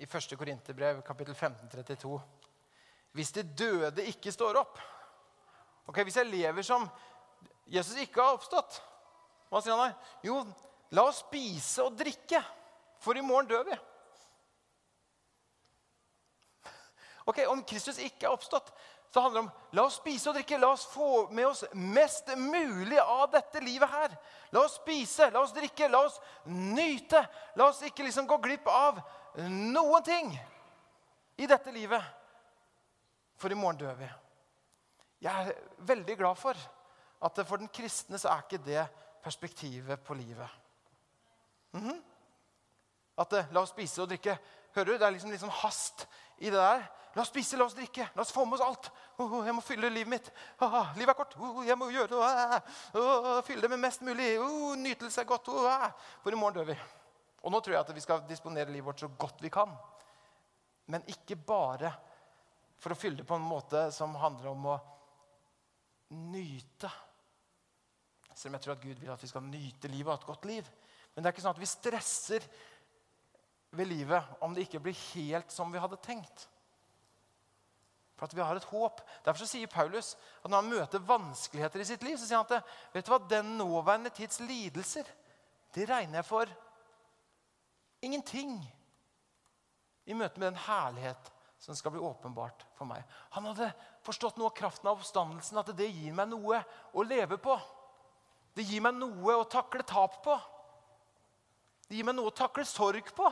i 0.00 0.06
1. 0.06 0.36
Korinterbrev, 0.40 1.02
kapittel 1.04 1.34
15, 1.34 1.68
32. 1.68 2.14
Hvis 3.12 3.34
de 3.36 3.44
døde 3.44 4.06
ikke 4.08 4.32
står 4.32 4.56
opp 4.62 4.80
Ok, 5.88 6.02
Hvis 6.04 6.16
jeg 6.20 6.28
lever 6.28 6.62
som 6.62 6.88
Jesus 7.68 7.96
ikke 8.00 8.22
har 8.22 8.36
oppstått, 8.36 8.80
hva 9.48 9.60
sier 9.64 9.76
han 9.76 9.88
da? 9.88 10.08
Jo, 10.24 10.42
la 10.92 11.06
oss 11.08 11.22
spise 11.24 11.84
og 11.84 11.96
drikke, 11.96 12.40
for 13.00 13.16
i 13.16 13.24
morgen 13.24 13.48
dør 13.48 13.64
vi. 13.68 13.78
Ok, 17.28 17.42
Om 17.48 17.64
Kristus 17.68 18.00
ikke 18.00 18.26
er 18.28 18.32
oppstått, 18.32 18.70
så 19.12 19.20
handler 19.20 19.40
det 19.40 19.46
om 19.46 19.76
la 19.76 19.84
oss 19.88 19.96
spise 20.00 20.28
og 20.28 20.36
drikke. 20.36 20.58
La 20.60 20.68
oss 20.72 20.84
få 20.92 21.28
med 21.32 21.46
oss 21.48 21.64
mest 21.72 22.28
mulig 22.36 22.98
av 23.00 23.30
dette 23.32 23.60
livet 23.64 23.88
her. 23.88 24.16
La 24.52 24.64
oss 24.64 24.76
spise, 24.82 25.30
la 25.32 25.40
oss 25.40 25.54
drikke, 25.56 25.88
la 25.88 26.02
oss 26.04 26.18
nyte. 26.44 27.22
La 27.56 27.70
oss 27.70 27.80
ikke 27.88 28.04
liksom 28.04 28.28
gå 28.28 28.36
glipp 28.44 28.68
av 28.68 29.00
noen 29.48 30.04
ting 30.04 30.32
i 31.40 31.48
dette 31.48 31.72
livet. 31.72 32.04
For 33.40 33.52
i 33.52 33.56
morgen 33.56 33.80
dør 33.80 33.96
vi. 33.96 34.08
Jeg 35.22 35.48
er 35.48 35.52
veldig 35.88 36.16
glad 36.16 36.38
for 36.38 36.58
at 37.26 37.40
for 37.46 37.58
den 37.58 37.70
kristne 37.74 38.18
så 38.18 38.30
er 38.30 38.44
ikke 38.44 38.64
det 38.64 38.84
perspektivet 39.22 40.00
på 40.00 40.14
livet. 40.14 40.48
Mm 41.72 41.88
-hmm. 41.88 42.02
At 43.18 43.32
la 43.52 43.60
oss 43.60 43.70
spise 43.70 44.02
og 44.02 44.08
drikke. 44.08 44.38
Hører 44.74 44.84
du? 44.84 44.92
Det 44.92 45.02
er 45.02 45.10
liksom, 45.10 45.30
liksom 45.30 45.50
hast 45.50 46.08
i 46.38 46.44
det 46.44 46.58
der. 46.58 46.82
La 47.14 47.22
oss 47.22 47.28
spise, 47.28 47.56
la 47.56 47.64
oss 47.64 47.74
drikke, 47.74 48.08
la 48.14 48.22
oss 48.22 48.32
få 48.32 48.44
med 48.44 48.60
oss 48.60 48.66
alt. 48.66 48.92
Oh, 49.18 49.46
jeg 49.46 49.54
må 49.54 49.60
fylle 49.60 49.88
livet 49.88 50.08
mitt. 50.08 50.32
Oh, 50.60 50.92
livet 50.96 51.08
er 51.08 51.14
kort. 51.18 51.34
Oh, 51.40 51.66
jeg 51.66 51.78
må 51.78 51.88
gjøre 51.90 52.08
det. 52.08 52.62
Oh, 52.94 53.42
fylle 53.42 53.62
det 53.62 53.70
med 53.70 53.80
mest 53.82 54.04
mulig. 54.06 54.38
Oh, 54.38 54.76
nytelse 54.76 55.20
er 55.20 55.24
godt. 55.24 55.48
Oh, 55.48 55.88
For 56.22 56.30
i 56.30 56.38
morgen 56.38 56.54
dør 56.54 56.64
vi. 56.64 56.76
Og 57.42 57.52
nå 57.52 57.60
tror 57.60 57.74
jeg 57.74 57.80
at 57.80 57.94
vi 57.94 58.00
skal 58.00 58.22
disponere 58.28 58.70
livet 58.70 58.86
vårt 58.86 59.00
så 59.00 59.08
godt 59.08 59.42
vi 59.42 59.48
kan. 59.48 59.72
Men 60.86 61.02
ikke 61.06 61.36
bare 61.36 61.92
for 62.78 62.94
å 62.94 62.98
fylle 62.98 63.16
det 63.16 63.26
på 63.26 63.34
en 63.34 63.42
måte 63.42 63.88
som 63.92 64.14
handler 64.14 64.52
om 64.52 64.66
å 64.66 64.78
nyte. 66.14 66.90
Selv 68.34 68.52
om 68.52 68.58
jeg 68.58 68.64
tror 68.64 68.76
at 68.76 68.84
Gud 68.84 69.00
vil 69.00 69.10
at 69.12 69.22
vi 69.22 69.30
skal 69.30 69.44
nyte 69.44 69.90
livet 69.90 70.12
og 70.12 70.14
ha 70.14 70.20
et 70.20 70.28
godt 70.28 70.44
liv. 70.50 70.68
Men 71.14 71.22
det 71.22 71.28
er 71.28 71.34
ikke 71.34 71.44
sånn 71.46 71.56
at 71.56 71.62
vi 71.62 71.68
stresser 71.68 72.44
ved 73.76 73.90
livet 73.90 74.44
om 74.44 74.54
det 74.54 74.64
ikke 74.66 74.80
blir 74.84 74.96
helt 75.12 75.52
som 75.52 75.72
vi 75.72 75.82
hadde 75.82 75.98
tenkt. 76.04 76.46
For 78.18 78.26
at 78.26 78.34
vi 78.34 78.42
har 78.42 78.58
et 78.58 78.68
håp. 78.70 79.02
Derfor 79.26 79.46
sier 79.46 79.70
Paulus 79.70 80.14
at 80.42 80.50
når 80.50 80.62
han 80.62 80.72
møter 80.72 81.04
vanskeligheter 81.06 81.82
i 81.82 81.86
sitt 81.86 82.06
liv, 82.06 82.16
så 82.18 82.26
sier 82.26 82.40
han 82.40 82.58
at 82.58 82.72
vet 82.94 83.06
du 83.06 83.12
hva, 83.12 83.20
den 83.30 83.56
nåværende 83.60 84.10
tids 84.14 84.40
lidelser, 84.42 85.06
det 85.74 85.86
regner 85.90 86.18
jeg 86.18 86.26
for 86.26 86.50
ingenting 88.02 88.56
i 90.08 90.16
møte 90.16 90.40
med 90.40 90.52
den 90.52 90.62
herlighet 90.64 91.30
som 91.68 91.76
skal 91.76 91.92
bli 91.92 92.00
åpenbart 92.00 92.62
for 92.78 92.88
meg. 92.88 93.02
Han 93.36 93.44
hadde 93.50 93.66
forstått 94.06 94.38
noe 94.40 94.48
av 94.48 94.54
kraften 94.56 94.88
av 94.88 95.02
oppstandelsen, 95.02 95.58
at 95.60 95.68
det 95.76 95.90
gir 95.92 96.14
meg 96.16 96.30
noe 96.30 96.62
å 96.96 97.04
leve 97.04 97.36
på. 97.36 97.58
Det 98.56 98.64
gir 98.64 98.80
meg 98.80 98.96
noe 98.96 99.34
å 99.36 99.44
takle 99.44 99.84
tap 99.84 100.16
på. 100.24 100.38
Det 101.84 101.98
gir 101.98 102.08
meg 102.08 102.16
noe 102.16 102.32
å 102.32 102.38
takle 102.38 102.64
sorg 102.64 103.12
på. 103.12 103.28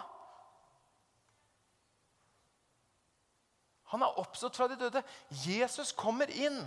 Han 3.95 4.05
har 4.05 4.21
oppstått 4.21 4.61
fra 4.61 4.69
de 4.69 4.77
døde. 4.77 5.01
Jesus 5.47 5.95
kommer 5.97 6.29
inn 6.29 6.61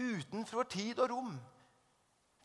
utenfor 0.00 0.64
tid 0.72 1.04
og 1.04 1.12
rom. 1.12 1.34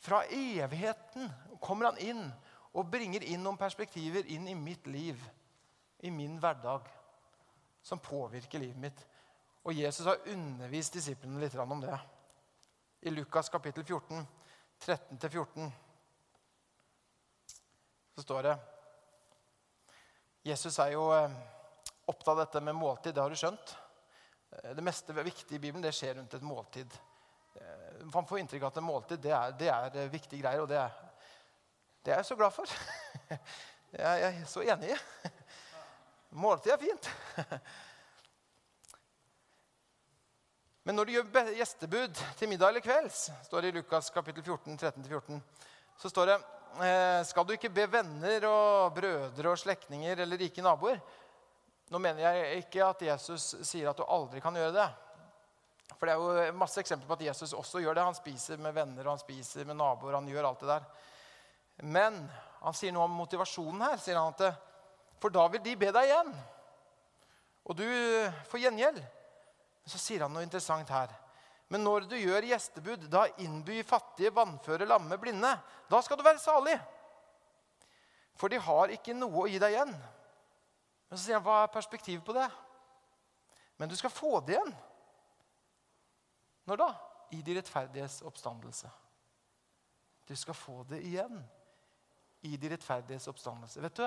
Fra 0.04 0.26
evigheten 0.28 1.32
kommer 1.64 1.94
han 1.94 2.04
inn 2.04 2.28
og 2.76 2.92
bringer 2.92 3.24
inn 3.24 3.40
noen 3.46 3.56
perspektiver 3.56 4.28
inn 4.28 4.50
i 4.52 4.60
mitt 4.60 4.84
liv, 4.92 5.22
i 6.04 6.12
min 6.12 6.36
hverdag, 6.44 6.92
som 7.86 8.00
påvirker 8.00 8.60
livet 8.60 8.82
mitt. 8.82 9.02
Og 9.66 9.74
Jesus 9.74 10.06
har 10.06 10.24
undervist 10.34 10.94
disiplene 10.98 11.42
litt 11.42 11.56
om 11.62 11.82
det. 11.84 11.98
I 13.06 13.14
Lukas 13.14 13.50
kapittel 13.54 13.86
14, 13.86 14.24
13-14, 14.82 15.70
så 18.16 18.24
står 18.26 18.48
det 18.48 18.56
Jesus 20.50 20.80
er 20.82 20.96
jo 20.96 21.06
eh, 21.14 21.38
opptatt 22.06 22.34
av 22.34 22.42
dette 22.42 22.64
med 22.66 22.78
måltid. 22.78 23.14
Det 23.14 23.22
har 23.22 23.30
du 23.30 23.38
skjønt. 23.38 23.76
Eh, 24.50 24.74
det 24.78 24.86
meste 24.86 25.14
viktige 25.22 25.60
i 25.60 25.62
Bibelen 25.62 25.86
det 25.86 25.94
skjer 25.94 26.18
rundt 26.18 26.34
et 26.38 26.46
måltid. 26.46 26.98
Eh, 27.54 28.04
man 28.14 28.26
får 28.26 28.42
inntrykk 28.42 28.66
av 28.66 28.74
at 28.74 28.82
et 28.82 28.90
måltid 28.90 29.26
det 29.26 29.34
er, 29.38 29.56
det 29.62 29.70
er 29.70 30.14
viktige 30.14 30.42
greier, 30.42 30.66
og 30.66 30.70
det 30.74 30.82
er, 30.82 31.00
det 32.02 32.14
er 32.14 32.24
jeg 32.24 32.32
så 32.34 32.42
glad 32.42 32.58
for. 32.58 32.78
Jeg 33.96 34.24
er 34.28 34.42
så 34.50 34.60
enig 34.66 34.90
i. 34.92 34.96
Måltid 36.36 36.74
er 36.74 36.82
fint. 36.82 37.10
Men 40.84 40.98
når 41.00 41.08
du 41.08 41.14
gjør 41.16 41.54
gjestebud 41.56 42.20
til 42.36 42.52
middag 42.52 42.74
eller 42.74 42.84
kvelds, 42.84 43.30
står 43.48 43.64
det 43.64 43.70
i 43.72 43.78
Lukas 43.78 44.12
kapittel 44.14 44.44
14, 44.44 44.76
13-14, 44.76 45.40
så 45.98 46.12
står 46.12 46.34
det 46.34 46.36
skal 47.30 47.48
du 47.48 47.54
ikke 47.56 47.72
be 47.72 47.86
venner 47.88 48.44
og 48.50 48.92
brødre 48.98 49.54
og 49.54 49.58
slektninger 49.62 50.20
eller 50.26 50.44
rike 50.44 50.62
naboer, 50.66 51.00
nå 51.88 52.02
mener 52.04 52.20
jeg 52.26 52.66
ikke 52.66 52.84
at 52.84 53.08
Jesus 53.08 53.56
sier 53.64 53.88
at 53.90 53.98
du 53.98 54.04
aldri 54.04 54.44
kan 54.44 54.60
gjøre 54.60 54.76
det. 54.76 54.90
For 55.96 56.04
det 56.04 56.18
er 56.18 56.20
jo 56.20 56.60
masse 56.60 56.82
eksempler 56.84 57.08
på 57.08 57.16
at 57.16 57.28
Jesus 57.30 57.56
også 57.56 57.80
gjør 57.80 57.96
det. 57.96 58.08
Han 58.10 58.18
spiser 58.18 58.60
med 58.60 58.76
venner 58.76 59.06
og 59.06 59.14
han 59.14 59.24
spiser 59.24 59.64
med 59.70 59.80
naboer. 59.80 60.18
han 60.18 60.28
gjør 60.28 60.50
alt 60.50 60.64
det 60.66 60.72
der. 60.74 60.88
Men 61.96 62.24
han 62.60 62.76
sier 62.76 62.92
noe 62.92 63.08
om 63.08 63.20
motivasjonen 63.24 63.86
her. 63.86 64.02
sier 64.02 64.20
han 64.20 64.34
at 64.36 64.75
For 65.22 65.34
da 65.34 65.46
vil 65.52 65.64
de 65.64 65.76
be 65.80 65.92
deg 65.96 66.10
igjen. 66.10 66.32
Og 67.66 67.78
du 67.80 67.86
får 68.50 68.66
gjengjeld. 68.66 69.00
Men 69.00 69.94
så 69.94 70.02
sier 70.02 70.26
han 70.26 70.34
noe 70.34 70.46
interessant 70.46 70.90
her. 70.94 71.14
Men 71.72 71.82
når 71.86 72.06
du 72.10 72.18
gjør 72.18 72.46
gjestebud, 72.46 73.08
da 73.10 73.26
innby 73.42 73.80
fattige, 73.86 74.34
vannføre, 74.36 74.86
lamme, 74.86 75.18
blinde. 75.22 75.50
Da 75.90 76.02
skal 76.06 76.20
du 76.20 76.26
være 76.26 76.42
salig. 76.42 76.76
For 78.38 78.52
de 78.52 78.60
har 78.62 78.94
ikke 78.94 79.16
noe 79.18 79.46
å 79.46 79.50
gi 79.50 79.62
deg 79.62 79.74
igjen. 79.74 79.94
Men 79.96 81.18
så 81.18 81.24
sier 81.24 81.40
han, 81.40 81.46
hva 81.46 81.64
er 81.64 81.74
perspektivet 81.74 82.26
på 82.26 82.36
det? 82.38 82.46
Men 83.80 83.90
du 83.90 83.96
skal 83.98 84.14
få 84.14 84.40
det 84.46 84.56
igjen. 84.56 84.76
Når 86.70 86.82
da? 86.82 86.92
I 87.34 87.42
de 87.46 87.58
rettferdiges 87.58 88.22
oppstandelse. 88.26 88.90
Du 90.26 90.36
skal 90.38 90.58
få 90.58 90.84
det 90.90 91.02
igjen 91.06 91.42
i 92.46 92.56
de 92.58 92.70
rettferdiges 92.70 93.28
oppstandelse. 93.30 93.82
Vet 93.82 94.00
du, 94.00 94.06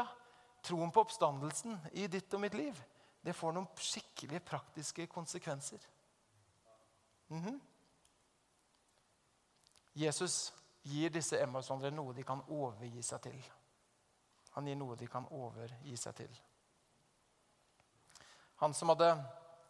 Troen 0.68 0.92
på 0.92 1.00
oppstandelsen 1.06 1.78
i 1.96 2.06
ditt 2.12 2.34
og 2.36 2.42
mitt 2.44 2.56
liv 2.58 2.76
det 3.24 3.32
får 3.36 3.54
noen 3.56 3.66
skikkelig 3.80 4.42
praktiske 4.44 5.06
konsekvenser. 5.06 5.80
Mm 7.28 7.42
-hmm. 7.42 7.60
Jesus 9.92 10.52
gir 10.82 11.10
disse 11.10 11.40
Emmausvandrerne 11.42 11.96
noe 11.96 12.12
de 12.14 12.22
kan 12.22 12.42
overgi 12.48 13.02
seg 13.02 13.22
til. 13.22 13.42
Han 14.50 14.66
gir 14.66 14.76
noe 14.76 14.96
de 14.96 15.06
kan 15.06 15.26
overgi 15.30 15.96
seg 15.96 16.14
til. 16.14 16.40
Han 18.56 18.74
som 18.74 18.88
hadde 18.88 19.24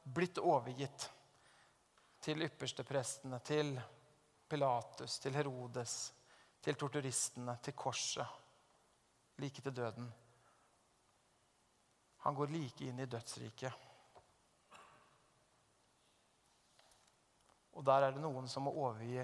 blitt 0.04 0.38
overgitt 0.38 1.10
til 2.20 2.42
yppersteprestene, 2.42 3.38
til 3.38 3.80
Pilatus, 4.48 5.18
til 5.18 5.34
Herodes, 5.34 6.14
til 6.60 6.74
torturistene, 6.74 7.58
til 7.62 7.72
korset, 7.72 8.26
like 9.38 9.62
til 9.62 9.76
døden. 9.76 10.12
Han 12.28 12.34
går 12.34 12.46
like 12.46 12.84
inn 12.84 12.98
i 13.00 13.06
dødsriket. 13.06 13.72
Og 17.72 17.86
der 17.86 18.04
er 18.04 18.10
det 18.12 18.20
noen 18.20 18.50
som 18.52 18.66
må 18.68 18.72
overgi 18.76 19.22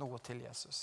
noe 0.00 0.20
til 0.24 0.40
Jesus. 0.40 0.78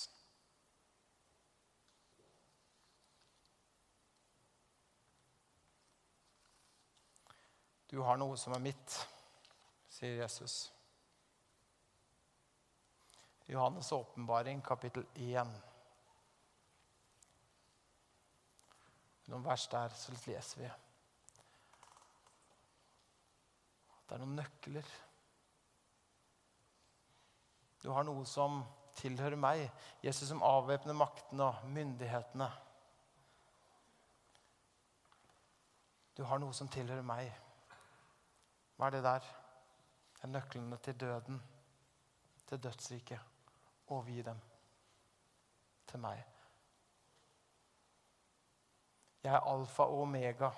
Du 7.90 7.98
har 8.06 8.22
noe 8.22 8.38
som 8.38 8.54
er 8.54 8.64
mitt, 8.70 9.00
sier 9.90 10.22
Jesus. 10.22 10.60
Johannes' 13.50 13.90
åpenbaring, 13.98 14.62
kapittel 14.62 15.10
1. 15.16 15.60
Noen 19.34 19.50
vers 19.50 19.70
der, 19.74 20.02
så 20.06 20.22
leser 20.30 20.68
vi 20.68 20.74
at 24.04 24.10
det 24.10 24.16
er 24.16 24.24
noen 24.24 24.36
nøkler. 24.36 24.90
Du 27.84 27.90
har 27.92 28.06
noe 28.08 28.26
som 28.28 28.62
tilhører 29.00 29.40
meg. 29.40 29.66
Jesus 30.04 30.30
som 30.30 30.44
avvæpner 30.44 30.96
maktene 30.96 31.48
og 31.48 31.64
myndighetene. 31.72 32.50
Du 36.18 36.24
har 36.30 36.40
noe 36.40 36.54
som 36.54 36.70
tilhører 36.72 37.06
meg. 37.08 37.32
Hva 38.78 38.88
er 38.88 38.98
det 38.98 39.04
der? 39.06 39.30
Det 40.14 40.28
er 40.28 40.34
nøklene 40.36 40.78
til 40.84 41.00
døden, 41.00 41.40
til 42.48 42.64
dødsriket. 42.64 43.20
Overgi 43.88 44.22
dem 44.22 44.40
til 45.90 46.00
meg. 46.00 46.22
Jeg 49.24 49.34
er 49.34 49.48
alfa 49.48 49.84
og 49.88 50.02
omega, 50.04 50.50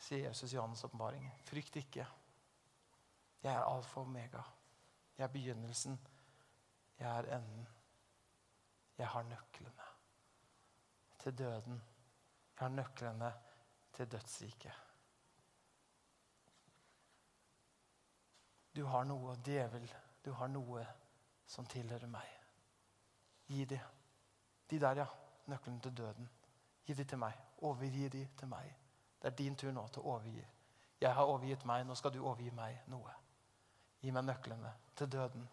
sier 0.00 0.24
Jesus 0.26 0.52
i 0.52 0.56
Johannes' 0.56 0.84
åpenbaring. 0.84 1.28
Frykt 1.44 1.76
ikke. 1.76 2.06
Jeg 3.42 3.54
er 3.54 3.64
alfa 3.64 4.00
og 4.00 4.06
omega. 4.06 4.42
Jeg 5.18 5.24
er 5.24 5.32
begynnelsen. 5.32 6.00
Jeg 6.98 7.18
er 7.18 7.36
enden. 7.36 7.68
Jeg 8.98 9.08
har 9.08 9.22
nøklene 9.22 9.88
til 11.18 11.38
døden. 11.38 11.82
Jeg 12.56 12.66
har 12.66 12.68
nøklene 12.68 13.32
til 13.92 14.12
dødsriket. 14.12 14.72
Du 18.76 18.84
har 18.86 19.04
noe, 19.04 19.36
djevel, 19.44 19.94
du 20.24 20.32
har 20.32 20.48
noe 20.48 20.84
som 21.46 21.66
tilhører 21.66 22.06
meg. 22.06 22.28
Gi 23.50 23.64
de. 23.64 23.80
De 24.70 24.80
der, 24.80 25.02
ja. 25.02 25.06
Nøklene 25.46 25.80
til 25.80 25.96
døden. 25.96 26.28
Gi 26.86 26.94
de 26.94 27.04
til 27.04 27.18
meg. 27.18 27.38
Overgi 27.62 28.08
de 28.08 28.28
til 28.38 28.48
meg. 28.48 28.79
Det 29.20 29.28
er 29.28 29.36
din 29.36 29.56
tur 29.56 29.72
nå 29.72 29.86
til 29.92 30.02
å 30.02 30.14
overgi. 30.14 30.44
Jeg 31.00 31.16
har 31.16 31.28
overgitt 31.28 31.64
meg, 31.68 31.86
nå 31.86 31.96
skal 31.96 32.12
du 32.12 32.20
overgi 32.22 32.52
meg 32.56 32.84
noe. 32.92 33.12
Gi 34.00 34.12
meg 34.12 34.24
nøklene 34.24 34.72
til 34.96 35.10
døden, 35.12 35.44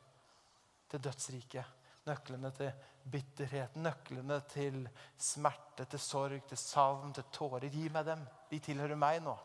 til 0.92 1.04
dødsriket. 1.04 1.74
Nøklene 2.08 2.54
til 2.56 2.72
bitterhet, 3.12 3.76
nøklene 3.76 4.38
til 4.48 4.86
smerte, 5.20 5.84
til 5.92 6.00
sorg, 6.00 6.40
til 6.48 6.60
savn, 6.60 7.12
til 7.16 7.28
tårer. 7.36 7.68
Gi 7.68 7.90
meg 7.92 8.08
dem. 8.08 8.24
De 8.48 8.60
tilhører 8.64 9.00
meg 9.00 9.20
nå. 9.26 9.36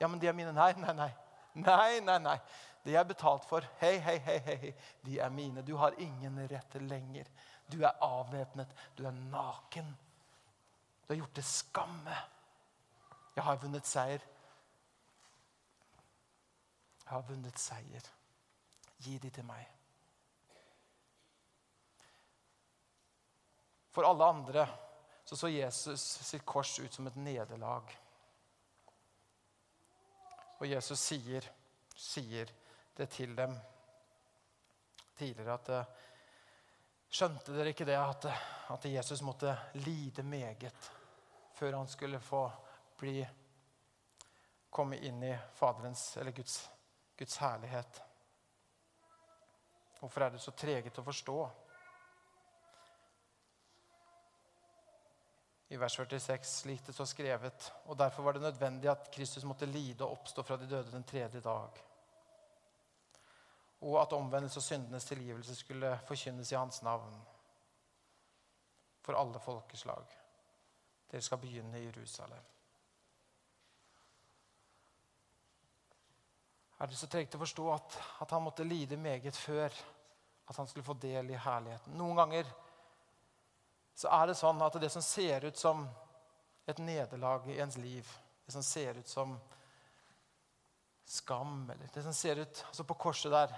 Ja, 0.00 0.08
men 0.08 0.20
de 0.20 0.28
er 0.28 0.36
mine. 0.36 0.52
Nei, 0.56 0.72
nei, 0.80 0.92
nei. 0.96 1.08
Nei, 1.60 2.00
nei, 2.04 2.18
nei. 2.22 2.36
Jeg 2.84 2.96
er 3.00 3.08
betalt 3.08 3.44
for, 3.48 3.64
hei, 3.80 3.96
hei, 4.00 4.16
hei, 4.24 4.38
hei, 4.44 4.74
de 5.04 5.18
er 5.20 5.32
mine. 5.32 5.64
Du 5.66 5.74
har 5.76 5.96
ingen 6.00 6.38
rett 6.48 6.76
lenger. 6.80 7.28
Du 7.68 7.82
er 7.84 7.96
avvæpnet. 8.04 8.70
Du 8.96 9.04
er 9.08 9.16
naken. 9.32 9.90
Du 11.02 11.12
har 11.12 11.20
gjort 11.20 11.36
det 11.36 11.44
skamme. 11.44 12.16
Jeg 13.36 13.44
har 13.44 13.60
vunnet 13.62 13.86
seier. 13.86 14.24
Jeg 17.04 17.12
har 17.12 17.26
vunnet 17.28 17.58
seier. 17.58 18.10
Gi 19.00 19.18
de 19.18 19.30
til 19.30 19.46
meg. 19.48 19.66
For 23.90 24.06
alle 24.06 24.24
andre 24.24 24.66
så 25.24 25.36
så 25.36 25.48
Jesus 25.48 26.02
sitt 26.26 26.44
kors 26.46 26.78
ut 26.78 26.94
som 26.94 27.06
et 27.06 27.16
nederlag. 27.16 27.90
Og 30.60 30.66
Jesus 30.66 31.00
sier, 31.00 31.44
sier 31.94 32.50
det 32.96 33.08
til 33.14 33.36
dem 33.36 33.54
tidligere 35.16 35.54
at 35.54 35.74
eh, 35.76 35.98
Skjønte 37.10 37.50
dere 37.50 37.72
ikke 37.72 37.86
det 37.88 37.96
at, 37.98 38.26
at 38.70 38.84
Jesus 38.86 39.22
måtte 39.26 39.50
lide 39.82 40.22
meget 40.22 40.90
før 41.58 41.74
han 41.74 41.88
skulle 41.90 42.20
få 42.22 42.44
bli 43.00 43.16
komme 44.70 44.96
inn 44.96 45.22
i 45.22 45.38
Faderens, 45.54 46.16
eller 46.16 46.36
Guds, 46.36 46.70
Guds 47.16 47.36
herlighet? 47.42 48.02
Hvorfor 50.00 50.24
er 50.24 50.30
det 50.30 50.40
så 50.40 50.52
treget 50.56 50.98
å 51.00 51.04
forstå? 51.04 51.38
I 55.70 55.76
vers 55.78 55.96
46 55.96 56.48
slik 56.50 56.86
det 56.86 56.92
står 56.96 57.06
skrevet, 57.06 57.72
og 57.86 57.98
derfor 57.98 58.26
var 58.26 58.34
det 58.34 58.42
nødvendig 58.42 58.88
at 58.90 59.10
Kristus 59.14 59.44
måtte 59.46 59.68
lide 59.70 60.02
og 60.04 60.16
oppstå 60.16 60.42
fra 60.42 60.56
de 60.58 60.66
døde 60.66 60.90
den 60.90 61.04
tredje 61.06 61.40
dag. 61.44 61.82
Og 63.86 64.00
at 64.00 64.16
omvendelse 64.16 64.58
og 64.58 64.66
syndenes 64.66 65.06
tilgivelse 65.06 65.54
skulle 65.56 65.92
forkynnes 66.08 66.50
i 66.52 66.58
hans 66.58 66.82
navn 66.82 67.14
for 69.00 69.14
alle 69.20 69.38
folkeslag. 69.40 70.16
Dere 71.10 71.22
skal 71.22 71.38
begynne 71.38 71.78
i 71.78 71.86
Jerusalem. 71.86 72.50
Er 76.80 76.88
det 76.88 76.96
så 76.96 77.08
trengt 77.12 77.34
å 77.36 77.42
forstå 77.42 77.64
at, 77.74 77.96
at 78.24 78.30
han 78.32 78.44
måtte 78.46 78.64
lide 78.64 78.96
meget 78.96 79.36
før 79.36 79.68
at 80.48 80.56
han 80.56 80.68
skulle 80.68 80.86
få 80.86 80.96
del 80.96 81.28
i 81.28 81.36
herligheten? 81.36 81.92
Noen 81.98 82.16
ganger 82.16 82.48
så 84.00 84.08
er 84.16 84.30
det 84.30 84.38
sånn 84.38 84.62
at 84.64 84.78
det 84.80 84.88
som 84.92 85.04
ser 85.04 85.44
ut 85.44 85.60
som 85.60 85.82
et 86.70 86.78
nederlag 86.80 87.44
i 87.50 87.58
ens 87.60 87.76
liv, 87.76 88.08
det 88.46 88.54
som 88.54 88.64
ser 88.64 88.96
ut 88.96 89.08
som 89.08 89.34
skam, 91.04 91.66
eller 91.68 91.92
det 91.92 92.04
som 92.06 92.16
ser 92.16 92.40
ut 92.40 92.62
altså 92.68 92.86
på 92.88 92.96
korset 93.08 93.32
der 93.34 93.52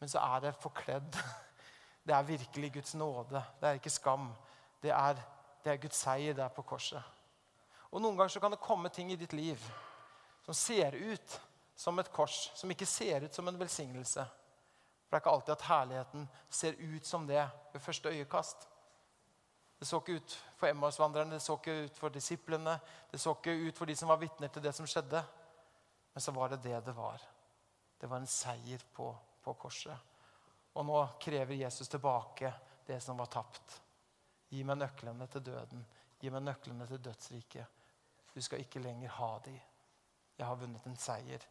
Men 0.00 0.10
så 0.10 0.20
er 0.20 0.40
det 0.40 0.50
forkledd. 0.60 1.16
Det 2.04 2.12
er 2.12 2.26
virkelig 2.28 2.72
Guds 2.72 2.94
nåde. 2.94 3.40
Det 3.60 3.68
er 3.68 3.78
ikke 3.78 3.90
skam. 3.90 4.26
Det 4.82 4.90
er, 4.92 5.16
det 5.64 5.70
er 5.72 5.78
Guds 5.80 5.96
seier 5.96 6.34
der 6.36 6.50
på 6.52 6.62
korset. 6.62 7.00
Og 7.88 8.02
Noen 8.02 8.18
ganger 8.18 8.34
så 8.34 8.42
kan 8.42 8.52
det 8.52 8.60
komme 8.60 8.90
ting 8.92 9.12
i 9.12 9.16
ditt 9.16 9.32
liv 9.32 9.62
som 10.44 10.54
ser 10.54 10.98
ut 10.98 11.38
som 11.76 11.98
et 11.98 12.12
kors, 12.12 12.50
som 12.54 12.70
ikke 12.70 12.86
ser 12.86 13.24
ut 13.24 13.34
som 13.34 13.48
en 13.48 13.58
velsignelse. 13.58 14.24
For 14.24 15.10
det 15.10 15.18
er 15.18 15.22
ikke 15.22 15.34
alltid 15.34 15.52
at 15.54 15.66
herligheten 15.68 16.28
ser 16.50 16.78
ut 16.78 17.06
som 17.06 17.26
det 17.26 17.42
ved 17.72 17.80
første 17.80 18.08
øyekast. 18.08 18.68
Det 19.78 19.88
så 19.88 20.00
ikke 20.00 20.16
ut 20.16 20.36
for 20.56 20.66
Emmausvandrerne, 20.66 21.34
det 21.34 21.42
så 21.42 21.58
ikke 21.58 21.84
ut 21.84 21.98
for 21.98 22.08
disiplene, 22.08 22.78
det 23.10 23.20
så 23.20 23.34
ikke 23.34 23.56
ut 23.68 23.78
for 23.78 23.90
de 23.90 23.96
som 23.96 24.08
var 24.08 24.22
vitner 24.22 24.48
til 24.48 24.62
det 24.62 24.74
som 24.74 24.86
skjedde. 24.86 25.22
Men 26.14 26.20
så 26.20 26.32
var 26.32 26.48
det 26.48 26.62
det 26.62 26.80
det 26.86 26.96
var. 26.96 27.22
Det 28.00 28.10
var 28.10 28.22
en 28.22 28.26
seier 28.26 28.82
på, 28.92 29.10
på 29.42 29.52
korset. 29.52 29.98
Og 30.74 30.86
nå 30.86 31.00
krever 31.20 31.54
Jesus 31.54 31.88
tilbake 31.88 32.52
det 32.86 33.00
som 33.02 33.18
var 33.18 33.30
tapt. 33.30 33.80
Gi 34.48 34.62
meg 34.64 34.78
nøklene 34.78 35.26
til 35.30 35.44
døden. 35.46 35.84
Gi 36.20 36.30
meg 36.30 36.42
nøklene 36.42 36.86
til 36.86 37.02
dødsriket. 37.02 37.82
Du 38.34 38.40
skal 38.42 38.62
ikke 38.62 38.82
lenger 38.82 39.14
ha 39.18 39.30
de. 39.44 39.54
Jeg 40.38 40.46
har 40.46 40.58
vunnet 40.58 40.86
en 40.86 40.96
seier. 40.98 41.42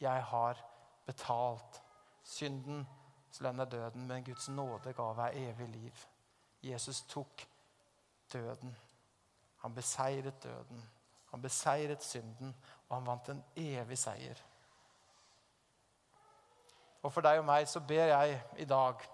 Jeg 0.00 0.24
har 0.24 0.60
betalt. 1.06 1.82
Syndens 2.24 3.40
lønn 3.40 3.60
er 3.60 3.70
døden, 3.70 4.06
men 4.06 4.24
Guds 4.24 4.48
nåde 4.48 4.92
ga 4.96 5.10
meg 5.16 5.36
evig 5.36 5.68
liv. 5.68 6.06
Jesus 6.62 7.02
tok 7.08 7.46
døden. 8.32 8.76
Han 9.62 9.74
beseiret 9.74 10.42
døden. 10.42 10.82
Han 11.30 11.42
beseiret 11.42 12.02
synden, 12.04 12.54
og 12.88 12.96
han 12.96 13.06
vant 13.06 13.28
en 13.28 13.42
evig 13.56 13.98
seier. 13.98 14.40
Og 17.02 17.12
for 17.12 17.24
deg 17.24 17.40
og 17.40 17.46
meg 17.48 17.68
så 17.68 17.80
ber 17.80 18.10
jeg 18.12 18.40
i 18.60 18.66
dag 18.68 19.04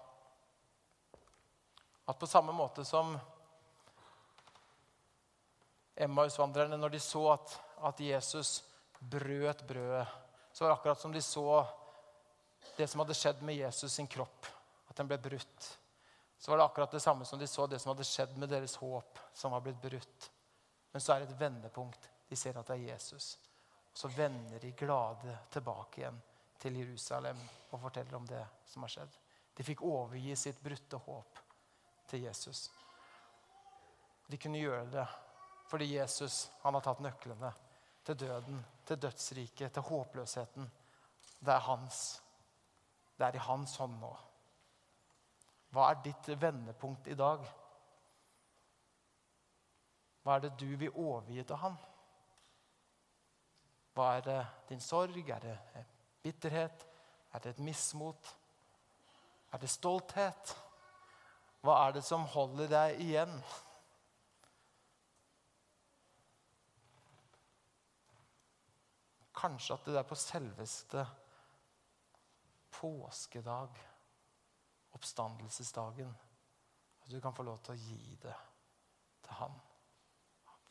at 2.07 2.19
på 2.19 2.29
samme 2.31 2.55
måte 2.55 2.85
som 2.87 3.17
Emmausvandrerne, 5.97 6.77
når 6.77 6.93
de 6.93 7.01
så 7.01 7.23
at, 7.33 7.53
at 7.89 8.01
Jesus 8.01 8.65
brøt 9.01 9.63
brødet, 9.67 10.07
så 10.57 10.65
var 10.65 10.73
det 10.73 10.79
akkurat 10.79 11.01
som 11.01 11.13
de 11.13 11.23
så 11.23 11.49
det 12.77 12.89
som 12.89 13.03
hadde 13.03 13.17
skjedd 13.17 13.43
med 13.45 13.61
Jesus 13.61 13.93
sin 13.93 14.09
kropp, 14.09 14.49
at 14.89 14.97
den 14.97 15.11
ble 15.11 15.21
brutt 15.21 15.75
så 16.39 16.51
var 16.51 16.59
det 16.59 16.65
akkurat 16.65 16.91
det 16.91 17.01
samme 17.01 17.25
som 17.25 17.39
de 17.39 17.47
så 17.47 17.67
det 17.67 17.79
som 17.79 17.91
hadde 17.91 18.05
skjedd 18.05 18.37
med 18.39 18.49
deres 18.49 18.77
håp, 18.77 19.19
som 19.33 19.53
var 19.53 19.61
blitt 19.61 19.83
brutt. 19.83 20.31
Men 20.93 21.01
så 21.01 21.13
er 21.13 21.21
det 21.21 21.31
et 21.31 21.41
vendepunkt. 21.41 22.09
De 22.29 22.37
ser 22.37 22.59
at 22.59 22.69
det 22.69 22.77
er 22.77 22.93
Jesus. 22.93 23.39
Og 23.93 23.99
så 23.99 24.09
vender 24.09 24.61
de 24.61 24.73
glade 24.77 25.39
tilbake 25.51 26.01
igjen 26.01 26.21
til 26.61 26.77
Jerusalem 26.77 27.41
og 27.71 27.81
forteller 27.81 28.17
om 28.17 28.27
det 28.29 28.45
som 28.69 28.85
har 28.85 28.93
skjedd. 28.93 29.17
De 29.57 29.65
fikk 29.65 29.83
overgi 29.83 30.37
sitt 30.37 30.61
brutte 30.61 31.01
håp 31.01 31.41
til 32.11 32.27
Jesus. 32.29 32.69
De 34.27 34.39
kunne 34.39 34.61
gjøre 34.61 34.87
det 34.93 35.07
fordi 35.67 35.97
Jesus 35.97 36.45
han 36.63 36.77
har 36.77 36.85
tatt 36.85 37.01
nøklene 37.03 37.51
til 38.07 38.19
døden, 38.21 38.61
til 38.87 39.03
dødsriket, 39.03 39.73
til 39.73 39.83
håpløsheten. 39.83 40.71
Det 41.41 41.53
er 41.53 41.67
hans. 41.67 42.23
Det 43.19 43.27
er 43.27 43.35
i 43.35 43.45
hans 43.49 43.77
hånd 43.77 43.99
nå. 44.01 44.13
Hva 45.75 45.91
er 45.91 46.03
ditt 46.05 46.31
vendepunkt 46.41 47.09
i 47.11 47.17
dag? 47.19 47.43
Hva 50.23 50.37
er 50.37 50.47
det 50.47 50.55
du 50.61 50.69
vil 50.79 50.95
overgi 50.95 51.43
til 51.47 51.61
han? 51.63 51.77
Hva 53.97 54.11
er 54.17 54.25
det 54.27 54.41
din 54.69 54.81
sorg? 54.81 55.19
Er 55.29 55.41
det 55.41 55.59
bitterhet? 56.23 56.87
Er 57.33 57.39
det 57.39 57.55
et 57.55 57.65
mismot? 57.65 58.33
Er 59.53 59.59
det 59.63 59.71
stolthet? 59.71 60.57
Hva 61.61 61.79
er 61.87 61.97
det 61.97 62.05
som 62.05 62.27
holder 62.31 62.69
deg 62.71 63.01
igjen? 63.07 63.33
Kanskje 69.37 69.77
at 69.77 69.89
det 69.89 69.99
er 70.01 70.09
på 70.09 70.19
selveste 70.19 71.05
påskedag 72.77 73.77
oppstandelsesdagen. 74.97 76.15
At 77.03 77.11
du 77.11 77.21
kan 77.21 77.35
få 77.37 77.45
lov 77.47 77.61
til 77.65 77.77
å 77.77 77.81
gi 77.81 78.17
det 78.23 78.35
til 79.27 79.39
han. 79.41 79.55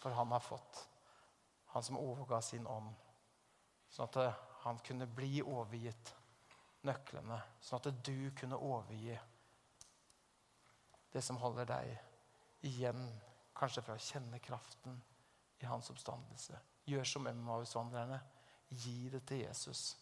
For 0.01 0.13
han 0.13 0.33
har 0.33 0.43
fått, 0.43 0.81
han 1.73 1.83
som 1.83 1.97
overga 1.97 2.41
sin 2.41 2.67
ånd, 2.67 2.91
sånn 3.89 4.09
at 4.09 4.41
han 4.65 4.81
kunne 4.85 5.07
bli 5.07 5.39
overgitt 5.41 6.11
nøklene, 6.85 7.39
sånn 7.61 7.81
at 7.81 8.05
du 8.05 8.31
kunne 8.37 8.59
overgi 8.61 9.15
det 11.15 11.21
som 11.23 11.39
holder 11.39 11.69
deg 11.69 11.91
igjen, 12.67 13.05
kanskje 13.55 13.85
fra 13.85 13.95
å 13.95 14.01
kjenne 14.03 14.41
kraften 14.43 14.97
i 15.63 15.67
hans 15.69 15.89
oppstandelse. 15.93 16.59
Gjør 16.91 17.07
som 17.07 17.29
Emmaus-vandrerne. 17.29 18.19
Gi 18.69 19.09
det 19.09 19.21
til 19.27 19.43
Jesus. 19.45 19.97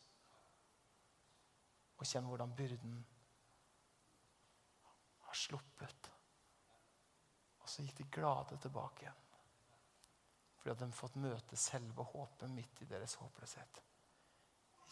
Og 1.97 2.07
kjenn 2.07 2.27
hvordan 2.27 2.55
byrden 2.57 2.95
har 5.27 5.37
sluppet. 5.37 6.09
Og 7.63 7.69
så 7.69 7.83
gikk 7.83 7.97
de 7.97 8.09
glade 8.11 8.57
tilbake 8.61 9.05
igjen. 9.05 9.19
Fordi 10.57 10.71
hadde 10.73 10.87
de 10.87 10.95
fått 10.95 11.19
møte 11.19 11.59
selve 11.59 12.05
håpet 12.13 12.51
midt 12.51 12.81
i 12.83 12.87
deres 12.87 13.17
håpløshet. 13.19 13.81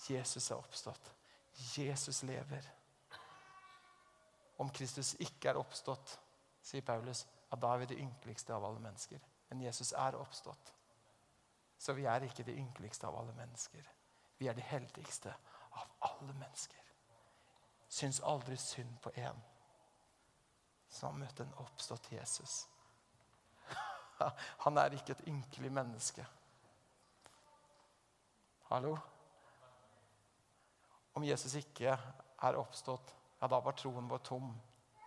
Jesus 0.09 0.49
er 0.51 0.59
oppstått. 0.59 1.11
Jesus 1.77 2.23
lever. 2.23 2.67
Om 4.57 4.69
Kristus 4.69 5.13
ikke 5.19 5.49
er 5.49 5.59
oppstått, 5.59 6.17
sier 6.61 6.83
Paulus, 6.85 7.23
ja, 7.49 7.57
da 7.57 7.73
er 7.73 7.81
vi 7.81 7.89
det 7.91 7.99
ynkeligste 8.03 8.53
av 8.55 8.65
alle 8.67 8.81
mennesker. 8.83 9.21
Men 9.49 9.63
Jesus 9.65 9.91
er 9.97 10.17
oppstått. 10.19 10.73
Så 11.81 11.93
vi 11.97 12.05
er 12.05 12.21
ikke 12.21 12.45
de 12.45 12.53
ynkeligste 12.61 13.07
av 13.09 13.15
alle 13.17 13.33
mennesker. 13.33 13.85
Vi 14.37 14.47
er 14.47 14.53
de 14.53 14.61
heldigste 14.61 15.33
av 15.73 15.87
alle 16.11 16.33
mennesker. 16.33 16.77
Syns 17.89 18.21
aldri 18.21 18.57
synd 18.61 18.99
på 19.01 19.09
én 19.17 19.39
som 20.91 21.09
har 21.09 21.17
møtt 21.23 21.39
en 21.39 21.53
oppstått 21.63 22.11
Jesus. 22.11 22.67
Han 24.65 24.77
er 24.77 24.93
ikke 24.93 25.15
et 25.15 25.27
ynkelig 25.31 25.71
menneske. 25.73 26.25
Hallo? 28.69 28.97
Om 31.17 31.25
Jesus 31.25 31.55
ikke 31.59 31.95
er 31.95 32.59
oppstått, 32.59 33.15
ja, 33.39 33.47
da 33.47 33.57
var 33.59 33.73
troen 33.79 34.09
vår 34.11 34.21
tom. 34.27 34.51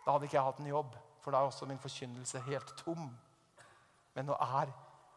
Da 0.05 0.16
hadde 0.16 0.27
ikke 0.27 0.41
jeg 0.41 0.49
hatt 0.49 0.64
en 0.64 0.72
jobb, 0.72 0.97
for 1.22 1.31
da 1.31 1.41
er 1.41 1.53
også 1.53 1.68
min 1.70 1.81
forkynnelse 1.81 2.43
helt 2.49 2.75
tom. 2.83 3.07
Men 4.14 4.29
nå 4.29 4.37
er, 4.43 4.72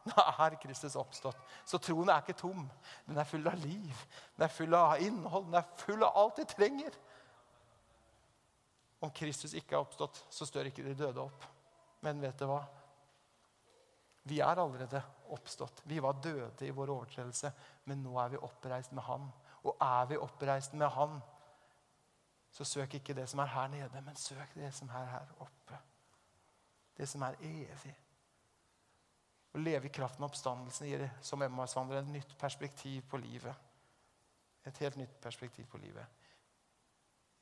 nå 0.08 0.24
er 0.45 0.55
Kristus 0.62 0.95
oppstått. 0.99 1.39
Så 1.68 1.80
troen 1.84 2.10
er 2.10 2.24
ikke 2.24 2.38
tom. 2.39 2.66
Den 3.08 3.20
er 3.20 3.28
full 3.28 3.47
av 3.49 3.60
liv, 3.62 4.05
den 4.36 4.47
er 4.47 4.53
full 4.53 4.74
av 4.78 5.03
innhold, 5.03 5.47
den 5.49 5.60
er 5.60 5.70
full 5.84 6.03
av 6.08 6.18
alt 6.24 6.41
de 6.41 6.47
trenger. 6.49 6.97
Om 9.03 9.14
Kristus 9.14 9.53
ikke 9.53 9.76
er 9.76 9.84
oppstått, 9.84 10.24
så 10.34 10.47
stør 10.49 10.72
ikke 10.72 10.86
de 10.86 10.95
døde 10.97 11.22
opp. 11.22 11.45
Men 12.05 12.22
vet 12.22 12.39
du 12.39 12.47
hva? 12.49 12.64
Vi 14.28 14.41
er 14.43 14.60
allerede 14.60 15.01
oppstått. 15.32 15.84
Vi 15.88 15.99
var 16.03 16.18
døde 16.24 16.66
i 16.66 16.74
vår 16.76 16.91
overtredelse, 16.91 17.51
men 17.88 18.01
nå 18.03 18.18
er 18.20 18.34
vi 18.34 18.41
oppreist 18.43 18.91
med 18.95 19.05
Han. 19.08 19.30
Og 19.64 19.78
er 19.84 20.10
vi 20.10 20.18
oppreist 20.20 20.74
med 20.74 20.89
Han, 20.95 21.20
så 22.51 22.66
søk 22.66 22.97
ikke 22.97 23.14
det 23.14 23.28
som 23.30 23.39
er 23.43 23.51
her 23.53 23.68
nede, 23.70 24.01
men 24.01 24.16
søk 24.16 24.55
det 24.55 24.72
som 24.74 24.89
er 24.89 25.05
her 25.12 25.32
oppe. 25.43 25.78
Det 26.97 27.08
som 27.10 27.22
er 27.22 27.38
evig. 27.45 27.93
Å 29.58 29.62
leve 29.62 29.89
i 29.89 29.93
kraften 29.93 30.22
av 30.22 30.30
oppstandelsen 30.30 30.86
gir 30.86 31.08
som 31.26 31.41
Emmausvandrer 31.41 32.03
et 32.03 32.10
nytt 32.14 32.34
perspektiv 32.38 33.08
på 33.10 33.18
livet. 33.18 33.55
Et 34.70 34.82
helt 34.84 34.99
nytt 34.99 35.16
perspektiv 35.22 35.66
på 35.72 35.80
livet. 35.82 36.05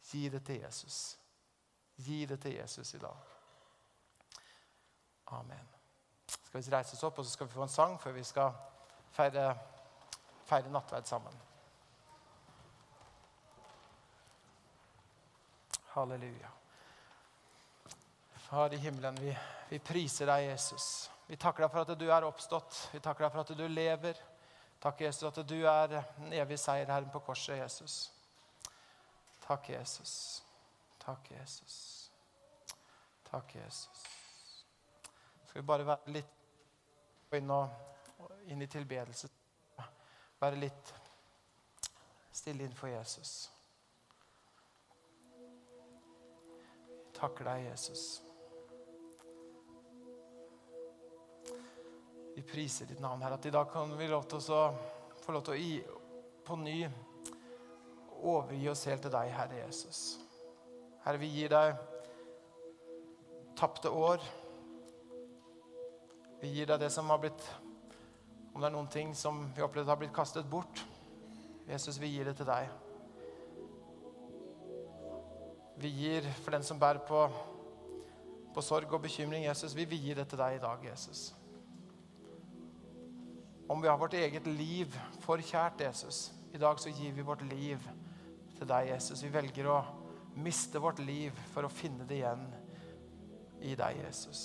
Gi 0.06 0.30
det 0.32 0.40
til 0.48 0.62
Jesus. 0.62 1.00
Gi 1.96 2.22
det 2.30 2.38
til 2.40 2.54
Jesus 2.56 2.94
i 2.96 3.02
dag. 3.02 3.18
Amen. 5.36 5.68
Skal 6.28 6.62
vi 6.62 6.72
reise 6.72 6.96
oss 6.96 7.04
opp, 7.04 7.20
og 7.20 7.26
så 7.26 7.34
skal 7.34 7.50
vi 7.50 7.54
få 7.58 7.66
en 7.66 7.74
sang 7.74 7.98
før 8.00 8.16
vi 8.16 8.24
skal 8.24 8.54
feire, 9.12 9.50
feire 10.48 10.72
nattverd 10.72 11.10
sammen. 11.10 11.42
Halleluja. 15.98 16.54
Far 18.46 18.72
i 18.72 18.80
himmelen, 18.80 19.20
vi, 19.20 19.36
vi 19.70 19.82
priser 19.84 20.32
deg, 20.32 20.46
Jesus. 20.54 21.10
Vi 21.28 21.38
takker 21.38 21.66
deg 21.66 21.72
for 21.74 21.82
at 21.82 22.00
du 22.00 22.06
er 22.12 22.28
oppstått. 22.28 22.80
Vi 22.94 23.00
takker 23.02 23.26
deg 23.26 23.34
for 23.34 23.42
at 23.42 23.58
du 23.58 23.68
lever. 23.68 24.20
Takk, 24.82 25.02
Jesus, 25.02 25.24
at 25.24 25.48
du 25.48 25.58
er 25.66 25.88
den 25.90 26.34
evige 26.34 26.60
seierherren 26.62 27.10
på 27.10 27.20
korset, 27.26 27.58
Jesus. 27.58 28.12
Takk, 29.48 29.70
Jesus. 29.70 30.44
Takk, 31.00 31.32
Jesus. 31.32 32.12
Takk, 33.32 33.56
Jesus. 33.56 34.04
Skal 35.48 35.62
vi 35.62 35.68
bare 35.68 35.88
være 35.88 36.14
litt 36.14 37.34
inn, 37.34 37.50
og, 37.52 38.30
inn 38.52 38.62
i 38.62 38.70
tilbedelse. 38.70 39.30
Være 40.42 40.62
litt 40.62 40.94
stille 42.36 42.66
innenfor 42.66 42.92
Jesus. 42.92 43.36
Takker 47.16 47.48
deg, 47.48 47.70
Jesus. 47.72 48.08
Vi 52.36 52.42
priser 52.44 52.86
ditt 52.86 53.00
navn, 53.00 53.22
Herre. 53.24 53.38
At 53.40 53.46
i 53.48 53.52
dag 53.54 53.70
kan 53.72 53.94
vi 53.96 54.08
lov 54.12 54.26
til 54.28 54.44
å 54.52 54.64
få 55.24 55.32
lov 55.32 55.44
til 55.48 55.54
å 55.54 55.60
gi, 55.60 55.76
på 56.46 56.58
ny 56.60 56.82
overgi 58.26 58.68
oss 58.70 58.84
helt 58.90 59.06
til 59.06 59.14
deg, 59.14 59.30
Herre 59.32 59.62
Jesus. 59.62 60.02
Herre, 61.06 61.22
vi 61.22 61.30
gir 61.32 61.54
deg 61.54 61.78
tapte 63.56 63.90
år. 63.90 64.20
Vi 66.42 66.52
gir 66.58 66.68
deg 66.74 66.84
det 66.84 66.92
som 66.94 67.08
har 67.10 67.22
blitt 67.24 67.46
Om 68.52 68.62
det 68.62 68.68
er 68.68 68.74
noen 68.76 68.92
ting 68.92 69.10
som 69.16 69.40
vi 69.56 69.64
opplevde 69.64 69.92
har 69.92 70.00
blitt 70.00 70.14
kastet 70.16 70.48
bort. 70.48 70.84
Jesus, 71.68 71.98
vi 72.00 72.14
gir 72.14 72.28
det 72.28 72.38
til 72.40 72.48
deg. 72.48 72.70
Vi 75.76 75.92
gir 75.92 76.30
for 76.40 76.56
den 76.56 76.64
som 76.64 76.80
bærer 76.80 77.04
på, 77.04 77.26
på 78.56 78.64
sorg 78.64 78.94
og 78.96 79.04
bekymring, 79.04 79.44
Jesus. 79.44 79.76
Vi 79.76 79.84
vil 79.92 80.08
gi 80.08 80.16
det 80.16 80.30
til 80.32 80.40
deg 80.40 80.56
i 80.56 80.64
dag, 80.64 80.88
Jesus. 80.88 81.34
Om 83.68 83.82
vi 83.82 83.88
har 83.88 83.98
vårt 83.98 84.14
eget 84.14 84.48
liv 84.48 85.00
for 85.20 85.42
kjært, 85.42 85.82
Jesus. 85.82 86.32
I 86.54 86.58
dag 86.62 86.80
så 86.80 86.90
gir 86.94 87.12
vi 87.12 87.24
vårt 87.26 87.42
liv 87.50 87.82
til 88.58 88.68
deg, 88.70 88.92
Jesus. 88.92 89.24
Vi 89.24 89.32
velger 89.34 89.70
å 89.74 89.80
miste 90.38 90.80
vårt 90.80 91.00
liv 91.02 91.34
for 91.54 91.66
å 91.66 91.72
finne 91.72 92.06
det 92.06 92.20
igjen 92.20 92.44
i 93.66 93.74
deg, 93.76 94.04
Jesus. 94.04 94.44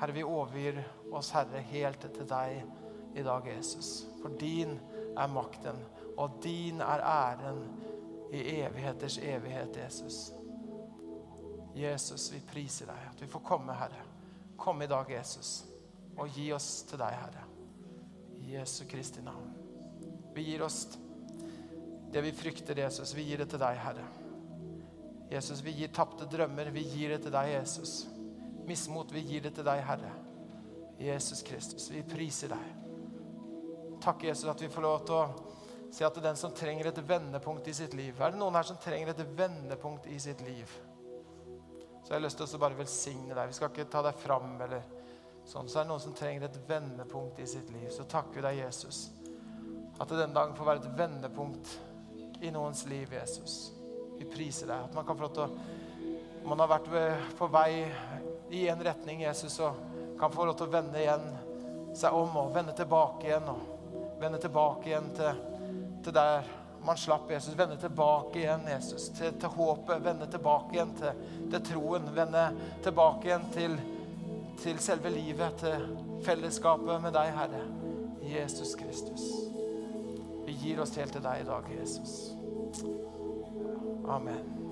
Herre, 0.00 0.16
vi 0.16 0.26
overgir 0.26 0.80
oss, 1.14 1.30
Herre, 1.36 1.62
helt 1.70 2.02
til 2.02 2.26
deg 2.26 2.64
i 3.14 3.22
dag, 3.22 3.46
Jesus. 3.46 3.92
For 4.18 4.34
din 4.40 4.74
er 5.14 5.30
makten, 5.30 5.78
og 6.18 6.40
din 6.42 6.82
er 6.82 7.04
æren 7.06 7.62
i 8.34 8.42
evigheters 8.58 9.20
evighet, 9.22 9.78
Jesus. 9.84 10.32
Jesus, 11.78 12.32
vi 12.34 12.42
priser 12.42 12.90
deg 12.90 13.06
at 13.12 13.22
vi 13.22 13.30
får 13.30 13.46
komme, 13.46 13.78
Herre. 13.78 14.02
Kom 14.58 14.82
i 14.82 14.90
dag, 14.90 15.06
Jesus, 15.14 15.62
og 16.18 16.34
gi 16.34 16.50
oss 16.52 16.82
til 16.90 16.98
deg, 16.98 17.14
Herre. 17.22 17.47
Jesu 18.48 18.86
Kristi 18.88 19.22
navn. 19.24 19.50
Vi 20.34 20.42
gir 20.42 20.62
oss 20.62 20.86
det 22.12 22.22
vi 22.24 22.32
frykter, 22.32 22.78
Jesus. 22.78 23.14
Vi 23.14 23.22
gir 23.28 23.42
det 23.42 23.50
til 23.52 23.60
deg, 23.60 23.76
Herre. 23.82 24.06
Jesus, 25.28 25.60
vi 25.60 25.74
gir 25.76 25.92
tapte 25.92 26.24
drømmer. 26.30 26.70
Vi 26.72 26.84
gir 26.88 27.12
det 27.12 27.22
til 27.26 27.34
deg, 27.34 27.52
Jesus. 27.52 28.06
Mismot, 28.68 29.12
vi 29.12 29.24
gir 29.28 29.44
det 29.44 29.52
til 29.58 29.66
deg, 29.66 29.82
Herre. 29.84 30.12
Jesus 30.98 31.44
Kristus, 31.46 31.90
vi 31.92 32.02
priser 32.02 32.50
deg. 32.50 32.70
Takk, 34.02 34.24
Jesus, 34.24 34.48
at 34.50 34.62
vi 34.62 34.70
får 34.72 34.82
lov 34.82 35.04
til 35.06 35.18
å 35.18 35.26
si 35.94 36.04
at 36.04 36.14
det 36.14 36.22
er 36.22 36.28
den 36.30 36.40
som 36.40 36.54
trenger 36.56 36.90
et 36.90 37.00
vendepunkt 37.08 37.68
i 37.70 37.72
sitt 37.72 37.94
liv 37.96 38.18
Er 38.20 38.34
det 38.34 38.38
noen 38.38 38.58
her 38.58 38.66
som 38.68 38.76
trenger 38.82 39.14
et 39.14 39.22
vendepunkt 39.38 40.06
i 40.12 40.18
sitt 40.20 40.42
liv? 40.44 40.74
Så 42.02 42.12
jeg 42.12 42.18
har 42.18 42.24
lyst 42.24 42.40
til 42.40 42.56
å 42.56 42.60
bare 42.60 42.76
velsigne 42.78 43.34
deg. 43.36 43.50
Vi 43.50 43.56
skal 43.56 43.72
ikke 43.72 43.88
ta 43.92 44.02
deg 44.04 44.16
fram. 44.16 44.54
eller 44.64 44.97
sånn. 45.48 45.68
Så 45.68 45.80
er 45.80 45.86
det 45.86 45.92
noen 45.92 46.04
som 46.04 46.16
trenger 46.16 46.46
et 46.46 46.60
vendepunkt 46.68 47.40
i 47.42 47.48
sitt 47.48 47.72
liv. 47.74 47.88
Så 47.94 48.06
takker 48.08 48.40
vi 48.40 48.46
deg, 48.46 48.62
Jesus. 48.62 49.08
At 49.98 50.06
det 50.08 50.20
denne 50.20 50.36
dagen 50.36 50.56
får 50.56 50.68
være 50.68 50.84
et 50.84 50.98
vendepunkt 50.98 51.74
i 52.44 52.52
noens 52.54 52.84
liv, 52.86 53.12
Jesus. 53.16 53.58
Vi 54.18 54.28
priser 54.28 54.70
deg. 54.70 54.88
At 54.88 54.96
man 54.96 55.06
kan 55.08 55.18
få 55.18 55.26
lov 55.26 55.36
til 55.36 55.46
å 55.48 55.86
man 56.48 56.62
har 56.62 56.70
vært 56.70 56.86
på 57.36 57.46
vei 57.52 57.88
i 58.56 58.62
en 58.70 58.80
retning, 58.80 59.20
Jesus, 59.22 59.58
og 59.60 59.76
kan 60.20 60.32
få 60.32 60.46
lov 60.48 60.56
til 60.56 60.68
å 60.68 60.72
vende 60.72 61.00
igjen 61.02 61.26
seg 61.98 62.14
om 62.16 62.38
og 62.40 62.54
vende 62.54 62.72
tilbake 62.78 63.28
igjen. 63.28 63.50
Og 63.52 64.14
vende 64.22 64.40
tilbake 64.40 64.88
igjen 64.88 65.10
til, 65.18 65.42
til 66.06 66.16
der 66.16 66.48
man 66.84 66.96
slapp 66.96 67.30
Jesus. 67.30 67.56
Vende 67.58 67.76
tilbake 67.76 68.40
igjen, 68.40 68.64
Jesus, 68.70 69.10
til, 69.18 69.34
til 69.40 69.54
håpet. 69.58 70.02
Vende 70.04 70.30
tilbake 70.30 70.78
igjen 70.78 70.94
til, 70.98 71.22
til, 71.50 71.62
troen. 71.72 72.08
Vende 72.16 72.46
tilbake 72.86 73.28
igjen 73.28 73.48
til, 73.54 73.78
til 74.58 74.78
selve 74.78 75.10
livet, 75.10 75.54
til 75.58 75.88
fellesskapet 76.26 77.02
med 77.02 77.12
deg, 77.14 77.32
Herre. 77.36 77.64
Jesus 78.28 78.74
Kristus. 78.74 79.24
Vi 80.46 80.56
gir 80.62 80.80
oss 80.82 80.96
helt 80.96 81.12
til 81.12 81.24
deg 81.24 81.44
i 81.44 81.48
dag, 81.48 81.68
Jesus. 81.80 82.16
Amen. 84.08 84.67